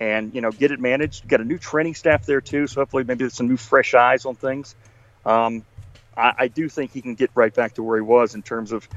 and 0.00 0.34
you 0.34 0.40
know 0.40 0.50
get 0.50 0.70
it 0.70 0.80
managed. 0.80 1.26
Got 1.28 1.40
a 1.40 1.44
new 1.44 1.58
training 1.58 1.94
staff 1.94 2.24
there 2.24 2.40
too, 2.40 2.66
so 2.66 2.80
hopefully 2.80 3.04
maybe 3.04 3.28
some 3.28 3.48
new 3.48 3.56
fresh 3.56 3.94
eyes 3.94 4.24
on 4.24 4.34
things. 4.34 4.74
Um, 5.24 5.64
I, 6.16 6.32
I, 6.38 6.48
do 6.48 6.68
think 6.68 6.92
he 6.92 7.00
can 7.00 7.14
get 7.14 7.30
right 7.34 7.54
back 7.54 7.74
to 7.74 7.82
where 7.82 7.96
he 7.96 8.02
was 8.02 8.34
in 8.34 8.42
terms 8.42 8.72
of 8.72 8.88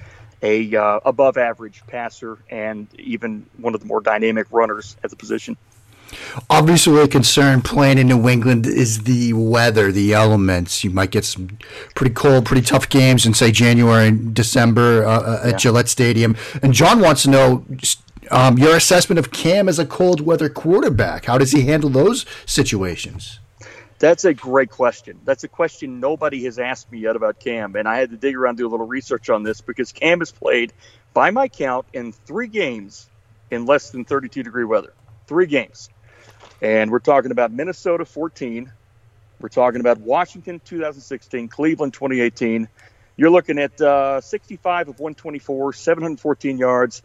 a 0.41 0.75
uh, 0.75 0.99
above 1.05 1.37
average 1.37 1.83
passer 1.87 2.39
and 2.49 2.87
even 2.99 3.45
one 3.57 3.75
of 3.75 3.79
the 3.81 3.85
more 3.85 4.01
dynamic 4.01 4.47
runners 4.49 4.97
at 5.03 5.11
the 5.11 5.15
position. 5.15 5.55
Obviously, 6.49 7.01
a 7.01 7.07
concern 7.07 7.61
playing 7.61 7.97
in 7.97 8.07
New 8.07 8.27
England 8.27 8.65
is 8.65 9.03
the 9.03 9.33
weather, 9.33 9.91
the 9.91 10.13
elements. 10.13 10.83
You 10.83 10.89
might 10.89 11.11
get 11.11 11.25
some 11.25 11.57
pretty 11.95 12.13
cold, 12.13 12.45
pretty 12.45 12.61
tough 12.61 12.89
games 12.89 13.25
in, 13.25 13.33
say, 13.33 13.51
January 13.51 14.09
and 14.09 14.33
December 14.33 15.05
uh, 15.05 15.19
uh, 15.19 15.39
at 15.43 15.51
yeah. 15.51 15.57
Gillette 15.57 15.89
Stadium. 15.89 16.35
And 16.61 16.73
John 16.73 16.99
wants 16.99 17.23
to 17.23 17.29
know 17.29 17.65
um, 18.31 18.57
your 18.57 18.75
assessment 18.75 19.19
of 19.19 19.31
Cam 19.31 19.69
as 19.69 19.79
a 19.79 19.85
cold 19.85 20.21
weather 20.21 20.49
quarterback. 20.49 21.25
How 21.25 21.37
does 21.37 21.51
he 21.51 21.61
handle 21.61 21.89
those 21.89 22.25
situations? 22.45 23.39
That's 23.97 24.25
a 24.25 24.33
great 24.33 24.69
question. 24.69 25.19
That's 25.23 25.45
a 25.45 25.47
question 25.47 25.99
nobody 25.99 26.43
has 26.43 26.59
asked 26.59 26.91
me 26.91 26.99
yet 26.99 27.15
about 27.15 27.39
Cam. 27.39 27.75
And 27.75 27.87
I 27.87 27.97
had 27.97 28.09
to 28.09 28.17
dig 28.17 28.35
around, 28.35 28.57
do 28.57 28.67
a 28.67 28.69
little 28.69 28.87
research 28.87 29.29
on 29.29 29.43
this 29.43 29.61
because 29.61 29.91
Cam 29.91 30.19
has 30.19 30.31
played, 30.31 30.73
by 31.13 31.31
my 31.31 31.47
count, 31.47 31.85
in 31.93 32.11
three 32.11 32.47
games 32.47 33.07
in 33.51 33.65
less 33.65 33.91
than 33.91 34.03
32 34.03 34.43
degree 34.43 34.65
weather. 34.65 34.93
Three 35.27 35.45
games. 35.45 35.89
And 36.61 36.89
we're 36.89 36.99
talking 36.99 37.31
about 37.31 37.51
Minnesota 37.51 38.05
14. 38.05 38.71
We're 39.39 39.49
talking 39.49 39.81
about 39.81 39.99
Washington 39.99 40.61
2016, 40.63 41.49
Cleveland 41.49 41.93
2018. 41.93 42.69
You're 43.17 43.29
looking 43.29 43.59
at 43.59 43.79
uh, 43.81 44.21
65 44.21 44.89
of 44.89 44.99
124, 44.99 45.73
714 45.73 46.57
yards, 46.57 47.03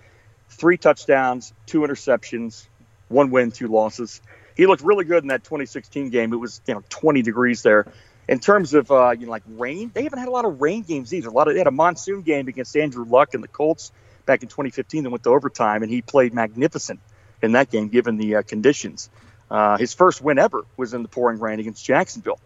three 0.48 0.76
touchdowns, 0.76 1.53
two 1.66 1.80
interceptions, 1.80 2.66
one 3.09 3.30
win, 3.30 3.51
two 3.51 3.68
losses. 3.68 4.20
He 4.57 4.66
looked 4.66 4.82
really 4.82 5.05
good 5.05 5.24
in 5.24 5.28
that 5.28 5.42
2016 5.42 6.11
game. 6.11 6.32
It 6.32 6.36
was 6.36 6.61
you 6.66 6.74
know 6.74 6.82
20 6.88 7.22
degrees 7.22 7.62
there. 7.62 7.86
In 8.28 8.38
terms 8.38 8.74
of 8.74 8.90
uh, 8.92 9.11
you 9.11 9.26
know 9.26 9.32
like 9.32 9.42
rain, 9.48 9.90
they 9.92 10.05
haven't 10.05 10.20
had 10.20 10.28
a 10.28 10.32
lot 10.32 10.44
of 10.44 10.61
rain 10.61 10.82
games 10.82 11.12
either. 11.12 11.28
A 11.28 11.32
lot 11.32 11.48
of 11.48 11.55
they 11.55 11.59
had 11.59 11.66
a 11.66 11.72
monsoon 11.72 12.22
game 12.22 12.46
against 12.46 12.76
Andrew 12.76 13.05
Luck 13.05 13.34
and 13.34 13.42
the 13.42 13.48
Colts 13.48 13.90
back 14.26 14.42
in 14.42 14.48
2015 14.48 15.05
that 15.05 15.11
went 15.11 15.24
to 15.24 15.30
overtime, 15.30 15.82
and 15.82 15.90
he 15.90 16.03
played 16.03 16.34
magnificent 16.34 17.01
in 17.42 17.53
that 17.53 17.70
game 17.70 17.88
given 17.88 18.16
the 18.16 18.36
uh, 18.36 18.42
conditions. 18.42 19.11
Uh, 19.51 19.76
his 19.76 19.92
first 19.94 20.22
win 20.22 20.38
ever 20.38 20.64
was 20.76 20.94
in 20.94 21.03
the 21.03 21.09
pouring 21.09 21.40
rain 21.40 21.59
against 21.61 21.84
Jacksonville. 21.84 22.38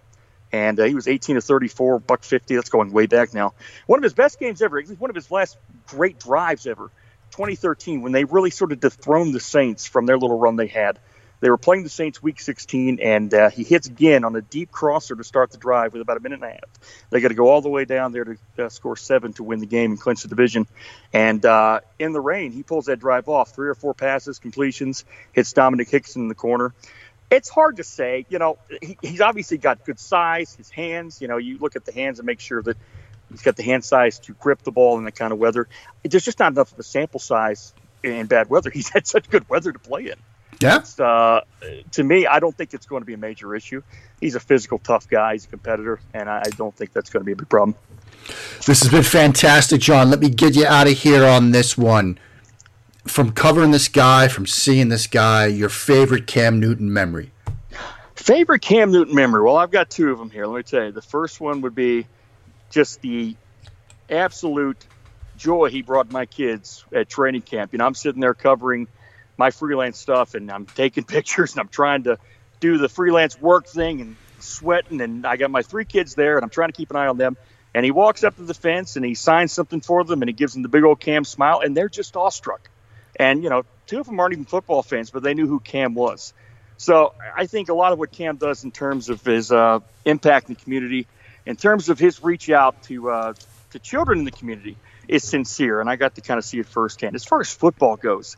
And 0.52 0.78
uh, 0.78 0.84
he 0.84 0.94
was 0.94 1.08
18 1.08 1.34
to 1.34 1.40
34, 1.40 1.98
buck 1.98 2.22
50. 2.22 2.54
That's 2.54 2.70
going 2.70 2.92
way 2.92 3.06
back 3.06 3.34
now. 3.34 3.54
One 3.86 3.98
of 3.98 4.04
his 4.04 4.14
best 4.14 4.38
games 4.38 4.62
ever, 4.62 4.80
one 4.82 5.10
of 5.10 5.16
his 5.16 5.30
last 5.30 5.58
great 5.88 6.18
drives 6.18 6.66
ever, 6.66 6.90
2013, 7.32 8.02
when 8.02 8.12
they 8.12 8.24
really 8.24 8.50
sort 8.50 8.72
of 8.72 8.80
dethroned 8.80 9.34
the 9.34 9.40
Saints 9.40 9.86
from 9.86 10.06
their 10.06 10.16
little 10.16 10.38
run 10.38 10.56
they 10.56 10.68
had. 10.68 10.98
They 11.44 11.50
were 11.50 11.58
playing 11.58 11.82
the 11.82 11.90
Saints 11.90 12.22
week 12.22 12.40
16, 12.40 13.00
and 13.00 13.34
uh, 13.34 13.50
he 13.50 13.64
hits 13.64 13.86
again 13.86 14.24
on 14.24 14.34
a 14.34 14.40
deep 14.40 14.72
crosser 14.72 15.14
to 15.14 15.22
start 15.22 15.50
the 15.50 15.58
drive 15.58 15.92
with 15.92 16.00
about 16.00 16.16
a 16.16 16.20
minute 16.20 16.36
and 16.36 16.44
a 16.44 16.52
half. 16.52 17.04
They 17.10 17.20
got 17.20 17.28
to 17.28 17.34
go 17.34 17.50
all 17.50 17.60
the 17.60 17.68
way 17.68 17.84
down 17.84 18.12
there 18.12 18.24
to 18.24 18.38
uh, 18.58 18.68
score 18.70 18.96
seven 18.96 19.34
to 19.34 19.44
win 19.44 19.58
the 19.58 19.66
game 19.66 19.90
and 19.90 20.00
clinch 20.00 20.22
the 20.22 20.28
division. 20.28 20.66
And 21.12 21.44
uh, 21.44 21.80
in 21.98 22.12
the 22.12 22.20
rain, 22.22 22.50
he 22.50 22.62
pulls 22.62 22.86
that 22.86 22.98
drive 22.98 23.28
off. 23.28 23.54
Three 23.54 23.68
or 23.68 23.74
four 23.74 23.92
passes, 23.92 24.38
completions, 24.38 25.04
hits 25.34 25.52
Domenik 25.52 25.90
Hixon 25.90 26.22
in 26.22 26.28
the 26.28 26.34
corner. 26.34 26.72
It's 27.30 27.50
hard 27.50 27.76
to 27.76 27.84
say. 27.84 28.24
You 28.30 28.38
know, 28.38 28.56
he, 28.80 28.96
he's 29.02 29.20
obviously 29.20 29.58
got 29.58 29.84
good 29.84 30.00
size, 30.00 30.54
his 30.54 30.70
hands. 30.70 31.20
You 31.20 31.28
know, 31.28 31.36
you 31.36 31.58
look 31.58 31.76
at 31.76 31.84
the 31.84 31.92
hands 31.92 32.20
and 32.20 32.24
make 32.24 32.40
sure 32.40 32.62
that 32.62 32.78
he's 33.28 33.42
got 33.42 33.56
the 33.56 33.64
hand 33.64 33.84
size 33.84 34.18
to 34.20 34.32
grip 34.32 34.62
the 34.62 34.72
ball 34.72 34.96
in 34.96 35.04
that 35.04 35.16
kind 35.16 35.30
of 35.30 35.38
weather. 35.38 35.68
There's 36.04 36.24
just 36.24 36.38
not 36.38 36.52
enough 36.52 36.72
of 36.72 36.78
a 36.78 36.82
sample 36.82 37.20
size 37.20 37.74
in 38.02 38.28
bad 38.28 38.48
weather. 38.48 38.70
He's 38.74 38.88
had 38.88 39.06
such 39.06 39.28
good 39.28 39.46
weather 39.50 39.72
to 39.72 39.78
play 39.78 40.06
in. 40.06 40.16
Yeah. 40.60 40.82
Uh, 40.98 41.40
to 41.92 42.04
me, 42.04 42.26
I 42.26 42.40
don't 42.40 42.56
think 42.56 42.74
it's 42.74 42.86
going 42.86 43.02
to 43.02 43.06
be 43.06 43.14
a 43.14 43.18
major 43.18 43.54
issue. 43.54 43.82
He's 44.20 44.34
a 44.34 44.40
physical, 44.40 44.78
tough 44.78 45.08
guy. 45.08 45.32
He's 45.32 45.44
a 45.44 45.48
competitor, 45.48 46.00
and 46.12 46.28
I 46.28 46.42
don't 46.56 46.74
think 46.74 46.92
that's 46.92 47.10
going 47.10 47.22
to 47.22 47.24
be 47.24 47.32
a 47.32 47.36
big 47.36 47.48
problem. 47.48 47.76
This 48.66 48.82
has 48.82 48.88
been 48.88 49.02
fantastic, 49.02 49.80
John. 49.80 50.10
Let 50.10 50.20
me 50.20 50.30
get 50.30 50.56
you 50.56 50.66
out 50.66 50.86
of 50.86 50.94
here 50.94 51.24
on 51.24 51.50
this 51.50 51.76
one. 51.76 52.18
From 53.06 53.32
covering 53.32 53.70
this 53.70 53.88
guy, 53.88 54.28
from 54.28 54.46
seeing 54.46 54.88
this 54.88 55.06
guy, 55.06 55.46
your 55.46 55.68
favorite 55.68 56.26
Cam 56.26 56.58
Newton 56.58 56.90
memory? 56.92 57.32
Favorite 58.14 58.62
Cam 58.62 58.90
Newton 58.90 59.14
memory? 59.14 59.42
Well, 59.42 59.56
I've 59.56 59.70
got 59.70 59.90
two 59.90 60.10
of 60.10 60.18
them 60.18 60.30
here. 60.30 60.46
Let 60.46 60.56
me 60.56 60.62
tell 60.62 60.86
you. 60.86 60.92
The 60.92 61.02
first 61.02 61.40
one 61.40 61.60
would 61.60 61.74
be 61.74 62.06
just 62.70 63.02
the 63.02 63.36
absolute 64.08 64.86
joy 65.36 65.68
he 65.68 65.82
brought 65.82 66.10
my 66.10 66.24
kids 66.24 66.84
at 66.92 67.10
training 67.10 67.42
camp. 67.42 67.72
You 67.72 67.78
know, 67.78 67.86
I'm 67.86 67.94
sitting 67.94 68.20
there 68.20 68.34
covering– 68.34 68.88
my 69.36 69.50
freelance 69.50 69.98
stuff 69.98 70.34
and 70.34 70.50
I'm 70.50 70.66
taking 70.66 71.04
pictures 71.16 71.52
and 71.52 71.60
I'm 71.60 71.68
trying 71.68 72.04
to 72.04 72.18
do 72.60 72.78
the 72.78 72.88
freelance 72.88 73.40
work 73.40 73.66
thing 73.66 74.00
and 74.00 74.16
sweating 74.40 75.00
and 75.00 75.26
I 75.26 75.36
got 75.36 75.50
my 75.50 75.62
three 75.62 75.84
kids 75.84 76.14
there 76.14 76.36
and 76.36 76.44
I'm 76.44 76.50
trying 76.50 76.68
to 76.70 76.76
keep 76.76 76.90
an 76.90 76.96
eye 76.96 77.06
on 77.06 77.18
them. 77.18 77.36
And 77.74 77.84
he 77.84 77.90
walks 77.90 78.22
up 78.22 78.36
to 78.36 78.42
the 78.42 78.54
fence 78.54 78.94
and 78.96 79.04
he 79.04 79.14
signs 79.14 79.52
something 79.52 79.80
for 79.80 80.04
them 80.04 80.22
and 80.22 80.28
he 80.28 80.32
gives 80.32 80.52
them 80.52 80.62
the 80.62 80.68
big 80.68 80.84
old 80.84 81.00
Cam 81.00 81.24
smile 81.24 81.60
and 81.60 81.76
they're 81.76 81.88
just 81.88 82.16
awestruck. 82.16 82.70
And 83.16 83.42
you 83.42 83.50
know, 83.50 83.64
two 83.86 84.00
of 84.00 84.06
them 84.06 84.20
aren't 84.20 84.32
even 84.32 84.44
football 84.44 84.82
fans, 84.82 85.10
but 85.10 85.22
they 85.22 85.34
knew 85.34 85.46
who 85.46 85.60
Cam 85.60 85.94
was. 85.94 86.32
So 86.76 87.14
I 87.36 87.46
think 87.46 87.68
a 87.68 87.74
lot 87.74 87.92
of 87.92 87.98
what 87.98 88.10
Cam 88.10 88.36
does 88.36 88.64
in 88.64 88.72
terms 88.72 89.08
of 89.08 89.24
his 89.24 89.52
uh, 89.52 89.80
impact 90.04 90.48
in 90.48 90.54
the 90.54 90.60
community, 90.60 91.06
in 91.46 91.56
terms 91.56 91.88
of 91.88 91.98
his 91.98 92.22
reach 92.22 92.50
out 92.50 92.82
to 92.84 93.10
uh, 93.10 93.34
to 93.70 93.78
children 93.78 94.20
in 94.20 94.24
the 94.24 94.30
community, 94.30 94.76
is 95.08 95.24
sincere, 95.24 95.80
and 95.80 95.88
I 95.88 95.96
got 95.96 96.16
to 96.16 96.20
kind 96.20 96.38
of 96.38 96.44
see 96.44 96.58
it 96.58 96.66
firsthand. 96.66 97.14
As 97.14 97.24
far 97.24 97.40
as 97.40 97.52
football 97.52 97.96
goes, 97.96 98.36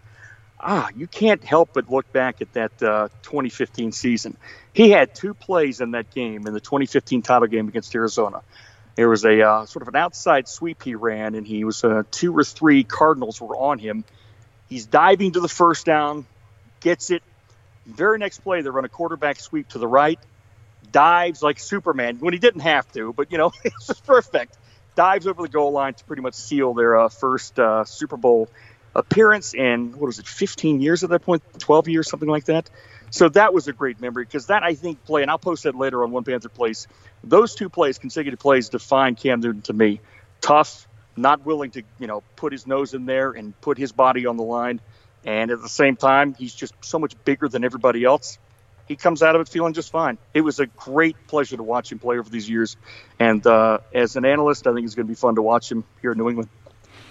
ah, 0.61 0.89
you 0.97 1.07
can't 1.07 1.43
help 1.45 1.71
but 1.75 1.91
look 1.91 2.11
back 2.13 2.41
at 2.43 2.53
that 2.55 2.83
uh, 2.83 3.09
2015 3.23 3.93
season. 3.93 4.37
He 4.73 4.91
had 4.91 5.15
two 5.15 5.35
plays 5.35 5.81
in 5.81 5.93
that 5.93 6.11
game 6.13 6.47
in 6.47 6.53
the 6.53 6.61
2015 6.61 7.23
title 7.23 7.49
game 7.49 7.69
against 7.69 7.95
Arizona. 7.95 8.43
There 8.97 9.09
was 9.09 9.25
a 9.25 9.43
uh, 9.43 9.67
sort 9.67 9.83
of 9.83 9.89
an 9.89 9.97
outside 9.97 10.49
sweep 10.49 10.83
he 10.83 10.95
ran, 10.95 11.35
and 11.35 11.47
he 11.47 11.65
was 11.65 11.85
uh, 11.85 12.05
two 12.11 12.37
or 12.37 12.45
three 12.45 12.83
Cardinals 12.83 13.41
were 13.41 13.57
on 13.57 13.79
him. 13.79 14.05
He's 14.69 14.87
diving 14.87 15.33
to 15.33 15.41
the 15.41 15.49
first 15.49 15.85
down, 15.85 16.27
gets 16.81 17.11
it. 17.11 17.23
Very 17.85 18.19
next 18.19 18.41
play, 18.41 18.63
they 18.63 18.71
run 18.71 18.85
a 18.85 18.89
quarterback 18.89 19.39
sweep 19.39 19.69
to 19.69 19.79
the 19.79 19.87
right, 19.87 20.19
dives 20.91 21.43
like 21.43 21.59
Superman 21.59 22.17
when 22.21 22.33
he 22.33 22.39
didn't 22.39 22.63
have 22.63 22.91
to, 22.93 23.13
but 23.13 23.31
you 23.31 23.39
know 23.39 23.53
it's 23.65 23.87
just 23.87 24.05
perfect. 24.07 24.57
Dives 24.95 25.27
over 25.27 25.43
the 25.43 25.49
goal 25.49 25.73
line 25.73 25.93
to 25.93 26.05
pretty 26.05 26.23
much 26.23 26.35
seal 26.35 26.73
their 26.73 26.97
uh, 26.97 27.09
first 27.11 27.59
uh, 27.59 27.85
Super 27.85 28.17
Bowl 28.17 28.49
appearance 28.97 29.55
in 29.55 29.93
what 29.93 30.07
was 30.07 30.19
it, 30.19 30.27
15 30.27 30.81
years 30.81 31.05
at 31.05 31.11
that 31.11 31.23
point, 31.23 31.43
12 31.59 31.89
years, 31.89 32.09
something 32.09 32.29
like 32.29 32.45
that. 32.47 32.69
So 33.11 33.29
that 33.31 33.55
was 33.55 33.69
a 33.69 33.73
great 33.73 34.01
memory 34.01 34.25
because 34.25 34.47
that 34.47 34.63
I 34.63 34.75
think 34.75 35.05
play, 35.05 35.23
and 35.23 35.31
I'll 35.31 35.39
post 35.39 35.63
that 35.63 35.77
later 35.77 36.03
on 36.03 36.11
One 36.11 36.25
Panther 36.25 36.49
Place. 36.49 36.87
Those 37.23 37.55
two 37.55 37.69
plays, 37.69 37.99
consecutive 37.99 38.41
plays, 38.41 38.69
define 38.69 39.15
Cam 39.15 39.41
Newton 39.41 39.63
to 39.63 39.73
me. 39.73 40.01
Tough, 40.41 40.89
not 41.17 41.45
willing 41.47 41.71
to 41.73 41.83
you 42.01 42.07
know 42.07 42.23
put 42.35 42.53
his 42.53 42.67
nose 42.67 42.95
in 42.95 43.07
there 43.07 43.31
and 43.31 43.59
put 43.61 43.79
his 43.79 43.93
body 43.93 44.27
on 44.27 44.37
the 44.37 44.43
line, 44.43 44.81
and 45.25 45.51
at 45.51 45.63
the 45.63 45.69
same 45.69 45.97
time, 45.97 46.35
he's 46.35 46.55
just 46.55 46.75
so 46.81 46.99
much 46.99 47.15
bigger 47.25 47.49
than 47.49 47.65
everybody 47.65 48.05
else. 48.05 48.39
He 48.89 48.97
comes 48.97 49.23
out 49.23 49.35
of 49.35 49.41
it 49.41 49.49
feeling 49.49 49.73
just 49.73 49.91
fine. 49.91 50.17
It 50.33 50.43
was 50.43 50.61
a 50.61 50.67
great 50.67 51.17
pleasure 51.27 51.57
to 51.57 51.63
watch 51.63 51.91
him 51.91 51.99
play 51.99 52.19
over 52.19 52.29
these 52.29 52.49
years, 52.49 52.77
and 53.21 53.47
uh, 53.47 53.79
as 53.95 54.17
an 54.17 54.25
analyst, 54.25 54.67
I 54.67 54.75
think 54.75 54.85
it's 54.85 54.95
going 54.95 55.07
to 55.07 55.11
be 55.11 55.17
fun 55.17 55.37
to 55.37 55.43
watch 55.43 55.71
him 55.71 55.85
here 56.03 56.13
in 56.13 56.19
New 56.19 56.29
England. 56.29 56.49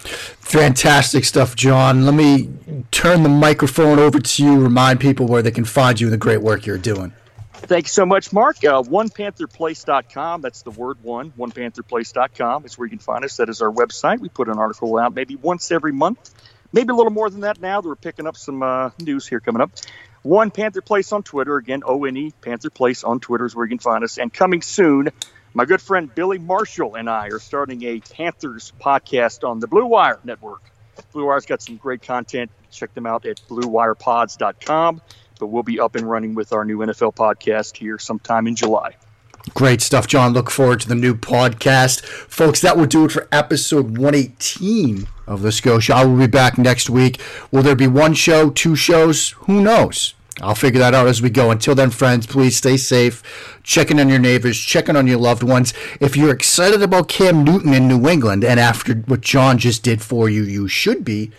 Fantastic 0.06 1.24
stuff, 1.24 1.56
John. 1.56 2.04
Let 2.04 2.14
me 2.14 2.50
turn 2.90 3.22
the 3.22 3.28
microphone 3.28 3.98
over 3.98 4.18
to 4.18 4.44
you. 4.44 4.60
Remind 4.60 5.00
people 5.00 5.26
where 5.26 5.42
they 5.42 5.50
can 5.50 5.64
find 5.64 6.00
you 6.00 6.06
and 6.06 6.12
the 6.12 6.18
great 6.18 6.40
work 6.40 6.66
you're 6.66 6.78
doing. 6.78 7.12
Thank 7.52 7.86
you 7.86 7.90
so 7.90 8.06
much, 8.06 8.32
Mark. 8.32 8.58
Uh, 8.58 8.82
OnePantherPlace.com. 8.82 10.40
That's 10.40 10.62
the 10.62 10.70
word 10.70 10.98
one. 11.02 11.32
OnePantherPlace.com 11.32 12.64
is 12.64 12.78
where 12.78 12.86
you 12.86 12.90
can 12.90 12.98
find 12.98 13.24
us. 13.24 13.38
That 13.38 13.48
is 13.48 13.60
our 13.62 13.72
website. 13.72 14.20
We 14.20 14.28
put 14.28 14.48
an 14.48 14.58
article 14.58 14.96
out 14.98 15.14
maybe 15.14 15.36
once 15.36 15.72
every 15.72 15.92
month, 15.92 16.32
maybe 16.72 16.92
a 16.92 16.94
little 16.94 17.12
more 17.12 17.28
than 17.28 17.40
that 17.40 17.60
now. 17.60 17.80
That 17.80 17.88
We're 17.88 17.96
picking 17.96 18.26
up 18.26 18.36
some 18.36 18.62
uh, 18.62 18.90
news 19.00 19.26
here 19.26 19.40
coming 19.40 19.62
up. 19.62 19.70
One 20.22 20.50
Panther 20.50 20.80
Place 20.80 21.12
on 21.12 21.22
Twitter. 21.22 21.56
Again, 21.56 21.82
O 21.84 22.04
N 22.04 22.16
E 22.16 22.32
Panther 22.40 22.70
Place 22.70 23.04
on 23.04 23.20
Twitter 23.20 23.46
is 23.46 23.54
where 23.54 23.64
you 23.64 23.70
can 23.70 23.78
find 23.78 24.04
us. 24.04 24.18
And 24.18 24.32
coming 24.32 24.60
soon, 24.60 25.10
my 25.56 25.64
good 25.64 25.80
friend 25.80 26.14
Billy 26.14 26.36
Marshall 26.36 26.96
and 26.96 27.08
I 27.08 27.28
are 27.28 27.38
starting 27.38 27.82
a 27.84 28.00
Panthers 28.00 28.74
podcast 28.78 29.42
on 29.42 29.58
the 29.58 29.66
Blue 29.66 29.86
Wire 29.86 30.20
Network. 30.22 30.60
Blue 31.14 31.24
Wire's 31.24 31.46
got 31.46 31.62
some 31.62 31.78
great 31.78 32.02
content. 32.02 32.50
Check 32.70 32.92
them 32.92 33.06
out 33.06 33.24
at 33.24 33.40
bluewirepods.com. 33.48 35.00
But 35.40 35.46
we'll 35.46 35.62
be 35.62 35.80
up 35.80 35.96
and 35.96 36.08
running 36.08 36.34
with 36.34 36.52
our 36.52 36.66
new 36.66 36.80
NFL 36.80 37.14
podcast 37.14 37.78
here 37.78 37.98
sometime 37.98 38.46
in 38.46 38.54
July. 38.54 38.96
Great 39.54 39.80
stuff, 39.80 40.06
John. 40.06 40.34
Look 40.34 40.50
forward 40.50 40.80
to 40.80 40.88
the 40.88 40.94
new 40.94 41.14
podcast. 41.14 42.04
Folks, 42.04 42.60
that 42.60 42.76
will 42.76 42.84
do 42.84 43.06
it 43.06 43.12
for 43.12 43.26
episode 43.32 43.96
118 43.96 45.08
of 45.26 45.40
the 45.40 45.52
Scotia. 45.52 45.94
I 45.94 46.04
will 46.04 46.18
be 46.18 46.26
back 46.26 46.58
next 46.58 46.90
week. 46.90 47.18
Will 47.50 47.62
there 47.62 47.74
be 47.74 47.86
one 47.86 48.12
show, 48.12 48.50
two 48.50 48.76
shows? 48.76 49.30
Who 49.30 49.62
knows? 49.62 50.15
I'll 50.42 50.54
figure 50.54 50.80
that 50.80 50.94
out 50.94 51.06
as 51.06 51.22
we 51.22 51.30
go. 51.30 51.50
Until 51.50 51.74
then, 51.74 51.90
friends, 51.90 52.26
please 52.26 52.56
stay 52.56 52.76
safe. 52.76 53.22
Checking 53.62 53.98
on 53.98 54.08
your 54.08 54.18
neighbors, 54.18 54.58
checking 54.58 54.94
on 54.94 55.06
your 55.06 55.18
loved 55.18 55.42
ones. 55.42 55.72
If 55.98 56.16
you're 56.16 56.32
excited 56.32 56.82
about 56.82 57.08
Cam 57.08 57.42
Newton 57.42 57.72
in 57.72 57.88
New 57.88 58.06
England, 58.06 58.44
and 58.44 58.60
after 58.60 58.94
what 58.94 59.22
John 59.22 59.56
just 59.56 59.82
did 59.82 60.02
for 60.02 60.28
you, 60.28 60.42
you 60.42 60.68
should 60.68 61.04
be, 61.04 61.32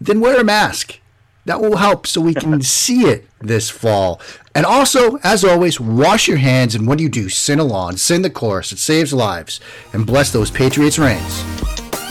then 0.00 0.20
wear 0.20 0.38
a 0.38 0.44
mask. 0.44 1.00
That 1.46 1.60
will 1.60 1.76
help 1.76 2.06
so 2.06 2.20
we 2.20 2.34
can 2.34 2.62
see 2.62 3.06
it 3.06 3.26
this 3.40 3.70
fall. 3.70 4.20
And 4.54 4.66
also, 4.66 5.16
as 5.22 5.44
always, 5.44 5.80
wash 5.80 6.28
your 6.28 6.38
hands. 6.38 6.74
And 6.74 6.86
when 6.86 6.98
you 6.98 7.08
do? 7.08 7.28
Sing 7.28 7.58
along, 7.58 7.96
sing 7.96 8.22
the 8.22 8.30
chorus. 8.30 8.72
It 8.72 8.78
saves 8.78 9.12
lives. 9.12 9.58
And 9.92 10.06
bless 10.06 10.30
those 10.30 10.50
Patriots' 10.50 10.98
reigns 10.98 11.42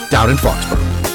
down 0.10 0.30
in 0.30 0.38
Foxborough. 0.38 1.13